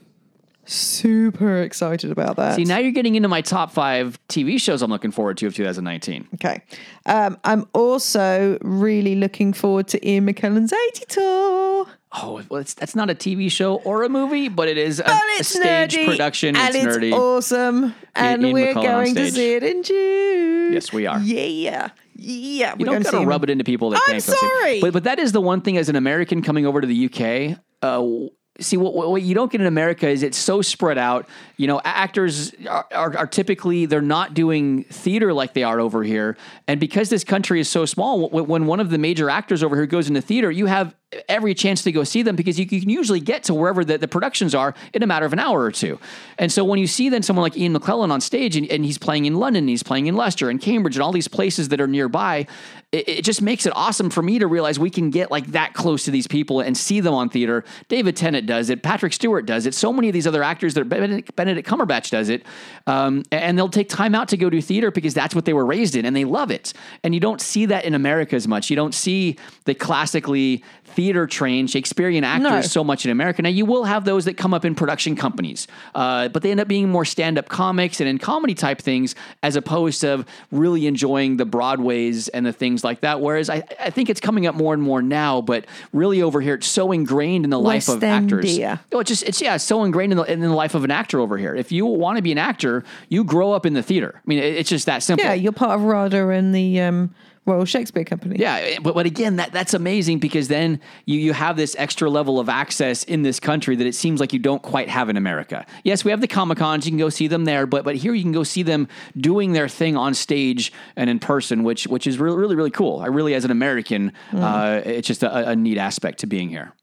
Super 0.65 1.61
excited 1.61 2.11
about 2.11 2.37
that. 2.37 2.55
See, 2.55 2.63
now 2.63 2.77
you're 2.77 2.91
getting 2.91 3.15
into 3.15 3.29
my 3.29 3.41
top 3.41 3.71
five 3.71 4.19
TV 4.27 4.59
shows 4.59 4.81
I'm 4.81 4.89
looking 4.89 5.11
forward 5.11 5.37
to 5.37 5.47
of 5.47 5.55
2019. 5.55 6.27
Okay. 6.35 6.61
Um, 7.05 7.37
I'm 7.43 7.67
also 7.73 8.57
really 8.61 9.15
looking 9.15 9.53
forward 9.53 9.87
to 9.89 10.07
Ian 10.09 10.27
McKellen's 10.27 10.73
80 10.73 11.05
tour. 11.07 11.87
Oh, 12.17 12.41
well, 12.49 12.61
it's, 12.61 12.73
that's 12.73 12.95
not 12.95 13.09
a 13.09 13.15
TV 13.15 13.51
show 13.51 13.75
or 13.75 14.03
a 14.03 14.09
movie, 14.09 14.47
but 14.47 14.67
it 14.67 14.77
is 14.77 14.99
a, 14.99 15.19
a 15.39 15.43
stage 15.43 15.93
nerdy, 15.95 16.05
production. 16.05 16.55
and 16.55 16.73
it's 16.73 16.85
it's 16.85 16.97
nerdy. 16.97 17.11
awesome. 17.11 17.93
And 18.15 18.43
Ian 18.43 18.53
we're 18.53 18.73
going 18.73 19.13
to 19.15 19.31
see 19.31 19.53
it 19.53 19.63
in 19.63 19.83
June. 19.83 20.73
Yes, 20.73 20.93
we 20.93 21.05
are. 21.05 21.19
Yeah. 21.19 21.89
Yeah. 22.15 22.75
You 22.79 22.85
don't 22.85 23.03
gotta 23.03 23.25
rub 23.25 23.43
it 23.43 23.49
into 23.49 23.65
people 23.65 23.89
that 23.91 24.01
I'm 24.07 24.13
can't 24.13 24.25
go 24.25 24.33
see. 24.33 24.39
sorry. 24.39 24.81
But 24.81 24.93
but 24.93 25.03
that 25.03 25.19
is 25.19 25.33
the 25.33 25.41
one 25.41 25.61
thing 25.61 25.77
as 25.77 25.89
an 25.89 25.95
American 25.97 26.41
coming 26.41 26.65
over 26.65 26.79
to 26.79 26.87
the 26.87 27.05
UK. 27.05 27.59
Uh, 27.81 28.29
see 28.59 28.77
what, 28.77 28.93
what 28.93 29.21
you 29.21 29.35
don't 29.35 29.51
get 29.51 29.61
in 29.61 29.67
America 29.67 30.07
is 30.07 30.23
it's 30.23 30.37
so 30.37 30.61
spread 30.61 30.97
out. 30.97 31.27
You 31.57 31.67
know, 31.67 31.81
actors 31.83 32.53
are, 32.69 32.85
are, 32.93 33.17
are 33.17 33.27
typically 33.27 33.85
they're 33.85 34.01
not 34.01 34.33
doing 34.33 34.83
theater 34.85 35.33
like 35.33 35.53
they 35.53 35.63
are 35.63 35.79
over 35.79 36.03
here, 36.03 36.37
and 36.67 36.79
because 36.79 37.09
this 37.09 37.23
country 37.23 37.59
is 37.59 37.69
so 37.69 37.85
small, 37.85 38.29
when, 38.29 38.65
one 38.65 38.79
of 38.79 38.89
the 38.89 38.97
major 38.97 39.29
actors 39.29 39.63
over 39.63 39.75
here 39.75 39.85
goes 39.85 40.07
into 40.07 40.21
theater, 40.21 40.51
you 40.51 40.65
have 40.65 40.95
every 41.29 41.53
chance 41.53 41.83
to 41.83 41.91
go 41.91 42.03
see 42.03 42.21
them 42.21 42.35
because 42.35 42.59
you, 42.59 42.65
you 42.69 42.81
can 42.81 42.89
usually 42.89 43.19
get 43.19 43.43
to 43.43 43.53
wherever 43.53 43.85
the, 43.85 43.97
the 43.97 44.07
productions 44.07 44.53
are 44.53 44.73
in 44.93 45.03
a 45.03 45.07
matter 45.07 45.25
of 45.25 45.33
an 45.33 45.39
hour 45.39 45.61
or 45.61 45.71
two. 45.71 45.99
And 46.37 46.51
so 46.51 46.63
when 46.63 46.79
you 46.79 46.87
see 46.87 47.09
then 47.09 47.23
someone 47.23 47.43
like 47.43 47.57
Ian 47.57 47.73
McKellen 47.73 48.11
on 48.11 48.21
stage 48.21 48.55
and, 48.55 48.69
and 48.69 48.83
he's 48.83 48.97
playing 48.97 49.25
in 49.25 49.35
London, 49.35 49.67
he's 49.67 49.83
playing 49.83 50.07
in 50.07 50.15
Leicester 50.15 50.49
and 50.49 50.59
Cambridge 50.59 50.95
and 50.95 51.03
all 51.03 51.11
these 51.11 51.27
places 51.27 51.69
that 51.69 51.79
are 51.79 51.87
nearby, 51.87 52.47
it, 52.95 53.09
it 53.09 53.25
just 53.25 53.41
makes 53.41 53.65
it 53.65 53.73
awesome 53.75 54.09
for 54.09 54.21
me 54.21 54.39
to 54.39 54.47
realize 54.47 54.79
we 54.79 54.89
can 54.89 55.09
get 55.09 55.29
like 55.29 55.47
that 55.47 55.73
close 55.73 56.05
to 56.05 56.11
these 56.11 56.27
people 56.27 56.61
and 56.61 56.77
see 56.77 57.01
them 57.01 57.13
on 57.13 57.29
theater. 57.29 57.65
David 57.89 58.15
Tennant 58.15 58.47
does 58.47 58.69
it, 58.69 58.83
Patrick 58.83 59.13
Stewart 59.13 59.45
does 59.45 59.65
it, 59.65 59.73
so 59.73 59.91
many 59.91 60.07
of 60.07 60.13
these 60.13 60.25
other 60.25 60.43
actors 60.43 60.73
that 60.75 60.87
Benedict, 60.87 61.35
Benedict 61.35 61.67
Cumberbatch 61.67 62.09
does 62.09 62.29
it, 62.29 62.45
um, 62.87 63.23
and 63.31 63.57
they'll 63.57 63.69
take 63.69 63.89
time 63.89 64.15
out 64.15 64.29
to 64.29 64.37
go 64.37 64.49
do 64.49 64.61
theater 64.61 64.91
because 64.91 65.13
that's 65.13 65.35
what 65.35 65.45
they 65.45 65.53
were 65.53 65.65
raised 65.65 65.95
in 65.95 66.05
and 66.05 66.15
they 66.15 66.25
love 66.25 66.51
it. 66.51 66.73
And 67.03 67.13
you 67.13 67.19
don't 67.19 67.41
see 67.41 67.65
that 67.65 67.85
in 67.85 67.93
America 67.93 68.35
as 68.35 68.47
much. 68.47 68.69
You 68.69 68.75
don't 68.75 68.95
see 68.95 69.37
the 69.65 69.75
classically 69.75 70.63
theater 70.95 71.27
trained 71.27 71.69
Shakespearean 71.69 72.23
actors 72.23 72.49
No. 72.51 72.61
so 72.61 72.83
much 72.83 73.05
in 73.05 73.11
America. 73.11 73.41
Now 73.41 73.49
you 73.49 73.65
will 73.65 73.83
have 73.83 74.05
those 74.05 74.25
that 74.25 74.37
come 74.37 74.53
up 74.53 74.63
in 74.65 74.75
production 74.75 75.15
companies, 75.15 75.67
uh, 75.93 76.29
but 76.29 76.41
they 76.41 76.51
end 76.51 76.59
up 76.59 76.67
being 76.67 76.89
more 76.89 77.05
stand 77.05 77.37
up 77.37 77.49
comics 77.49 77.99
and 77.99 78.09
in 78.09 78.17
comedy 78.17 78.55
type 78.55 78.81
things 78.81 79.13
as 79.43 79.55
opposed 79.55 80.01
to 80.01 80.25
really 80.51 80.87
enjoying 80.87 81.37
the 81.37 81.45
Broadways 81.45 82.27
and 82.29 82.45
the 82.45 82.53
things 82.53 82.83
like 82.83 83.01
that. 83.01 83.19
Whereas 83.21 83.49
I, 83.49 83.63
I 83.79 83.89
think 83.89 84.09
it's 84.09 84.21
coming 84.21 84.47
up 84.47 84.55
more 84.55 84.73
and 84.73 84.81
more 84.81 85.01
now, 85.01 85.41
but 85.41 85.65
really 85.91 86.21
over 86.21 86.39
here 86.41 86.55
it's 86.55 86.67
so 86.67 86.91
ingrained 86.91 87.43
in 87.43 87.49
the 87.51 87.59
life 87.59 87.87
of 87.89 88.01
West 88.01 88.03
actors. 88.03 88.57
Oh, 88.91 88.99
it's 88.99 89.09
just 89.09 89.23
it's 89.23 89.41
yeah, 89.41 89.57
so 89.57 89.83
ingrained 89.83 90.13
in 90.13 90.17
the, 90.17 90.23
in 90.23 90.39
the 90.39 90.49
life 90.49 90.75
of 90.75 90.83
an 90.83 90.91
actor 90.91 91.19
over 91.19 91.37
here. 91.37 91.53
If 91.53 91.71
you 91.71 91.85
want 91.85 92.17
to 92.17 92.21
be 92.21 92.31
an 92.31 92.37
actor, 92.37 92.83
you 93.09 93.23
grow 93.23 93.51
up 93.51 93.65
in 93.65 93.73
the 93.73 93.83
theater. 93.83 94.13
I 94.15 94.21
mean, 94.25 94.39
it, 94.39 94.55
it's 94.55 94.69
just 94.69 94.85
that 94.85 95.03
simple. 95.03 95.25
Yeah, 95.25 95.33
you're 95.33 95.51
part 95.51 95.71
of 95.71 95.83
RADA 95.83 96.29
and 96.29 96.55
the 96.55 96.79
um, 96.81 97.13
Royal 97.45 97.65
Shakespeare 97.65 98.03
Company. 98.03 98.37
Yeah, 98.39 98.79
but, 98.81 98.95
but 98.95 99.05
again, 99.05 99.35
that 99.35 99.51
that's 99.51 99.73
amazing 99.73 100.19
because 100.19 100.47
then 100.47 100.79
you 101.05 101.19
you 101.19 101.33
have 101.33 101.57
this 101.57 101.75
extra 101.77 102.09
level 102.09 102.39
of 102.39 102.49
access 102.49 103.03
in 103.03 103.21
this 103.21 103.39
country 103.39 103.75
that 103.75 103.85
it 103.85 103.93
seems 103.93 104.19
like 104.19 104.33
you 104.33 104.39
don't 104.39 104.63
quite 104.63 104.89
have 104.89 105.09
in 105.09 105.17
America. 105.17 105.65
Yes, 105.83 106.03
we 106.03 106.11
have 106.11 106.21
the 106.21 106.27
Comic 106.27 106.57
Cons, 106.57 106.85
you 106.85 106.91
can 106.91 106.97
go 106.97 107.09
see 107.09 107.27
them 107.27 107.45
there, 107.45 107.67
but 107.67 107.83
but 107.83 107.95
here 107.95 108.13
you 108.13 108.23
can 108.23 108.31
go 108.31 108.43
see 108.43 108.63
them 108.63 108.87
doing 109.15 109.53
their 109.53 109.67
thing 109.67 109.95
on 109.95 110.15
stage 110.15 110.73
and 110.95 111.09
in 111.09 111.19
person, 111.19 111.63
which 111.63 111.85
which 111.85 112.07
is 112.07 112.17
really 112.17 112.37
really 112.37 112.55
really 112.55 112.71
cool. 112.71 112.99
I 112.99 113.07
really, 113.07 113.35
as 113.35 113.45
an 113.45 113.51
American, 113.51 114.11
uh, 114.33 114.81
it's 114.83 115.07
just 115.07 115.21
a, 115.21 115.49
a 115.49 115.55
neat 115.55 115.77
aspect 115.77 116.19
to 116.19 116.27
being 116.27 116.49
here. 116.49 116.73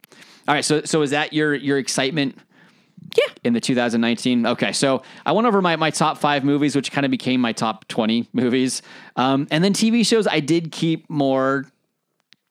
All 0.47 0.55
right, 0.55 0.65
so 0.65 0.83
so 0.85 1.03
is 1.03 1.11
that 1.11 1.33
your 1.33 1.55
your 1.55 1.79
excitement? 1.79 2.39
Yeah. 3.17 3.33
In 3.45 3.53
the 3.53 3.61
2019. 3.61 4.47
Okay, 4.47 4.73
so 4.73 5.03
I 5.27 5.33
went 5.33 5.47
over 5.47 5.61
my, 5.61 5.77
my 5.77 5.91
top 5.91 6.19
five 6.19 6.45
movies, 6.45 6.77
which 6.77 6.93
kind 6.93 7.05
of 7.05 7.11
became 7.11 7.41
my 7.41 7.53
top 7.53 7.87
20 7.89 8.29
movies. 8.33 8.83
Um, 9.17 9.49
and 9.51 9.63
then 9.63 9.73
TV 9.73 10.07
shows, 10.07 10.27
I 10.27 10.41
did 10.41 10.73
keep 10.73 11.09
more 11.11 11.67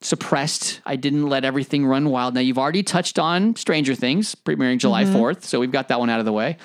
suppressed. 0.01 0.81
I 0.85 0.95
didn't 0.95 1.27
let 1.27 1.45
everything 1.45 1.85
run 1.85 2.09
wild. 2.09 2.33
Now, 2.33 2.41
you've 2.41 2.57
already 2.57 2.83
touched 2.83 3.19
on 3.19 3.55
Stranger 3.55 3.95
Things, 3.95 4.35
premiering 4.35 4.79
July 4.79 5.03
4th. 5.05 5.43
So 5.43 5.59
we've 5.59 5.71
got 5.71 5.87
that 5.89 5.99
one 5.99 6.09
out 6.09 6.19
of 6.19 6.25
the 6.25 6.33
way. 6.33 6.57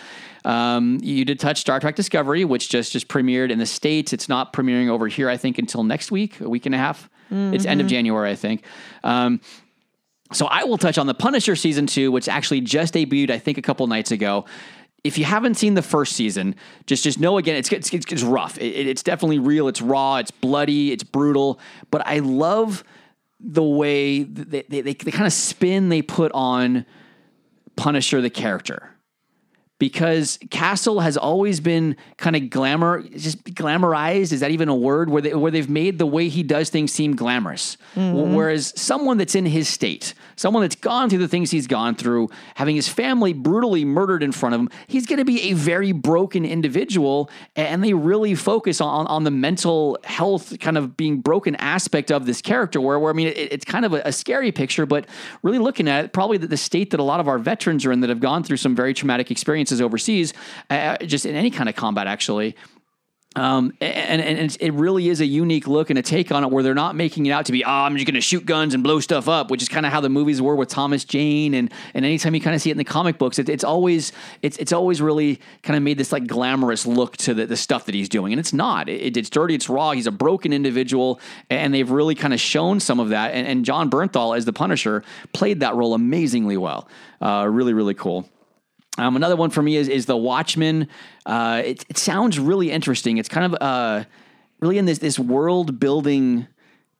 Um, 0.44 0.98
you 1.02 1.24
did 1.24 1.40
touch 1.40 1.58
Star 1.58 1.80
Trek 1.80 1.96
Discovery, 1.96 2.44
which 2.44 2.68
just 2.68 2.92
just 2.92 3.08
premiered 3.08 3.50
in 3.50 3.58
the 3.58 3.66
States. 3.66 4.12
It's 4.12 4.28
not 4.28 4.52
premiering 4.52 4.88
over 4.88 5.08
here, 5.08 5.28
I 5.28 5.36
think, 5.36 5.58
until 5.58 5.82
next 5.82 6.12
week, 6.12 6.40
a 6.40 6.48
week 6.48 6.66
and 6.66 6.74
a 6.74 6.78
half. 6.78 7.10
It's 7.52 7.66
end 7.66 7.80
of 7.80 7.88
January, 7.88 8.30
I 8.30 8.36
think. 8.36 8.62
Um, 9.02 9.40
so 10.32 10.46
I 10.46 10.64
will 10.64 10.78
touch 10.78 10.98
on 10.98 11.06
the 11.06 11.14
Punisher 11.14 11.54
season 11.56 11.86
two, 11.86 12.10
which 12.10 12.28
actually 12.28 12.60
just 12.60 12.94
debuted, 12.94 13.30
I 13.30 13.38
think, 13.38 13.58
a 13.58 13.62
couple 13.62 13.86
nights 13.86 14.10
ago. 14.10 14.44
If 15.04 15.18
you 15.18 15.24
haven't 15.24 15.54
seen 15.54 15.74
the 15.74 15.82
first 15.82 16.14
season, 16.16 16.56
just 16.86 17.04
just 17.04 17.20
know 17.20 17.38
again, 17.38 17.54
it's 17.56 17.70
it's, 17.70 17.92
it's 17.92 18.22
rough. 18.22 18.58
It- 18.58 18.88
it's 18.88 19.02
definitely 19.04 19.38
real. 19.38 19.68
It's 19.68 19.80
raw. 19.80 20.16
It's 20.16 20.32
bloody. 20.32 20.90
It's 20.92 21.04
brutal. 21.04 21.60
But 21.90 22.06
I 22.06 22.18
love 22.18 22.82
the 23.38 23.62
way 23.62 24.24
they 24.24 24.62
they, 24.68 24.80
they, 24.80 24.94
the 24.94 25.12
kind 25.12 25.26
of 25.26 25.32
spin 25.32 25.90
they 25.90 26.02
put 26.02 26.32
on 26.32 26.84
Punisher 27.76 28.20
the 28.20 28.30
character 28.30 28.90
because 29.78 30.38
Castle 30.50 31.00
has 31.00 31.18
always 31.18 31.60
been 31.60 31.96
kind 32.16 32.34
of 32.34 32.48
glamour, 32.48 33.02
just 33.02 33.44
glamorized. 33.44 34.32
Is 34.32 34.40
that 34.40 34.50
even 34.50 34.70
a 34.70 34.74
word? 34.74 35.10
Where 35.10 35.20
they 35.20 35.34
where 35.34 35.50
they've 35.50 35.68
made 35.68 35.98
the 35.98 36.06
way 36.06 36.28
he 36.28 36.42
does 36.42 36.70
things 36.70 36.92
seem 36.92 37.14
glamorous. 37.14 37.76
Mm-hmm. 37.94 38.34
Whereas 38.34 38.72
someone 38.80 39.18
that's 39.18 39.34
in 39.34 39.44
his 39.44 39.68
state, 39.68 40.14
someone 40.36 40.62
that's 40.62 40.76
gone 40.76 41.10
through 41.10 41.18
the 41.18 41.28
things 41.28 41.50
he's 41.50 41.66
gone 41.66 41.94
through, 41.94 42.30
having 42.54 42.74
his 42.74 42.88
family 42.88 43.34
brutally 43.34 43.84
murdered 43.84 44.22
in 44.22 44.32
front 44.32 44.54
of 44.54 44.62
him, 44.62 44.70
he's 44.86 45.04
going 45.04 45.18
to 45.18 45.26
be 45.26 45.42
a 45.50 45.52
very 45.52 45.92
broken 45.92 46.46
individual. 46.46 47.28
And 47.54 47.84
they 47.84 47.92
really 47.92 48.34
focus 48.34 48.80
on 48.80 49.06
on 49.08 49.24
the 49.24 49.30
mental 49.30 49.98
health 50.04 50.58
kind 50.58 50.78
of 50.78 50.96
being 50.96 51.20
broken 51.20 51.54
aspect 51.56 52.10
of 52.10 52.24
this 52.24 52.40
character. 52.40 52.80
Where 52.80 52.98
where 52.98 53.12
I 53.12 53.14
mean, 53.14 53.28
it, 53.28 53.52
it's 53.52 53.64
kind 53.66 53.84
of 53.84 53.92
a, 53.92 54.00
a 54.06 54.12
scary 54.12 54.52
picture, 54.52 54.86
but 54.86 55.06
really 55.42 55.58
looking 55.58 55.86
at 55.86 56.06
it, 56.06 56.12
probably 56.14 56.38
the, 56.38 56.46
the 56.46 56.56
state 56.56 56.92
that 56.92 57.00
a 57.00 57.02
lot 57.02 57.20
of 57.20 57.28
our 57.28 57.38
veterans 57.38 57.84
are 57.84 57.92
in 57.92 58.00
that 58.00 58.08
have 58.08 58.20
gone 58.20 58.42
through 58.42 58.56
some 58.56 58.74
very 58.74 58.94
traumatic 58.94 59.30
experiences 59.30 59.65
overseas, 59.72 60.32
uh, 60.70 60.96
just 60.98 61.26
in 61.26 61.34
any 61.34 61.50
kind 61.50 61.68
of 61.68 61.76
combat, 61.76 62.06
actually. 62.06 62.56
Um, 63.36 63.74
and, 63.82 64.22
and 64.22 64.56
it 64.60 64.72
really 64.72 65.10
is 65.10 65.20
a 65.20 65.26
unique 65.26 65.68
look 65.68 65.90
and 65.90 65.98
a 65.98 66.02
take 66.02 66.32
on 66.32 66.42
it 66.42 66.50
where 66.50 66.62
they're 66.62 66.74
not 66.74 66.96
making 66.96 67.26
it 67.26 67.32
out 67.32 67.44
to 67.46 67.52
be, 67.52 67.66
oh, 67.66 67.70
I'm 67.70 67.94
just 67.94 68.06
going 68.06 68.14
to 68.14 68.20
shoot 68.22 68.46
guns 68.46 68.72
and 68.72 68.82
blow 68.82 68.98
stuff 68.98 69.28
up, 69.28 69.50
which 69.50 69.60
is 69.60 69.68
kind 69.68 69.84
of 69.84 69.92
how 69.92 70.00
the 70.00 70.08
movies 70.08 70.40
were 70.40 70.56
with 70.56 70.70
Thomas 70.70 71.04
Jane. 71.04 71.52
And, 71.52 71.70
and 71.92 72.06
anytime 72.06 72.34
you 72.34 72.40
kind 72.40 72.56
of 72.56 72.62
see 72.62 72.70
it 72.70 72.72
in 72.72 72.78
the 72.78 72.84
comic 72.84 73.18
books, 73.18 73.38
it, 73.38 73.50
it's 73.50 73.62
always, 73.62 74.12
it's, 74.40 74.56
it's 74.56 74.72
always 74.72 75.02
really 75.02 75.38
kind 75.62 75.76
of 75.76 75.82
made 75.82 75.98
this 75.98 76.12
like 76.12 76.26
glamorous 76.26 76.86
look 76.86 77.18
to 77.18 77.34
the, 77.34 77.44
the 77.44 77.58
stuff 77.58 77.84
that 77.84 77.94
he's 77.94 78.08
doing. 78.08 78.32
And 78.32 78.40
it's 78.40 78.54
not, 78.54 78.88
it, 78.88 79.18
it's 79.18 79.28
dirty. 79.28 79.54
It's 79.54 79.68
raw. 79.68 79.90
He's 79.90 80.06
a 80.06 80.12
broken 80.12 80.54
individual. 80.54 81.20
And 81.50 81.74
they've 81.74 81.90
really 81.90 82.14
kind 82.14 82.32
of 82.32 82.40
shown 82.40 82.80
some 82.80 83.00
of 83.00 83.10
that. 83.10 83.34
And, 83.34 83.46
and 83.46 83.66
Jon 83.66 83.90
Bernthal 83.90 84.34
as 84.34 84.46
the 84.46 84.54
Punisher 84.54 85.04
played 85.34 85.60
that 85.60 85.74
role 85.74 85.92
amazingly 85.92 86.56
well. 86.56 86.88
Uh, 87.20 87.46
really, 87.50 87.74
really 87.74 87.92
cool. 87.92 88.30
Um, 88.98 89.16
another 89.16 89.36
one 89.36 89.50
for 89.50 89.62
me 89.62 89.76
is 89.76 89.88
is 89.88 90.06
the 90.06 90.16
Watchmen. 90.16 90.88
Uh, 91.24 91.62
it, 91.64 91.84
it 91.88 91.98
sounds 91.98 92.38
really 92.38 92.70
interesting. 92.70 93.18
It's 93.18 93.28
kind 93.28 93.54
of 93.54 93.60
uh, 93.60 94.04
really 94.60 94.78
in 94.78 94.84
this 94.84 94.98
this 94.98 95.18
world 95.18 95.78
building 95.78 96.46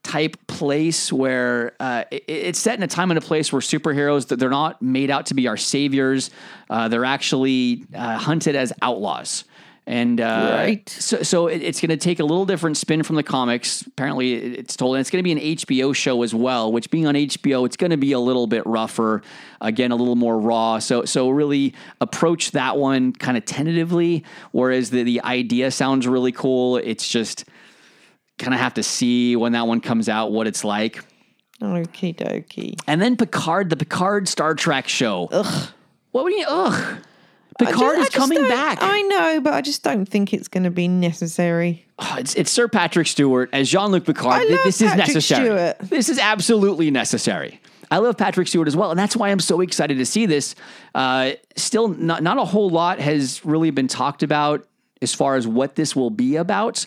type 0.03 0.37
place 0.47 1.13
where 1.13 1.75
uh, 1.81 2.05
it, 2.11 2.25
it's 2.29 2.59
set 2.59 2.79
in 2.79 2.83
a 2.83 2.87
time 2.87 3.11
and 3.11 3.19
a 3.19 3.21
place 3.21 3.53
where 3.53 3.61
superheroes 3.61 4.29
they're 4.29 4.51
not 4.51 4.81
made 4.81 5.11
out 5.11 5.27
to 5.27 5.35
be 5.35 5.49
our 5.49 5.57
saviors. 5.57 6.31
Uh, 6.71 6.89
they're 6.89 7.05
actually 7.05 7.85
uh, 7.95 8.17
hunted 8.17 8.55
as 8.55 8.73
outlaws. 8.83 9.45
And 9.89 10.21
uh, 10.21 10.51
Right. 10.53 10.89
so, 10.89 11.23
so 11.23 11.47
it, 11.47 11.63
it's 11.63 11.81
going 11.81 11.91
to 11.91 11.97
take 11.97 12.19
a 12.19 12.25
little 12.25 12.45
different 12.45 12.77
spin 12.77 13.05
from 13.05 13.15
the 13.15 13.23
comics. 13.23 13.83
Apparently, 13.83 14.35
it- 14.35 14.59
it's 14.59 14.77
told, 14.77 14.97
and 14.97 15.01
it's 15.01 15.11
going 15.11 15.21
to 15.21 15.23
be 15.23 15.31
an 15.31 15.57
HBO 15.57 15.95
show 15.95 16.23
as 16.25 16.35
well. 16.35 16.73
Which, 16.73 16.91
being 16.91 17.07
on 17.07 17.15
HBO, 17.15 17.65
it's 17.67 17.77
going 17.77 17.91
to 17.93 17.97
be 17.97 18.11
a 18.11 18.19
little 18.19 18.49
bit 18.49 18.67
rougher. 18.67 19.23
Again, 19.61 19.93
a 19.93 19.97
little 19.97 20.17
more 20.17 20.39
raw. 20.41 20.81
So, 20.81 21.05
so 21.05 21.31
really 21.31 21.73
approach 22.01 22.51
that 22.51 22.77
one 22.77 23.13
kind 23.13 23.37
of 23.37 23.45
tentatively. 23.45 24.25
Whereas 24.51 24.91
the 24.91 25.05
the 25.05 25.23
idea 25.23 25.71
sounds 25.71 26.09
really 26.09 26.33
cool. 26.33 26.79
It's 26.79 27.09
just 27.09 27.45
kind 28.39 28.53
of 28.55 28.59
have 28.61 28.75
to 28.75 28.83
see 28.83 29.37
when 29.37 29.53
that 29.53 29.69
one 29.69 29.81
comes 29.81 30.09
out 30.09 30.33
what 30.33 30.47
it's 30.49 30.65
like. 30.65 31.03
Okie 31.63 32.15
dokie. 32.15 32.75
And 32.89 33.01
then 33.01 33.17
Picard, 33.17 33.71
the 33.71 33.77
Picard 33.77 34.27
Star 34.29 34.55
Trek 34.55 34.89
show. 34.89 35.29
Ugh. 35.31 35.69
What 36.11 36.25
would 36.25 36.33
you? 36.35 36.45
Ugh. 36.49 36.99
Picard 37.59 37.97
just- 37.97 38.11
is 38.11 38.15
coming 38.15 38.43
back. 38.49 38.79
I 38.81 39.03
know, 39.03 39.41
but 39.41 39.55
I 39.55 39.61
just 39.61 39.83
don't 39.83 40.07
think 40.07 40.33
it's 40.33 40.49
going 40.49 40.65
to 40.65 40.71
be 40.71 40.89
necessary. 40.89 41.85
Oh, 41.99 42.17
it's, 42.19 42.35
it's 42.35 42.51
Sir 42.51 42.69
Patrick 42.69 43.07
Stewart 43.07 43.49
as 43.53 43.71
Jean 43.71 43.91
Luc 43.91 44.05
Picard. 44.05 44.35
I 44.35 44.41
Th- 44.45 44.51
love 44.57 44.65
this 44.65 44.81
is 44.83 44.95
necessary. 44.95 45.47
Stewart. 45.47 45.79
This 45.81 46.09
is 46.09 46.19
absolutely 46.19 46.91
necessary. 46.91 47.61
I 47.91 47.99
love 47.99 48.17
Patrick 48.19 48.49
Stewart 48.49 48.67
as 48.69 48.77
well, 48.77 48.91
and 48.91 48.99
that's 48.99 49.17
why 49.17 49.31
I'm 49.31 49.39
so 49.41 49.61
excited 49.61 49.99
to 49.99 50.05
see 50.07 50.27
this. 50.27 50.55
Uh, 50.95 51.33
still, 51.55 51.89
not 51.89 52.23
not 52.23 52.37
a 52.37 52.45
whole 52.45 52.69
lot 52.69 52.99
has 52.99 53.45
really 53.45 53.71
been 53.71 53.87
talked 53.89 54.23
about 54.25 54.67
as 55.01 55.15
far 55.15 55.37
as 55.37 55.47
what 55.47 55.77
this 55.77 55.95
will 55.95 56.11
be 56.11 56.35
about, 56.37 56.85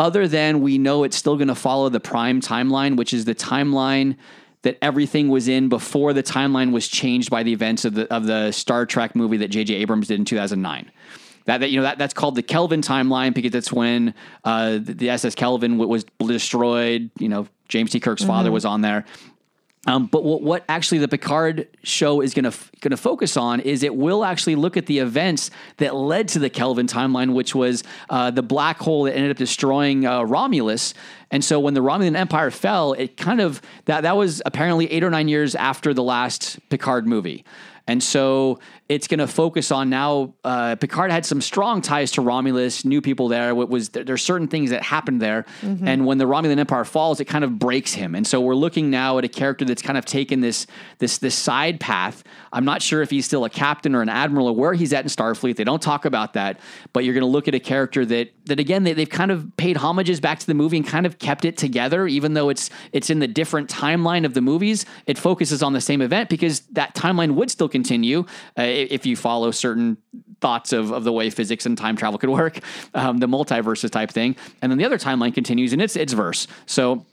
other 0.00 0.26
than 0.26 0.60
we 0.60 0.76
know 0.76 1.04
it's 1.04 1.16
still 1.16 1.36
going 1.36 1.48
to 1.48 1.54
follow 1.54 1.88
the 1.88 2.00
Prime 2.00 2.40
timeline, 2.40 2.96
which 2.96 3.14
is 3.14 3.26
the 3.26 3.34
timeline 3.34 4.16
that 4.62 4.78
everything 4.82 5.28
was 5.28 5.48
in 5.48 5.68
before 5.68 6.12
the 6.12 6.22
timeline 6.22 6.72
was 6.72 6.86
changed 6.86 7.30
by 7.30 7.42
the 7.42 7.52
events 7.52 7.84
of 7.84 7.94
the 7.94 8.12
of 8.12 8.26
the 8.26 8.52
Star 8.52 8.86
Trek 8.86 9.16
movie 9.16 9.38
that 9.38 9.48
J.J. 9.48 9.74
Abrams 9.74 10.08
did 10.08 10.18
in 10.18 10.24
2009. 10.24 10.90
That, 11.46 11.58
that 11.58 11.70
you 11.70 11.78
know 11.78 11.82
that 11.84 11.98
that's 11.98 12.14
called 12.14 12.34
the 12.34 12.42
Kelvin 12.42 12.82
timeline 12.82 13.32
because 13.34 13.50
that's 13.50 13.72
when 13.72 14.14
uh, 14.44 14.72
the, 14.72 14.94
the 14.94 15.10
SS 15.10 15.34
Kelvin 15.34 15.72
w- 15.78 15.88
was 15.88 16.04
destroyed. 16.18 17.10
You 17.18 17.28
know, 17.28 17.48
James 17.68 17.90
T. 17.90 18.00
Kirk's 18.00 18.22
father 18.22 18.52
was 18.52 18.64
on 18.64 18.82
there. 18.82 19.06
Um, 19.86 20.06
but 20.06 20.24
what, 20.24 20.42
what 20.42 20.64
actually 20.68 20.98
the 20.98 21.08
Picard 21.08 21.66
show 21.82 22.20
is 22.20 22.34
going 22.34 22.50
to 22.50 22.56
going 22.80 22.90
to 22.90 22.98
focus 22.98 23.38
on 23.38 23.60
is 23.60 23.82
it 23.82 23.94
will 23.94 24.24
actually 24.24 24.54
look 24.54 24.76
at 24.76 24.84
the 24.84 24.98
events 24.98 25.50
that 25.78 25.94
led 25.94 26.28
to 26.28 26.38
the 26.38 26.50
Kelvin 26.50 26.86
timeline, 26.86 27.32
which 27.32 27.54
was 27.54 27.82
uh, 28.10 28.30
the 28.30 28.42
black 28.42 28.78
hole 28.78 29.04
that 29.04 29.14
ended 29.14 29.30
up 29.30 29.38
destroying 29.38 30.06
uh, 30.06 30.22
Romulus. 30.22 30.92
And 31.30 31.42
so 31.42 31.58
when 31.60 31.72
the 31.72 31.80
Romulan 31.80 32.14
Empire 32.14 32.50
fell, 32.50 32.92
it 32.92 33.16
kind 33.16 33.40
of 33.40 33.62
that 33.86 34.02
that 34.02 34.18
was 34.18 34.42
apparently 34.44 34.90
eight 34.92 35.02
or 35.02 35.10
nine 35.10 35.28
years 35.28 35.54
after 35.54 35.94
the 35.94 36.02
last 36.02 36.58
Picard 36.68 37.06
movie. 37.06 37.44
And 37.86 38.02
so 38.02 38.60
it's 38.90 39.06
going 39.06 39.20
to 39.20 39.28
focus 39.28 39.70
on 39.70 39.88
now. 39.88 40.34
Uh, 40.42 40.74
Picard 40.74 41.12
had 41.12 41.24
some 41.24 41.40
strong 41.40 41.80
ties 41.80 42.10
to 42.12 42.22
Romulus, 42.22 42.84
knew 42.84 43.00
people 43.00 43.28
there. 43.28 43.54
What 43.54 43.68
was 43.68 43.90
there, 43.90 44.02
there's 44.02 44.24
certain 44.24 44.48
things 44.48 44.70
that 44.70 44.82
happened 44.82 45.22
there, 45.22 45.46
and 45.86 46.06
when 46.06 46.18
the 46.18 46.24
Romulan 46.24 46.58
Empire 46.58 46.84
falls, 46.84 47.20
it 47.20 47.26
kind 47.26 47.44
of 47.44 47.56
breaks 47.56 47.94
him. 47.94 48.16
And 48.16 48.26
so 48.26 48.40
we're 48.40 48.56
looking 48.56 48.90
now 48.90 49.16
at 49.18 49.24
a 49.24 49.28
character 49.28 49.64
that's 49.64 49.80
kind 49.80 49.96
of 49.96 50.04
taken 50.04 50.40
this 50.40 50.66
this 50.98 51.18
this 51.18 51.36
side 51.36 51.78
path. 51.78 52.24
I'm 52.52 52.64
not 52.64 52.82
sure 52.82 53.00
if 53.00 53.10
he's 53.10 53.26
still 53.26 53.44
a 53.44 53.50
captain 53.50 53.94
or 53.94 54.02
an 54.02 54.08
admiral 54.08 54.48
or 54.48 54.56
where 54.56 54.74
he's 54.74 54.92
at 54.92 55.04
in 55.04 55.08
Starfleet. 55.08 55.54
They 55.54 55.62
don't 55.62 55.80
talk 55.80 56.04
about 56.04 56.32
that, 56.32 56.58
but 56.92 57.04
you're 57.04 57.14
going 57.14 57.22
to 57.22 57.28
look 57.28 57.46
at 57.46 57.54
a 57.54 57.60
character 57.60 58.04
that 58.06 58.32
that 58.46 58.58
again 58.58 58.82
they, 58.82 58.92
they've 58.92 59.08
kind 59.08 59.30
of 59.30 59.56
paid 59.56 59.76
homages 59.76 60.18
back 60.18 60.40
to 60.40 60.46
the 60.48 60.54
movie 60.54 60.78
and 60.78 60.86
kind 60.86 61.06
of 61.06 61.20
kept 61.20 61.44
it 61.44 61.56
together, 61.56 62.08
even 62.08 62.34
though 62.34 62.48
it's 62.48 62.70
it's 62.90 63.08
in 63.08 63.20
the 63.20 63.28
different 63.28 63.70
timeline 63.70 64.26
of 64.26 64.34
the 64.34 64.40
movies. 64.40 64.84
It 65.06 65.16
focuses 65.16 65.62
on 65.62 65.74
the 65.74 65.80
same 65.80 66.02
event 66.02 66.28
because 66.28 66.62
that 66.72 66.96
timeline 66.96 67.36
would 67.36 67.52
still 67.52 67.68
continue 67.68 68.24
uh, 68.58 68.62
if 68.82 69.06
you 69.06 69.16
follow 69.16 69.50
certain 69.50 69.96
thoughts 70.40 70.72
of, 70.72 70.90
of 70.90 71.04
the 71.04 71.12
way 71.12 71.30
physics 71.30 71.66
and 71.66 71.76
time 71.76 71.96
travel 71.96 72.18
could 72.18 72.30
work, 72.30 72.60
um, 72.94 73.18
the 73.18 73.26
multiverses 73.26 73.90
type 73.90 74.10
thing, 74.10 74.36
and 74.62 74.70
then 74.70 74.78
the 74.78 74.84
other 74.84 74.98
timeline 74.98 75.34
continues 75.34 75.72
in 75.72 75.80
its 75.80 75.96
its 75.96 76.12
verse. 76.12 76.46
So 76.66 77.04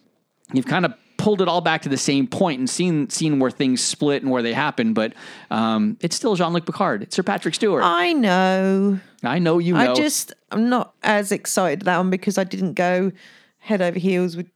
you've 0.53 0.67
kind 0.67 0.86
of 0.86 0.93
pulled 1.17 1.41
it 1.41 1.47
all 1.47 1.62
back 1.62 1.82
to 1.82 1.89
the 1.89 1.97
same 1.97 2.27
point 2.27 2.60
and 2.60 2.69
seen 2.69 3.10
seen 3.10 3.39
where 3.39 3.51
things 3.51 3.84
split 3.84 4.21
and 4.21 4.32
where 4.32 4.41
they 4.41 4.53
happen. 4.53 4.93
But 4.93 5.13
um, 5.52 5.98
it's 6.02 6.15
still 6.15 6.35
Jean 6.35 6.54
Luc 6.54 6.65
Picard. 6.65 7.04
It's 7.04 7.15
Sir 7.15 7.23
Patrick 7.23 7.56
Stewart. 7.56 7.83
I 7.83 8.13
know. 8.13 9.00
I 9.23 9.39
know 9.39 9.58
you 9.58 9.73
know. 9.73 9.92
I 9.92 9.94
just 9.94 10.33
I'm 10.52 10.69
not 10.69 10.94
as 11.04 11.31
excited 11.31 11.81
that 11.81 11.98
one 11.98 12.10
because 12.10 12.37
I 12.37 12.44
didn't 12.44 12.73
go 12.73 13.12
head 13.58 13.81
over 13.81 14.00
heels 14.00 14.37
with 14.37 14.48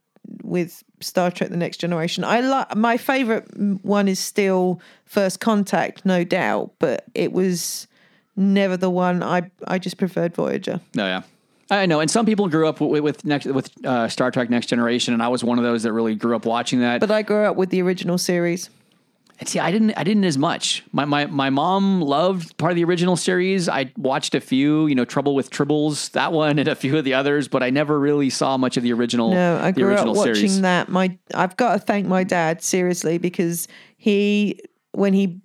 with 0.42 0.82
Star 1.02 1.30
Trek: 1.30 1.50
The 1.50 1.56
Next 1.56 1.78
Generation. 1.78 2.24
I 2.24 2.40
like 2.40 2.74
my 2.76 2.96
favorite 2.96 3.46
one 3.82 4.08
is 4.08 4.18
still 4.18 4.80
First 5.04 5.40
Contact, 5.40 6.04
no 6.04 6.24
doubt, 6.24 6.72
but 6.78 7.04
it 7.14 7.32
was 7.32 7.86
never 8.36 8.76
the 8.76 8.90
one 8.90 9.22
I 9.22 9.50
I 9.66 9.78
just 9.78 9.98
preferred 9.98 10.34
Voyager. 10.34 10.80
No, 10.94 11.06
yeah. 11.06 11.22
I 11.70 11.86
know, 11.86 12.00
and 12.00 12.10
some 12.10 12.26
people 12.26 12.48
grew 12.48 12.68
up 12.68 12.80
with 12.80 13.02
with, 13.02 13.24
next, 13.24 13.46
with 13.46 13.70
uh, 13.86 14.08
Star 14.08 14.30
Trek: 14.30 14.50
Next 14.50 14.66
Generation, 14.66 15.14
and 15.14 15.22
I 15.22 15.28
was 15.28 15.42
one 15.42 15.58
of 15.58 15.64
those 15.64 15.84
that 15.84 15.92
really 15.92 16.14
grew 16.14 16.36
up 16.36 16.44
watching 16.44 16.80
that. 16.80 17.00
But 17.00 17.10
I 17.10 17.22
grew 17.22 17.44
up 17.44 17.56
with 17.56 17.70
the 17.70 17.80
original 17.80 18.18
series. 18.18 18.68
And 19.38 19.48
see, 19.48 19.58
I 19.58 19.72
didn't. 19.72 19.92
I 19.96 20.04
didn't 20.04 20.24
as 20.24 20.38
much. 20.38 20.84
My 20.92 21.04
my 21.04 21.26
my 21.26 21.50
mom 21.50 22.00
loved 22.00 22.56
part 22.58 22.70
of 22.72 22.76
the 22.76 22.84
original 22.84 23.16
series. 23.16 23.68
I 23.68 23.92
watched 23.96 24.34
a 24.34 24.40
few, 24.40 24.86
you 24.86 24.94
know, 24.94 25.04
Trouble 25.04 25.34
with 25.34 25.50
Tribbles, 25.50 26.12
that 26.12 26.32
one, 26.32 26.58
and 26.58 26.68
a 26.68 26.76
few 26.76 26.96
of 26.96 27.04
the 27.04 27.14
others, 27.14 27.48
but 27.48 27.62
I 27.62 27.70
never 27.70 27.98
really 27.98 28.30
saw 28.30 28.56
much 28.56 28.76
of 28.76 28.84
the 28.84 28.92
original. 28.92 29.30
No, 29.30 29.58
I 29.60 29.72
grew 29.72 29.94
up 29.94 30.06
watching 30.06 30.34
series. 30.34 30.60
that. 30.60 30.88
My 30.88 31.18
I've 31.34 31.56
got 31.56 31.72
to 31.72 31.78
thank 31.80 32.06
my 32.06 32.22
dad 32.22 32.62
seriously 32.62 33.18
because 33.18 33.66
he 33.96 34.60
when 34.92 35.12
he 35.12 35.40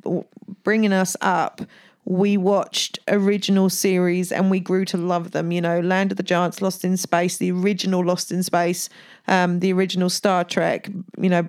bringing 0.63 0.93
us 0.93 1.15
up 1.21 1.61
we 2.07 2.37
watched 2.37 2.99
original 3.09 3.69
series 3.69 4.31
and 4.31 4.49
we 4.49 4.61
grew 4.61 4.85
to 4.85 4.95
love 4.95 5.31
them 5.31 5.51
you 5.51 5.59
know 5.59 5.81
land 5.81 6.09
of 6.11 6.15
the 6.15 6.23
giants 6.23 6.61
lost 6.61 6.85
in 6.85 6.95
space 6.95 7.37
the 7.37 7.51
original 7.51 8.03
lost 8.03 8.31
in 8.31 8.41
space 8.41 8.87
um, 9.27 9.59
the 9.59 9.73
original 9.73 10.09
star 10.09 10.45
trek 10.45 10.89
you 11.19 11.29
know 11.29 11.47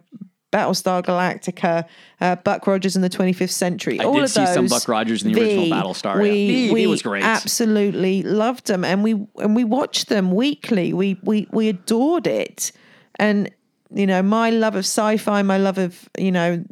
Battlestar 0.50 1.02
Galactica, 1.02 1.86
uh, 2.20 2.36
Buck 2.36 2.66
Rogers 2.66 2.96
in 2.96 3.02
the 3.02 3.10
25th 3.10 3.50
Century. 3.50 4.00
I 4.00 4.04
all 4.04 4.14
did 4.14 4.24
of 4.24 4.30
see 4.30 4.46
some 4.46 4.66
Buck 4.66 4.88
Rogers 4.88 5.22
in 5.22 5.32
the 5.32 5.40
original 5.40 5.66
Battlestar, 5.66 6.20
We, 6.22 6.30
yeah. 6.30 6.68
V 6.68 6.72
we 6.72 6.86
was 6.86 7.02
great. 7.02 7.22
absolutely 7.24 8.22
loved 8.22 8.66
them, 8.66 8.84
and 8.84 9.02
we 9.04 9.12
and 9.36 9.54
we 9.54 9.64
watched 9.64 10.08
them 10.08 10.30
weekly. 10.32 10.92
We 10.92 11.18
we 11.22 11.46
we 11.50 11.68
adored 11.68 12.26
it, 12.26 12.72
and 13.16 13.50
you 13.94 14.06
know 14.06 14.22
my 14.22 14.50
love 14.50 14.74
of 14.74 14.84
sci-fi, 14.84 15.42
my 15.42 15.58
love 15.58 15.76
of 15.78 16.08
you 16.18 16.32
know 16.32 16.64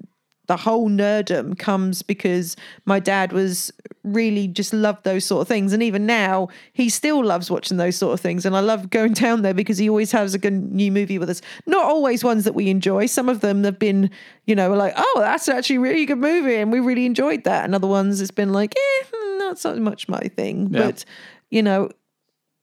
the 0.46 0.56
whole 0.56 0.88
nerdum 0.88 1.58
comes 1.58 2.02
because 2.02 2.56
my 2.84 3.00
dad 3.00 3.32
was 3.32 3.72
really 4.04 4.46
just 4.46 4.72
loved 4.72 5.04
those 5.04 5.24
sort 5.24 5.42
of 5.42 5.48
things. 5.48 5.72
And 5.72 5.82
even 5.82 6.06
now 6.06 6.48
he 6.72 6.88
still 6.88 7.24
loves 7.24 7.50
watching 7.50 7.76
those 7.76 7.96
sort 7.96 8.14
of 8.14 8.20
things. 8.20 8.46
And 8.46 8.56
i 8.56 8.60
love 8.60 8.90
going 8.90 9.12
down 9.24 9.42
there 9.42 9.54
because 9.54 9.78
he 9.78 9.88
always 9.88 10.12
has 10.12 10.34
a 10.34 10.38
good 10.38 10.52
new 10.52 10.92
movie 10.92 11.18
with 11.18 11.30
us. 11.30 11.42
Not 11.66 11.84
always 11.84 12.22
ones 12.22 12.44
that 12.44 12.54
we 12.54 12.68
enjoy. 12.68 13.06
Some 13.06 13.28
of 13.28 13.40
them 13.40 13.64
have 13.64 13.78
been 13.78 14.10
you 14.46 14.54
know 14.54 14.72
like 14.74 14.94
oh 14.96 15.14
that's 15.16 15.48
actually 15.48 15.76
a 15.76 15.80
really 15.80 16.06
good 16.06 16.18
movie 16.18 16.56
and 16.56 16.70
we 16.70 16.80
really 16.80 17.06
enjoyed 17.06 17.44
that. 17.44 17.64
And 17.64 17.74
other 17.74 17.88
ones 17.88 18.20
it's 18.20 18.30
been 18.30 18.52
like 18.52 18.74
eh 18.76 19.04
not 19.38 19.58
so 19.58 19.74
much 19.76 20.08
my 20.08 20.20
thing. 20.20 20.68
Yeah. 20.72 20.86
but 20.86 21.04
you 21.50 21.62
know 21.62 21.90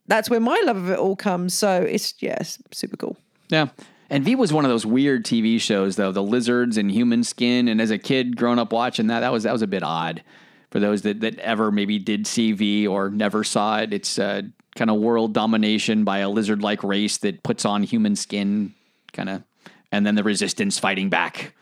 that's 0.08 0.30
where 0.30 0.40
my 0.40 0.62
love 0.66 0.78
of 0.78 0.90
it 0.90 1.00
all 1.00 1.16
comes. 1.16 1.54
So 1.54 1.82
it's 1.82 2.14
yes 2.20 2.62
super 2.72 2.98
cool. 2.98 3.18
Yeah. 3.50 3.68
And 4.14 4.24
V 4.24 4.36
was 4.36 4.54
one 4.54 4.64
of 4.64 4.70
those 4.70 4.86
weird 4.86 5.26
TV 5.26 5.60
shows 5.60 5.96
though, 5.96 6.12
the 6.12 6.22
lizards 6.22 6.78
and 6.78 6.92
human 6.92 7.24
skin. 7.24 7.68
And 7.68 7.82
as 7.82 7.90
a 7.90 7.98
kid 7.98 8.38
growing 8.38 8.60
up 8.60 8.72
watching 8.72 9.08
that, 9.08 9.22
that 9.22 9.32
was 9.32 9.42
that 9.42 9.52
was 9.52 9.64
a 9.64 9.68
bit 9.68 9.82
odd 9.82 10.22
for 10.70 10.80
those 10.80 11.02
that, 11.02 11.22
that 11.22 11.40
ever 11.40 11.72
maybe 11.72 11.98
did 11.98 12.28
see 12.28 12.52
V 12.52 12.86
or 12.86 13.10
never 13.10 13.44
saw 13.44 13.80
it. 13.80 13.92
It's 13.92 14.20
uh, 14.20 14.44
kind 14.76 14.92
of 14.92 14.98
world 14.98 15.34
domination 15.34 16.04
by 16.04 16.20
a 16.20 16.30
lizard 16.30 16.62
like 16.62 16.84
race 16.84 17.18
that 17.18 17.42
puts 17.42 17.66
on 17.66 17.82
human 17.82 18.16
skin, 18.16 18.76
kind 19.14 19.30
of, 19.30 19.44
and 19.92 20.06
then 20.06 20.14
the 20.14 20.24
resistance 20.24 20.78
fighting 20.78 21.10
back 21.10 21.56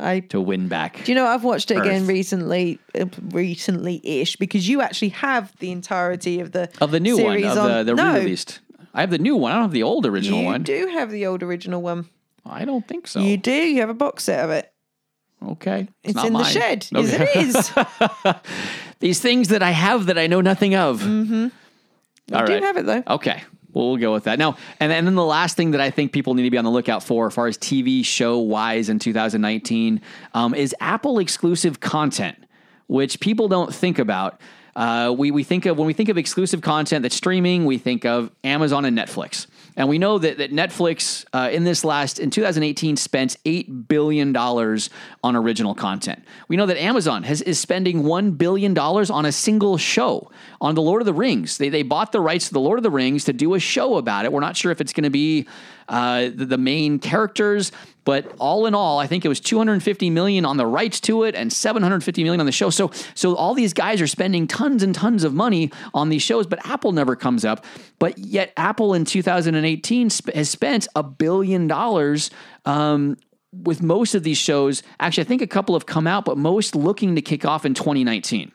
i 0.00 0.20
to 0.20 0.40
win 0.40 0.68
back. 0.68 1.04
Do 1.04 1.12
you 1.12 1.16
know 1.16 1.26
I've 1.26 1.44
watched 1.44 1.70
it 1.70 1.76
again 1.76 2.06
recently, 2.06 2.78
uh, 2.98 3.06
recently-ish, 3.30 4.36
because 4.36 4.68
you 4.68 4.80
actually 4.80 5.10
have 5.10 5.54
the 5.58 5.70
entirety 5.70 6.40
of 6.40 6.52
the 6.52 6.70
of 6.80 6.90
the 6.90 7.00
new 7.00 7.22
one, 7.22 7.44
of 7.44 7.58
on. 7.58 7.68
the, 7.68 7.84
the 7.84 7.94
no, 7.94 8.14
re-released. 8.14 8.60
I 8.94 9.00
have 9.00 9.10
the 9.10 9.18
new 9.18 9.36
one. 9.36 9.50
I 9.50 9.56
don't 9.56 9.64
have 9.64 9.72
the 9.72 9.82
old 9.82 10.06
original 10.06 10.38
one. 10.38 10.44
you 10.44 10.50
one. 10.52 10.62
do 10.62 10.86
have 10.86 11.10
the 11.10 11.26
old 11.26 11.42
original 11.42 11.82
one. 11.82 12.08
I 12.46 12.64
don't 12.64 12.86
think 12.86 13.08
so. 13.08 13.20
You 13.20 13.36
do. 13.36 13.52
You 13.52 13.80
have 13.80 13.90
a 13.90 13.94
box 13.94 14.24
set 14.24 14.44
of 14.44 14.50
it. 14.50 14.72
okay. 15.42 15.88
It's, 16.04 16.14
not 16.14 16.26
in 16.26 16.32
the 16.32 16.38
mine. 16.38 16.52
shed. 16.52 16.86
Okay. 16.94 17.28
Yes, 17.34 17.72
it 17.76 17.86
is. 18.16 18.34
These 19.00 19.20
things 19.20 19.48
that 19.48 19.62
I 19.62 19.70
have 19.70 20.06
that 20.06 20.16
I 20.16 20.28
know 20.28 20.40
nothing 20.40 20.74
of. 20.74 21.00
Mm-hmm. 21.00 21.48
You 22.26 22.46
do 22.46 22.60
have 22.60 22.76
it 22.76 22.86
though. 22.86 23.02
Okay. 23.08 23.42
Well, 23.72 23.88
we'll 23.88 23.96
go 23.96 24.12
with 24.12 24.24
that. 24.24 24.38
Now, 24.38 24.56
and, 24.78 24.92
and 24.92 25.04
then 25.04 25.16
the 25.16 25.24
last 25.24 25.56
thing 25.56 25.72
that 25.72 25.80
I 25.80 25.90
think 25.90 26.12
people 26.12 26.34
need 26.34 26.44
to 26.44 26.50
be 26.50 26.58
on 26.58 26.64
the 26.64 26.70
lookout 26.70 27.02
for, 27.02 27.26
as 27.26 27.34
far 27.34 27.48
as 27.48 27.58
TV 27.58 28.04
show 28.04 28.38
wise 28.38 28.88
in 28.88 29.00
2019, 29.00 30.00
um, 30.32 30.54
is 30.54 30.74
Apple 30.78 31.18
exclusive 31.18 31.80
content, 31.80 32.38
which 32.86 33.18
people 33.18 33.48
don't 33.48 33.74
think 33.74 33.98
about. 33.98 34.40
Uh, 34.76 35.14
we, 35.16 35.30
we 35.30 35.44
think 35.44 35.66
of 35.66 35.78
when 35.78 35.86
we 35.86 35.92
think 35.92 36.08
of 36.08 36.18
exclusive 36.18 36.60
content 36.60 37.02
that's 37.02 37.14
streaming, 37.14 37.64
we 37.64 37.78
think 37.78 38.04
of 38.04 38.30
Amazon 38.42 38.84
and 38.84 38.96
Netflix. 38.96 39.46
And 39.76 39.88
we 39.88 39.98
know 39.98 40.18
that, 40.18 40.38
that 40.38 40.52
Netflix 40.52 41.24
uh, 41.32 41.50
in 41.52 41.64
this 41.64 41.84
last 41.84 42.20
in 42.20 42.30
2018 42.30 42.96
spent 42.96 43.36
eight 43.44 43.88
billion 43.88 44.32
dollars 44.32 44.88
on 45.22 45.34
original 45.34 45.74
content. 45.74 46.24
We 46.46 46.56
know 46.56 46.66
that 46.66 46.80
Amazon 46.80 47.24
has 47.24 47.42
is 47.42 47.58
spending 47.58 48.04
one 48.04 48.32
billion 48.32 48.72
dollars 48.72 49.10
on 49.10 49.26
a 49.26 49.32
single 49.32 49.76
show 49.76 50.30
on 50.60 50.76
the 50.76 50.82
Lord 50.82 51.02
of 51.02 51.06
the 51.06 51.12
Rings. 51.12 51.58
They 51.58 51.70
they 51.70 51.82
bought 51.82 52.12
the 52.12 52.20
rights 52.20 52.48
to 52.48 52.52
the 52.52 52.60
Lord 52.60 52.78
of 52.78 52.84
the 52.84 52.90
Rings 52.90 53.24
to 53.24 53.32
do 53.32 53.54
a 53.54 53.60
show 53.60 53.96
about 53.96 54.24
it. 54.24 54.32
We're 54.32 54.40
not 54.40 54.56
sure 54.56 54.70
if 54.70 54.80
it's 54.80 54.92
going 54.92 55.04
to 55.04 55.10
be 55.10 55.48
uh, 55.88 56.30
the, 56.34 56.46
the 56.46 56.58
main 56.58 56.98
characters, 56.98 57.72
but 58.04 58.34
all 58.38 58.66
in 58.66 58.74
all, 58.74 58.98
I 58.98 59.06
think 59.06 59.24
it 59.24 59.28
was 59.28 59.40
250 59.40 60.10
million 60.10 60.44
on 60.44 60.56
the 60.56 60.66
rights 60.66 61.00
to 61.02 61.24
it 61.24 61.34
and 61.34 61.52
750 61.52 62.22
million 62.22 62.40
on 62.40 62.46
the 62.46 62.52
show. 62.52 62.70
So 62.70 62.90
so 63.14 63.34
all 63.34 63.54
these 63.54 63.72
guys 63.72 64.00
are 64.00 64.06
spending 64.06 64.46
tons 64.46 64.82
and 64.82 64.94
tons 64.94 65.24
of 65.24 65.34
money 65.34 65.70
on 65.92 66.08
these 66.08 66.22
shows, 66.22 66.46
but 66.46 66.64
Apple 66.66 66.92
never 66.92 67.16
comes 67.16 67.44
up. 67.44 67.64
But 67.98 68.18
yet 68.18 68.52
Apple 68.56 68.94
in 68.94 69.04
2018 69.04 70.10
sp- 70.10 70.34
has 70.34 70.50
spent 70.50 70.88
a 70.94 71.02
billion 71.02 71.66
dollars 71.66 72.30
um, 72.64 73.16
with 73.52 73.82
most 73.82 74.14
of 74.14 74.22
these 74.22 74.38
shows. 74.38 74.82
Actually, 75.00 75.24
I 75.24 75.26
think 75.26 75.42
a 75.42 75.46
couple 75.46 75.74
have 75.74 75.86
come 75.86 76.06
out, 76.06 76.24
but 76.24 76.36
most 76.36 76.74
looking 76.74 77.14
to 77.14 77.22
kick 77.22 77.44
off 77.44 77.64
in 77.64 77.74
2019. 77.74 78.52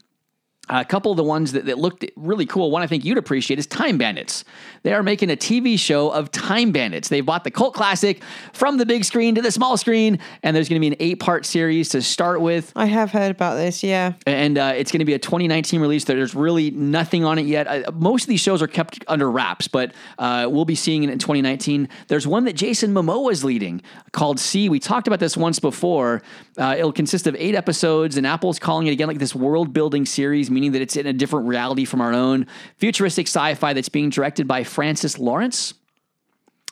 A 0.70 0.86
couple 0.86 1.12
of 1.12 1.18
the 1.18 1.24
ones 1.24 1.54
that, 1.54 1.66
that 1.66 1.78
looked 1.78 2.06
really 2.16 2.46
cool, 2.46 2.72
one 2.72 2.82
I 2.82 2.88
think 2.88 3.04
you'd 3.04 3.18
appreciate 3.18 3.60
is 3.60 3.68
Time 3.68 3.98
Bandits. 3.98 4.44
They 4.84 4.94
are 4.94 5.04
making 5.04 5.30
a 5.30 5.36
TV 5.36 5.78
show 5.78 6.10
of 6.10 6.32
Time 6.32 6.72
Bandits. 6.72 7.10
They 7.10 7.22
bought 7.22 7.44
the 7.44 7.52
cult 7.52 7.74
classic 7.74 8.22
from 8.54 8.78
the 8.78 8.86
big 8.86 9.04
screen 9.04 9.36
to 9.36 9.42
the 9.42 9.52
small 9.52 9.78
screen, 9.78 10.20
and 10.44 10.56
there's 10.56 10.70
going 10.70 10.82
to 10.82 10.88
be 10.88 10.88
an 10.88 10.96
eight 11.00 11.20
part 11.20 11.46
series 11.46 11.90
to 11.90 12.02
start 12.02 12.42
with. 12.42 12.72
I 12.76 12.86
have 12.86 13.12
heard 13.12 13.32
about 13.32 13.56
this. 13.56 13.84
Yeah. 13.84 14.14
And 14.26 14.58
uh, 14.58 14.74
it's 14.76 14.92
going 14.92 15.00
to 15.00 15.06
be 15.06 15.14
a 15.14 15.20
2019 15.20 15.82
release. 15.82 16.06
There's 16.06 16.36
really 16.36 16.72
nothing 16.72 17.26
on 17.26 17.38
it 17.40 17.46
yet. 17.46 17.68
Uh, 17.68 17.92
most 17.94 18.24
of 18.24 18.30
these 18.30 18.42
shows 18.42 18.62
are 18.62 18.68
kept 18.68 19.04
under 19.08 19.30
wraps, 19.30 19.68
but 19.68 19.94
uh, 20.18 20.48
we'll 20.50 20.66
be 20.66 20.76
seeing 20.76 21.04
it 21.04 21.10
in 21.10 21.20
2019. 21.20 21.90
There's 22.08 22.28
one 22.28 22.46
that 22.46 22.54
Jason 22.54 22.94
Momoa 22.94 23.32
is 23.32 23.44
leading 23.44 23.82
called 24.12 24.40
See. 24.40 24.70
We 24.70 24.80
talked 24.80 25.08
about 25.08 25.20
this 25.20 25.36
once 25.36 25.60
before. 25.60 26.22
Uh, 26.58 26.76
it'll 26.78 26.92
consist 26.92 27.28
of 27.28 27.36
eight 27.38 27.56
episodes, 27.56 28.18
and 28.18 28.26
Apple's 28.26 28.60
calling 28.60 28.88
it 28.88 28.92
again 28.92 29.08
like 29.08 29.20
this 29.20 29.36
world 29.36 29.74
building 29.74 30.06
series, 30.06 30.50
meaning 30.60 30.74
that 30.74 30.82
it's 30.82 30.98
in 30.98 31.08
a 31.08 31.14
different 31.14 31.48
reality 31.48 31.86
from 31.86 32.02
our 32.02 32.14
own. 32.14 32.46
Futuristic 32.76 33.28
sci 33.28 33.54
fi 33.56 33.72
that's 33.72 33.88
being 33.88 34.10
directed 34.10 34.46
by 34.46 34.66
Francis 34.66 35.18
Lawrence. 35.18 35.74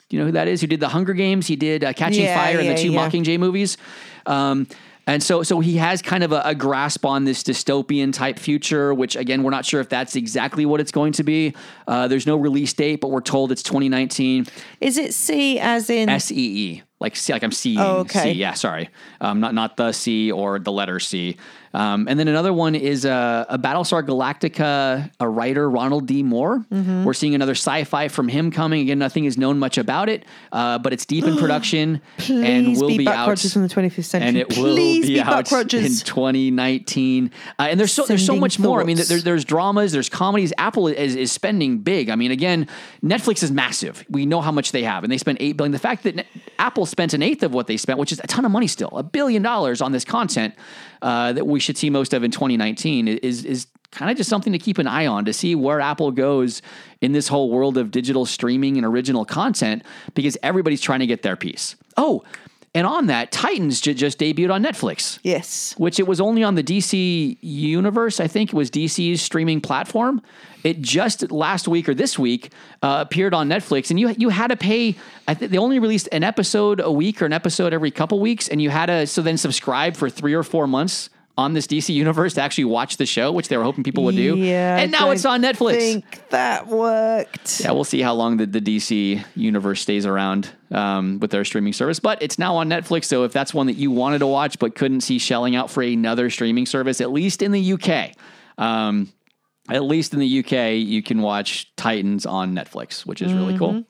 Do 0.10 0.18
you 0.18 0.20
know 0.20 0.26
who 0.26 0.34
that 0.34 0.50
is? 0.50 0.60
Who 0.60 0.68
did 0.68 0.82
the 0.82 0.90
Hunger 0.90 1.14
Games? 1.14 1.48
He 1.48 1.56
did 1.56 1.86
uh, 1.86 1.94
Catching 1.94 2.26
Yeah, 2.26 2.36
Fire 2.36 2.58
and 2.58 2.66
yeah, 2.66 2.74
the 2.74 2.82
two 2.82 2.92
yeah. 2.92 3.10
Mockingjay 3.10 3.40
movies. 3.40 3.78
Um, 4.26 4.68
and 5.06 5.24
so, 5.24 5.42
so 5.42 5.62
he 5.62 5.78
has 5.78 6.02
kind 6.02 6.22
of 6.22 6.34
a, 6.34 6.42
a 6.44 6.54
grasp 6.54 7.06
on 7.06 7.24
this 7.24 7.42
dystopian 7.44 8.12
type 8.12 8.38
future, 8.38 8.94
which 8.94 9.16
again, 9.16 9.42
we're 9.42 9.52
not 9.52 9.66
sure 9.66 9.80
if 9.80 9.88
that's 9.88 10.18
exactly 10.18 10.66
what 10.66 10.82
it's 10.82 10.92
going 10.92 11.14
to 11.14 11.24
be. 11.24 11.56
Uh, 11.88 12.10
there's 12.10 12.28
no 12.28 12.36
release 12.36 12.74
date, 12.74 13.00
but 13.00 13.10
we're 13.10 13.22
told 13.22 13.54
it's 13.54 13.64
2019. 13.64 14.48
Is 14.82 14.98
it 14.98 15.14
C 15.14 15.60
as 15.62 15.90
in? 15.90 16.10
S 16.10 16.30
E 16.30 16.36
E, 16.36 16.84
like 17.00 17.16
See, 17.16 17.32
like 17.32 17.44
I'm 17.44 17.54
seeing. 17.54 17.80
Oh, 17.80 18.00
okay. 18.00 18.34
C. 18.34 18.40
Yeah, 18.40 18.54
sorry, 18.54 18.90
um, 19.22 19.40
not 19.40 19.54
not 19.54 19.78
the 19.78 19.94
C 19.94 20.30
or 20.30 20.60
the 20.60 20.74
letter 20.74 21.00
C. 21.00 21.38
Um, 21.78 22.08
and 22.08 22.20
then 22.20 22.28
another 22.28 22.52
one 22.52 22.74
is 22.74 23.06
uh, 23.06 23.46
a 23.48 23.60
Battlestar 23.60 24.02
Galactica, 24.02 25.12
a 25.20 25.30
writer 25.30 25.70
Ronald 25.70 26.08
D. 26.08 26.24
Moore. 26.24 26.66
Mm-hmm. 26.74 27.04
We're 27.04 27.14
seeing 27.14 27.36
another 27.36 27.52
sci-fi 27.52 28.08
from 28.08 28.28
him 28.28 28.50
coming. 28.50 28.82
Again, 28.82 28.98
nothing 28.98 29.26
is 29.26 29.38
known 29.38 29.60
much 29.60 29.78
about 29.78 30.10
it, 30.10 30.26
uh, 30.52 30.80
but 30.80 30.92
it's 30.92 31.06
deep 31.06 31.26
in 31.26 31.38
production 31.38 32.02
and 32.30 32.76
will 32.78 32.88
be, 32.88 32.98
be, 32.98 33.08
out. 33.08 33.28
Rogers 33.28 33.54
from 33.54 33.62
the 33.62 33.70
25th 33.70 34.06
century. 34.06 34.28
and 34.28 34.38
it 34.38 34.50
Please 34.50 35.02
will 35.02 35.08
be, 35.08 35.14
be 35.14 35.22
out 35.22 35.52
Rogers. 35.52 36.02
in 36.02 36.06
2019. 36.06 37.30
Uh, 37.60 37.68
and 37.70 37.80
there's 37.80 37.94
so 37.94 38.06
there's 38.06 38.26
so 38.26 38.36
much 38.36 38.58
more. 38.58 38.82
I 38.82 38.84
mean, 38.84 38.98
thoughts. 38.98 39.10
there, 39.10 39.20
there's 39.20 39.46
dramas, 39.46 39.92
there's 39.92 40.10
comedies. 40.10 40.52
Apple 40.58 40.88
is, 40.88 41.16
is 41.16 41.32
spending 41.32 41.78
big. 41.78 42.10
I 42.10 42.16
mean, 42.16 42.32
again, 42.32 42.68
Netflix 43.04 43.44
is 43.44 43.52
massive. 43.52 44.04
We 44.10 44.26
know 44.26 44.42
how 44.42 44.52
much 44.52 44.72
they 44.72 44.82
have, 44.82 45.04
and 45.04 45.12
they 45.12 45.20
spend 45.20 45.38
eight 45.42 45.58
billion. 45.58 45.74
The 45.74 45.80
fact 45.80 46.02
that 46.06 46.26
Apple 46.58 46.88
spent 46.88 47.14
an 47.14 47.22
eighth 47.22 47.44
of 47.44 47.54
what 47.54 47.68
they 47.68 47.78
spent, 47.78 48.00
which 48.00 48.12
is 48.12 48.20
a 48.24 48.28
ton 48.28 48.46
of 48.46 48.52
money 48.52 48.66
still, 48.66 48.90
a 48.94 49.04
billion 49.04 49.44
dollars 49.44 49.80
on 49.80 49.92
this 49.92 50.04
content 50.04 50.56
uh, 51.02 51.34
that 51.34 51.46
we 51.46 51.60
should 51.60 51.78
see 51.78 51.90
most 51.90 52.14
of 52.14 52.24
in 52.24 52.32
2019, 52.32 53.08
is 53.08 53.46
is 53.46 53.68
kind 53.92 54.12
of 54.12 54.18
just 54.18 54.30
something 54.30 54.54
to 54.54 54.60
keep 54.60 54.78
an 54.78 54.88
eye 54.88 55.08
on 55.08 55.26
to 55.26 55.34
see 55.34 55.56
where 55.56 55.80
Apple 55.80 56.12
goes 56.12 56.62
in 57.02 57.14
this 57.14 57.28
whole 57.28 57.50
world 57.50 57.78
of 57.78 57.90
digital 57.90 58.26
streaming 58.26 58.78
and 58.78 58.86
original 58.86 59.26
content 59.26 59.84
because 60.14 60.38
everybody's 60.44 60.82
trying 60.82 61.00
to 61.00 61.08
get 61.08 61.22
their 61.22 61.36
piece. 61.36 61.76
Oh, 61.96 62.24
and 62.74 62.86
on 62.86 63.08
that, 63.08 63.32
Titans 63.32 63.82
ju- 63.82 63.94
just 63.94 64.20
debuted 64.20 64.54
on 64.54 64.64
Netflix. 64.64 65.20
Yes. 65.24 65.74
Which 65.78 66.00
it 66.00 66.08
was 66.08 66.22
only 66.22 66.44
on 66.44 66.56
the 66.56 66.64
DC 66.64 67.38
universe. 67.42 68.20
I 68.20 68.28
think 68.28 68.52
it 68.52 68.56
was 68.56 68.70
DC's 68.70 69.22
streaming 69.22 69.62
platform. 69.62 70.22
It 70.64 70.82
just 70.82 71.32
last 71.32 71.68
week 71.68 71.88
or 71.88 71.94
this 71.94 72.20
week 72.20 72.52
uh, 72.82 72.98
appeared 73.06 73.34
on 73.34 73.48
Netflix, 73.50 73.90
and 73.90 74.00
you 74.00 74.10
you 74.18 74.30
had 74.30 74.48
to 74.48 74.58
pay. 74.58 74.96
I 75.28 75.34
think 75.34 75.52
they 75.52 75.58
only 75.58 75.80
released 75.80 76.10
an 76.12 76.24
episode 76.24 76.80
a 76.80 76.92
week 76.92 77.22
or 77.22 77.26
an 77.26 77.34
episode 77.34 77.74
every 77.74 77.92
couple 77.92 78.20
weeks, 78.20 78.48
and 78.48 78.62
you 78.62 78.70
had 78.70 78.88
to 78.88 79.08
so 79.08 79.22
then 79.22 79.38
subscribe 79.38 79.96
for 79.96 80.10
three 80.10 80.34
or 80.34 80.44
four 80.44 80.68
months 80.68 81.10
on 81.38 81.54
this 81.54 81.68
DC 81.68 81.94
universe 81.94 82.34
to 82.34 82.42
actually 82.42 82.66
watch 82.66 82.98
the 82.98 83.06
show, 83.06 83.32
which 83.32 83.48
they 83.48 83.58
were 83.58 83.64
hoping 83.64 83.84
people 83.84 84.04
would 84.04 84.16
do. 84.16 84.36
Yeah. 84.36 84.78
and 84.78 84.92
now 84.92 85.10
I 85.10 85.14
it's 85.14 85.26
on 85.26 85.42
Netflix. 85.42 85.76
I 85.76 85.80
think 85.80 86.30
that 86.30 86.68
worked. 86.68 87.62
Yeah, 87.62 87.72
we'll 87.72 87.84
see 87.84 88.02
how 88.02 88.16
long 88.16 88.38
the, 88.38 88.48
the 88.48 88.60
DC 88.60 89.24
universe 89.36 89.82
stays 89.82 90.06
around 90.06 90.50
um, 90.72 91.20
with 91.20 91.30
their 91.30 91.46
streaming 91.46 91.74
service. 91.74 92.00
But 92.00 92.22
it's 92.24 92.40
now 92.40 92.56
on 92.56 92.70
Netflix. 92.70 93.06
So 93.06 93.24
if 93.24 93.34
that's 93.34 93.54
one 93.54 93.68
that 93.68 93.78
you 93.78 93.92
wanted 93.92 94.20
to 94.20 94.28
watch 94.28 94.58
but 94.58 94.74
couldn't 94.74 95.02
see 95.02 95.20
shelling 95.20 95.56
out 95.56 95.70
for 95.70 95.84
another 95.84 96.32
streaming 96.32 96.66
service, 96.66 97.02
at 97.02 97.12
least 97.12 97.44
in 97.44 97.52
the 97.52 97.74
UK, 97.74 98.14
um, 98.58 99.14
at 99.70 99.84
least 99.84 100.14
in 100.14 100.20
the 100.20 100.40
UK, 100.40 100.76
you 100.76 101.04
can 101.04 101.22
watch 101.22 101.72
Titans 101.76 102.26
on 102.26 102.56
Netflix, 102.56 103.06
which 103.06 103.22
is 103.22 103.32
really 103.32 103.58
cool. 103.58 103.84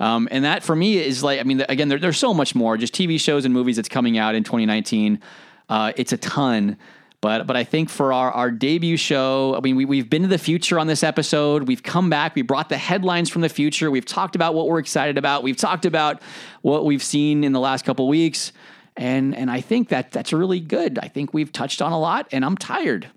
Um, 0.00 0.28
and 0.30 0.44
that 0.44 0.64
for 0.64 0.74
me 0.74 0.98
is 0.98 1.22
like, 1.22 1.40
I 1.40 1.44
mean, 1.44 1.64
again, 1.68 1.88
there, 1.88 1.98
there's 1.98 2.18
so 2.18 2.34
much 2.34 2.54
more, 2.54 2.76
just 2.76 2.92
TV 2.92 3.18
shows 3.18 3.44
and 3.44 3.54
movies 3.54 3.76
that's 3.76 3.88
coming 3.88 4.18
out 4.18 4.34
in 4.34 4.42
2019. 4.42 5.20
Uh, 5.68 5.92
it's 5.96 6.12
a 6.12 6.16
ton. 6.16 6.76
But, 7.20 7.46
but 7.46 7.56
I 7.56 7.64
think 7.64 7.88
for 7.88 8.12
our, 8.12 8.30
our 8.32 8.50
debut 8.50 8.98
show, 8.98 9.54
I 9.56 9.60
mean, 9.60 9.76
we, 9.76 9.86
we've 9.86 10.10
been 10.10 10.22
to 10.22 10.28
the 10.28 10.36
future 10.36 10.78
on 10.78 10.86
this 10.86 11.02
episode. 11.02 11.66
We've 11.66 11.82
come 11.82 12.10
back. 12.10 12.34
We 12.34 12.42
brought 12.42 12.68
the 12.68 12.76
headlines 12.76 13.30
from 13.30 13.40
the 13.40 13.48
future. 13.48 13.90
We've 13.90 14.04
talked 14.04 14.36
about 14.36 14.54
what 14.54 14.68
we're 14.68 14.78
excited 14.78 15.16
about. 15.16 15.42
We've 15.42 15.56
talked 15.56 15.86
about 15.86 16.20
what 16.60 16.84
we've 16.84 17.02
seen 17.02 17.42
in 17.42 17.52
the 17.52 17.60
last 17.60 17.86
couple 17.86 18.06
weeks. 18.08 18.52
And, 18.94 19.34
and 19.34 19.50
I 19.50 19.62
think 19.62 19.88
that 19.88 20.12
that's 20.12 20.34
really 20.34 20.60
good. 20.60 20.98
I 20.98 21.08
think 21.08 21.32
we've 21.32 21.50
touched 21.50 21.80
on 21.80 21.92
a 21.92 21.98
lot, 21.98 22.28
and 22.30 22.44
I'm 22.44 22.58
tired. 22.58 23.08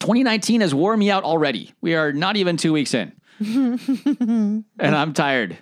2019 0.00 0.62
has 0.62 0.74
worn 0.74 0.98
me 0.98 1.10
out 1.10 1.24
already. 1.24 1.74
We 1.82 1.94
are 1.94 2.12
not 2.12 2.36
even 2.36 2.56
two 2.56 2.72
weeks 2.72 2.94
in. 2.94 3.12
and 3.38 4.64
I'm 4.80 5.12
tired. 5.12 5.58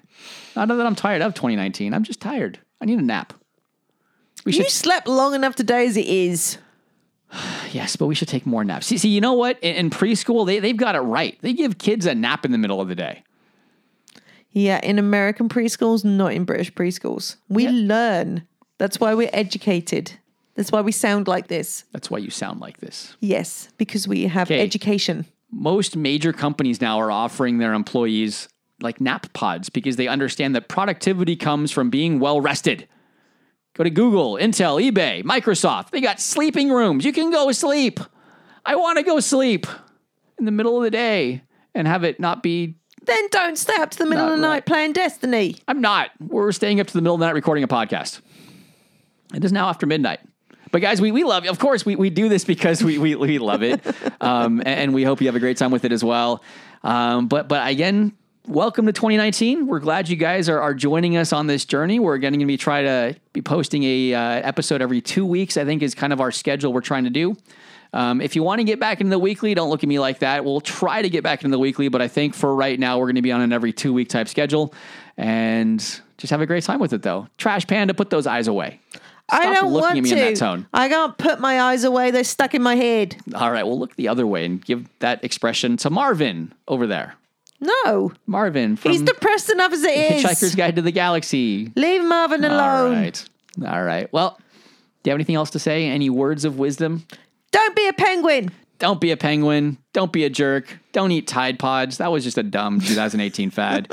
Not 0.55 0.69
that 0.69 0.87
I'm 0.87 0.95
tired 0.95 1.23
of 1.23 1.35
2019. 1.35 1.93
I'm 1.93 2.05
just 2.05 2.21
tired. 2.21 2.61
I 2.81 2.85
need 2.85 2.99
a 2.99 3.03
nap. 3.03 3.33
We 4.45 4.53
You 4.53 4.65
slept 4.69 5.09
long 5.09 5.35
enough 5.35 5.55
today 5.57 5.87
as 5.87 5.97
it 5.97 6.07
is. 6.07 6.59
Yes, 7.73 7.97
but 7.97 8.07
we 8.07 8.15
should 8.15 8.29
take 8.29 8.47
more 8.47 8.63
naps. 8.63 8.87
See, 8.87 8.99
see 8.99 9.09
you 9.09 9.21
know 9.21 9.33
what? 9.33 9.59
In, 9.61 9.75
in 9.75 9.91
preschool, 9.91 10.47
they, 10.47 10.61
they've 10.61 10.77
got 10.77 10.95
it 10.95 11.01
right. 11.01 11.37
They 11.41 11.53
give 11.53 11.77
kids 11.77 12.07
a 12.07 12.15
nap 12.15 12.45
in 12.45 12.53
the 12.53 12.59
middle 12.59 12.81
of 12.81 12.87
the 12.87 12.95
day. 12.95 13.25
Yeah, 14.53 14.79
in 14.85 15.01
American 15.01 15.49
preschools, 15.49 16.05
not 16.05 16.33
in 16.35 16.45
British 16.45 16.73
preschools. 16.73 17.35
We 17.49 17.67
learn. 17.67 18.47
That's 18.79 19.01
why 19.01 19.15
we're 19.15 19.31
educated. 19.33 20.13
That's 20.55 20.71
why 20.71 20.83
we 20.83 20.93
sound 20.93 21.27
like 21.27 21.49
this. 21.49 21.83
That's 21.93 22.09
why 22.09 22.19
you 22.19 22.31
sound 22.31 22.61
like 22.61 22.79
this. 22.79 23.17
Yes, 23.19 23.71
because 23.77 24.07
we 24.07 24.29
have 24.29 24.47
Okay. 24.49 24.61
education. 24.61 25.27
Most 25.51 25.97
major 25.97 26.33
companies 26.33 26.81
now 26.81 27.01
are 27.01 27.11
offering 27.11 27.59
their 27.59 27.73
employees 27.75 28.49
like 28.81 29.01
nap 29.01 29.33
pods 29.33 29.69
because 29.69 29.97
they 29.97 30.07
understand 30.07 30.55
that 30.55 30.69
productivity 30.69 31.35
comes 31.35 31.73
from 31.73 31.91
being 31.91 32.21
well 32.21 32.41
rested. 32.41 32.87
Go 33.75 33.83
to 33.85 33.91
Google, 33.91 34.35
Intel, 34.35 34.81
eBay, 34.81 35.25
Microsoft. 35.25 35.91
They 35.91 36.01
got 36.01 36.21
sleeping 36.21 36.71
rooms. 36.71 37.05
You 37.05 37.13
can 37.13 37.31
go 37.31 37.51
sleep. 37.53 38.01
I 38.65 38.77
want 38.77 38.99
to 38.99 39.05
go 39.05 39.19
sleep 39.21 39.67
in 40.39 40.45
the 40.45 40.53
middle 40.53 40.77
of 40.77 40.85
the 40.85 40.91
day 40.91 41.43
and 41.75 41.87
have 41.89 42.05
it 42.05 42.21
not 42.21 42.43
be 42.43 42.77
Then 43.05 43.29
don't 43.31 43.59
stay 43.59 43.75
up 43.77 43.91
to 43.91 43.99
the 43.99 44.07
middle 44.07 44.25
of 44.27 44.37
the 44.37 44.43
right. 44.43 44.55
night 44.55 44.67
playing 44.67 44.93
Destiny. 44.93 45.57
I'm 45.67 45.81
not. 45.81 46.11
We're 46.21 46.53
staying 46.53 46.81
up 46.81 46.87
to 46.87 46.93
the 46.93 47.03
middle 47.03 47.15
of 47.15 47.21
the 47.21 47.27
night 47.27 47.35
recording 47.35 47.65
a 47.65 47.69
podcast. 47.69 48.21
It 49.35 49.45
is 49.45 49.53
now 49.53 49.69
after 49.69 49.87
midnight. 49.87 50.21
But 50.71 50.81
guys, 50.81 51.01
we, 51.01 51.13
we 51.13 51.25
love 51.25 51.45
you. 51.45 51.51
Of 51.51 51.59
course, 51.59 51.85
we, 51.85 51.97
we 51.97 52.11
do 52.11 52.29
this 52.29 52.45
because 52.45 52.83
we, 52.83 52.99
we, 52.99 53.15
we 53.17 53.39
love 53.39 53.63
it. 53.63 53.81
Um, 54.21 54.61
and, 54.61 54.69
and 54.69 54.95
we 54.95 55.05
hope 55.05 55.21
you 55.21 55.27
have 55.27 55.37
a 55.37 55.41
great 55.41 55.59
time 55.59 55.71
with 55.71 55.85
it 55.85 55.93
as 55.93 56.03
well. 56.03 56.43
Um, 56.83 57.29
but 57.29 57.47
but 57.47 57.69
again, 57.69 58.17
welcome 58.47 58.87
to 58.87 58.93
2019. 58.93 59.67
We're 59.67 59.81
glad 59.81 60.09
you 60.09 60.17
guys 60.17 60.49
are, 60.49 60.61
are 60.61 60.75
joining 60.75 61.17
us 61.17 61.33
on 61.33 61.47
this 61.47 61.65
journey. 61.65 61.99
We're 61.99 62.19
going 62.19 62.39
to 62.39 62.47
be 62.47 62.57
try 62.57 62.83
to 62.83 63.17
be 63.33 63.43
posting 63.43 63.83
a 63.85 64.15
uh, 64.15 64.21
episode 64.21 64.83
every 64.83 65.01
two 65.01 65.25
weeks. 65.25 65.57
I 65.57 65.65
think 65.65 65.83
is 65.83 65.95
kind 65.95 66.13
of 66.13 66.21
our 66.21 66.31
schedule 66.31 66.73
we're 66.73 66.81
trying 66.81 67.05
to 67.05 67.11
do. 67.11 67.37
Um, 67.93 68.21
if 68.21 68.35
you 68.35 68.43
want 68.43 68.59
to 68.59 68.65
get 68.65 68.81
back 68.81 69.01
into 69.01 69.11
the 69.11 69.19
weekly, 69.19 69.55
don't 69.55 69.71
look 69.71 69.85
at 69.85 69.89
me 69.89 70.01
like 70.01 70.19
that. 70.19 70.45
We'll 70.45 70.61
try 70.61 71.01
to 71.01 71.09
get 71.09 71.23
back 71.23 71.45
into 71.45 71.55
the 71.55 71.61
weekly, 71.61 71.89
but 71.89 72.03
I 72.03 72.09
think 72.09 72.35
for 72.35 72.55
right 72.55 72.79
now, 72.79 72.99
we're 72.99 73.07
going 73.07 73.15
to 73.17 73.23
be 73.23 73.31
on 73.31 73.41
an 73.41 73.53
every 73.53 73.73
two 73.73 73.93
week 73.93 74.09
type 74.09 74.29
schedule 74.29 74.75
and 75.17 75.79
just 76.19 76.31
have 76.31 76.41
a 76.41 76.47
great 76.47 76.65
time 76.65 76.81
with 76.81 76.93
it, 76.93 77.03
though. 77.03 77.29
Trash 77.39 77.67
Panda, 77.67 77.95
put 77.95 78.11
those 78.11 78.27
eyes 78.27 78.49
away. 78.49 78.81
I 79.29 79.55
don't 79.55 79.73
looking 79.73 79.81
want 79.81 79.97
at 79.97 80.03
me 80.03 80.11
to. 80.11 80.17
in 80.17 80.35
that 80.35 80.37
tone. 80.39 80.67
I 80.75 80.89
can't 80.89 81.17
put 81.17 81.41
my 81.41 81.63
eyes 81.63 81.85
away. 81.85 82.11
They're 82.11 82.25
stuck 82.25 82.55
in 82.55 82.63
my 82.63 82.75
head. 82.75 83.17
All 83.35 83.51
right, 83.51 83.65
well, 83.65 83.79
look 83.79 83.97
the 83.97 84.09
other 84.09 84.27
way 84.27 84.45
and 84.45 84.63
give 84.63 84.87
that 84.99 85.25
expression 85.25 85.77
to 85.79 85.89
Marvin 85.89 86.53
over 86.69 86.87
there. 86.87 87.15
No. 87.85 88.13
Marvin 88.27 88.77
from 88.77 88.93
He's 88.93 89.03
depressed 89.03 89.51
enough 89.51 89.73
as 89.73 89.83
it 89.83 89.97
is. 90.13 90.23
Hitchhiker's 90.23 90.55
Guide 90.55 90.77
to 90.77 90.83
the 90.83 90.91
Galaxy. 90.93 91.73
Leave 91.77 92.05
Marvin 92.05 92.45
alone. 92.45 92.93
right. 92.93 93.25
All 93.67 93.83
right. 93.83 94.13
Well, 94.13 94.39
do 95.03 95.09
you 95.09 95.13
have 95.13 95.17
anything 95.17 95.37
else 95.37 95.51
to 95.51 95.59
say? 95.59 95.87
Any 95.87 96.11
words 96.11 96.45
of 96.45 96.59
wisdom? 96.59 97.07
Don't 97.53 97.77
be 97.77 97.87
a 97.89 97.93
penguin. 97.93 98.51
Don't 98.81 99.01
be 99.01 99.13
a 99.13 99.17
penguin. 99.17 99.79
Don't 99.93 100.13
be 100.13 100.25
a 100.25 100.31
jerk. 100.31 100.79
Don't 100.93 101.13
eat 101.13 101.29
Tide 101.29 101.59
Pods. 101.59 101.99
That 101.99 102.11
was 102.11 102.25
just 102.25 102.37
a 102.37 102.43
dumb 102.43 102.81
2018 102.81 103.51
fad. 103.51 103.89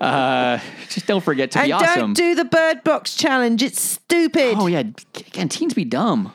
Uh, 0.00 0.58
just 0.90 1.06
don't 1.06 1.22
forget 1.22 1.52
to 1.52 1.60
and 1.60 1.68
be 1.68 1.72
awesome. 1.72 2.00
don't 2.00 2.14
do 2.14 2.34
the 2.34 2.44
bird 2.44 2.82
box 2.82 3.14
challenge. 3.14 3.62
It's 3.62 3.80
stupid. 3.80 4.56
oh, 4.58 4.66
yeah. 4.66 4.82
Again, 5.14 5.48
teens 5.48 5.72
be 5.74 5.84
dumb. 5.84 6.32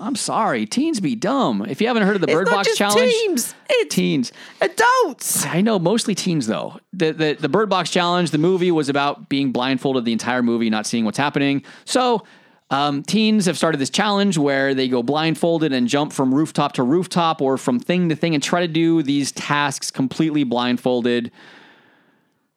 I'm 0.00 0.16
sorry. 0.16 0.64
Teens 0.66 0.98
be 0.98 1.14
dumb. 1.14 1.64
If 1.68 1.80
you 1.80 1.86
haven't 1.86 2.04
heard 2.04 2.16
of 2.16 2.22
the 2.22 2.28
it's 2.28 2.34
Bird 2.34 2.46
not 2.46 2.64
Box 2.64 2.76
Challenge, 2.76 3.12
teams. 3.12 3.54
It's 3.68 3.94
teens. 3.94 4.32
adults. 4.60 5.44
I 5.46 5.60
know 5.60 5.78
mostly 5.78 6.14
teens 6.14 6.46
though. 6.46 6.80
The, 6.92 7.12
the 7.12 7.36
the 7.38 7.48
Bird 7.48 7.68
Box 7.68 7.90
Challenge, 7.90 8.30
the 8.30 8.38
movie 8.38 8.70
was 8.70 8.88
about 8.88 9.28
being 9.28 9.52
blindfolded 9.52 10.06
the 10.06 10.12
entire 10.12 10.42
movie, 10.42 10.70
not 10.70 10.86
seeing 10.86 11.04
what's 11.04 11.18
happening. 11.18 11.62
So 11.84 12.24
um, 12.70 13.02
teens 13.02 13.46
have 13.46 13.58
started 13.58 13.78
this 13.78 13.90
challenge 13.90 14.38
where 14.38 14.74
they 14.74 14.88
go 14.88 15.02
blindfolded 15.02 15.72
and 15.72 15.86
jump 15.86 16.12
from 16.12 16.34
rooftop 16.34 16.72
to 16.74 16.82
rooftop 16.82 17.42
or 17.42 17.58
from 17.58 17.78
thing 17.78 18.08
to 18.08 18.16
thing 18.16 18.34
and 18.34 18.42
try 18.42 18.60
to 18.60 18.68
do 18.68 19.02
these 19.02 19.32
tasks 19.32 19.90
completely 19.90 20.44
blindfolded. 20.44 21.30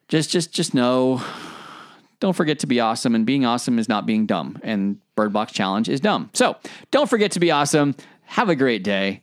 Just 0.08 0.30
just 0.30 0.52
just 0.52 0.72
know. 0.72 1.22
Don't 2.24 2.32
forget 2.32 2.60
to 2.60 2.66
be 2.66 2.80
awesome, 2.80 3.14
and 3.14 3.26
being 3.26 3.44
awesome 3.44 3.78
is 3.78 3.86
not 3.86 4.06
being 4.06 4.24
dumb. 4.24 4.58
And 4.62 4.96
Bird 5.14 5.34
Box 5.34 5.52
Challenge 5.52 5.90
is 5.90 6.00
dumb. 6.00 6.30
So 6.32 6.56
don't 6.90 7.10
forget 7.10 7.32
to 7.32 7.38
be 7.38 7.50
awesome. 7.50 7.94
Have 8.22 8.48
a 8.48 8.56
great 8.56 8.82
day 8.82 9.22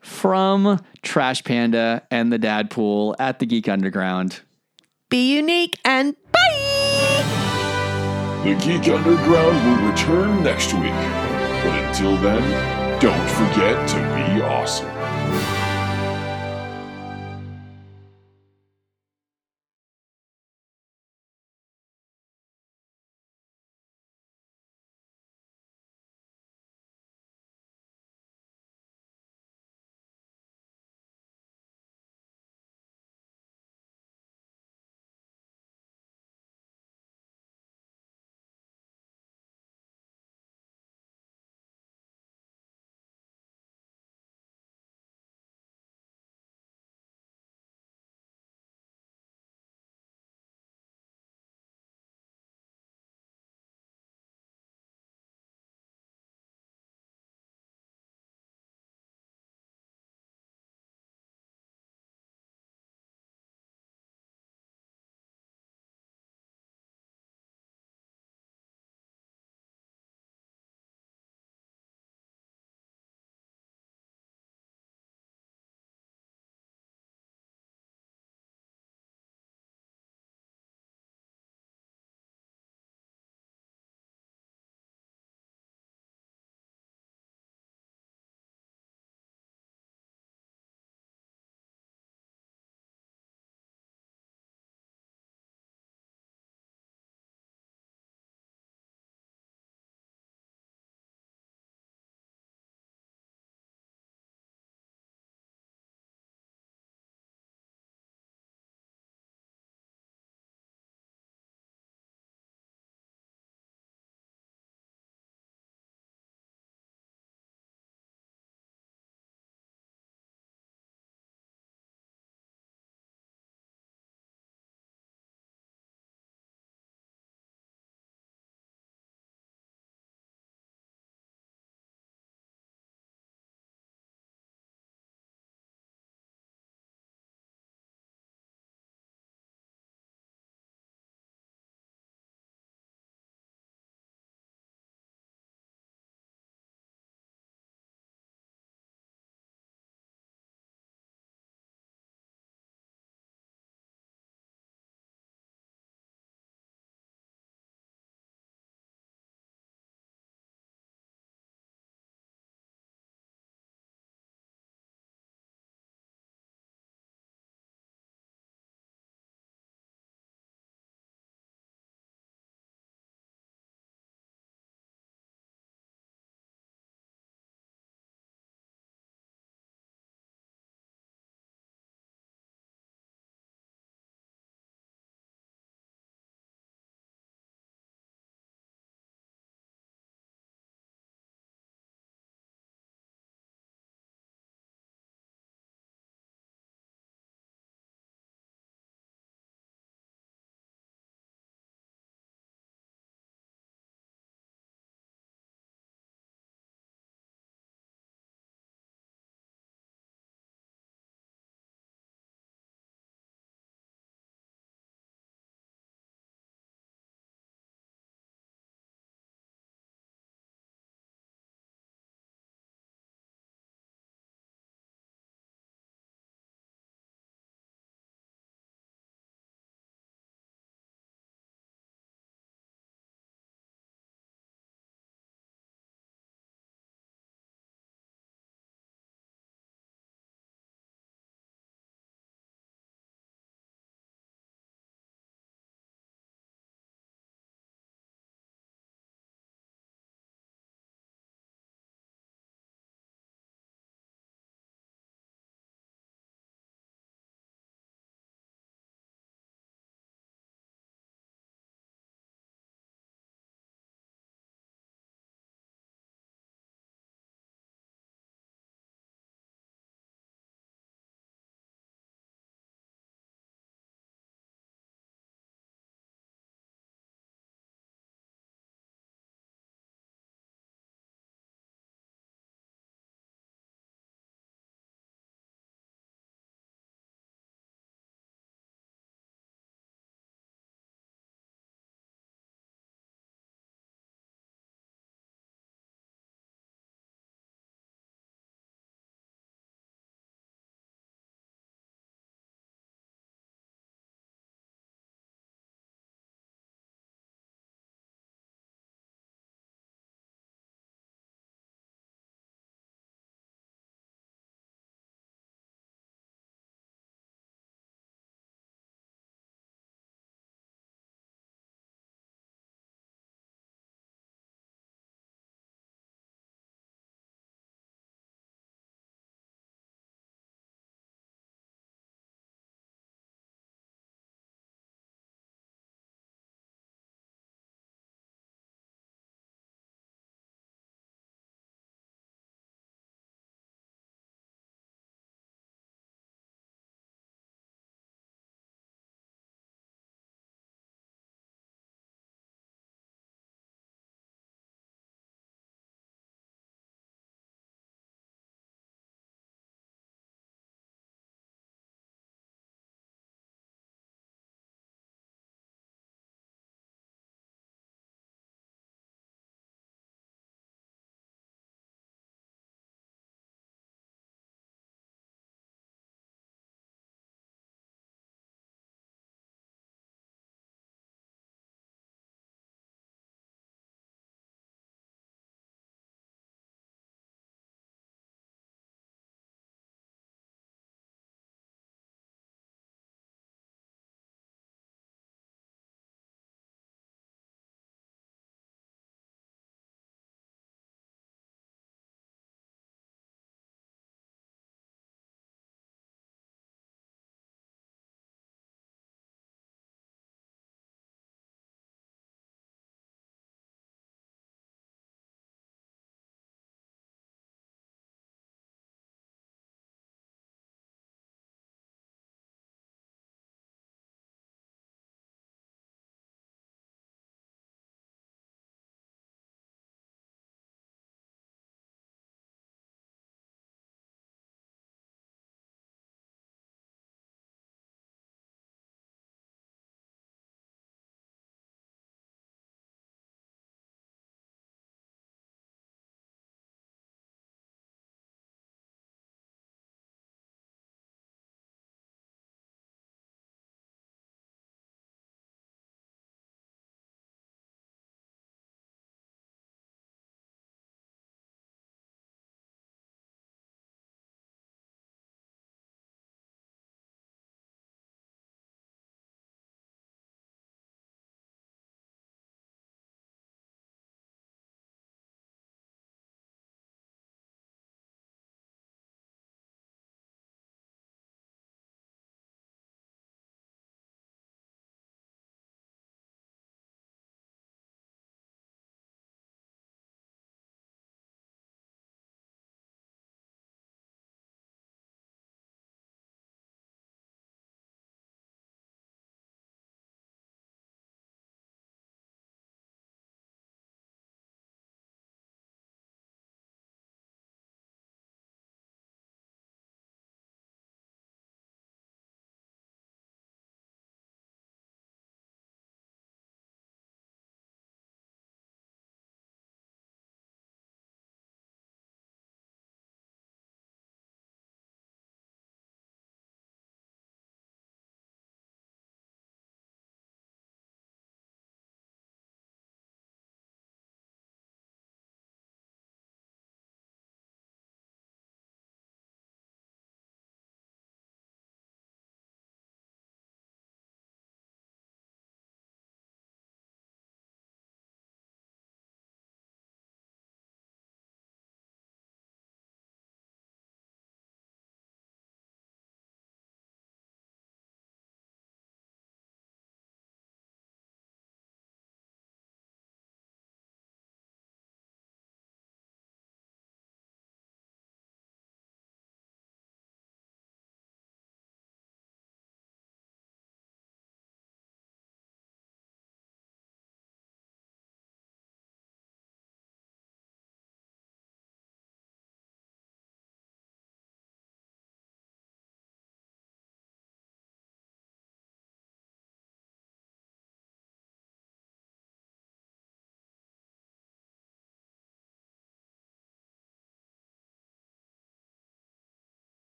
from 0.00 0.78
Trash 1.02 1.42
Panda 1.42 2.06
and 2.08 2.32
the 2.32 2.38
Dad 2.38 2.70
Pool 2.70 3.16
at 3.18 3.40
the 3.40 3.46
Geek 3.46 3.68
Underground. 3.68 4.42
Be 5.08 5.34
unique 5.34 5.76
and 5.84 6.14
bye. 6.30 7.24
The 8.44 8.54
Geek 8.64 8.94
Underground 8.94 9.82
will 9.82 9.90
return 9.90 10.44
next 10.44 10.72
week. 10.72 10.92
But 11.64 11.74
until 11.84 12.16
then, 12.18 13.00
don't 13.00 13.28
forget 13.30 13.88
to 13.88 13.96
be 13.96 14.40
awesome. 14.40 14.95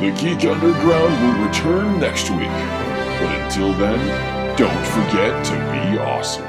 The 0.00 0.12
Geek 0.12 0.44
Underground 0.44 1.12
will 1.20 1.44
return 1.48 1.98
next 1.98 2.30
week. 2.30 2.46
But 2.46 3.34
until 3.40 3.72
then, 3.72 3.98
don't 4.56 4.86
forget 4.86 5.44
to 5.46 5.52
be 5.72 5.98
awesome. 5.98 6.47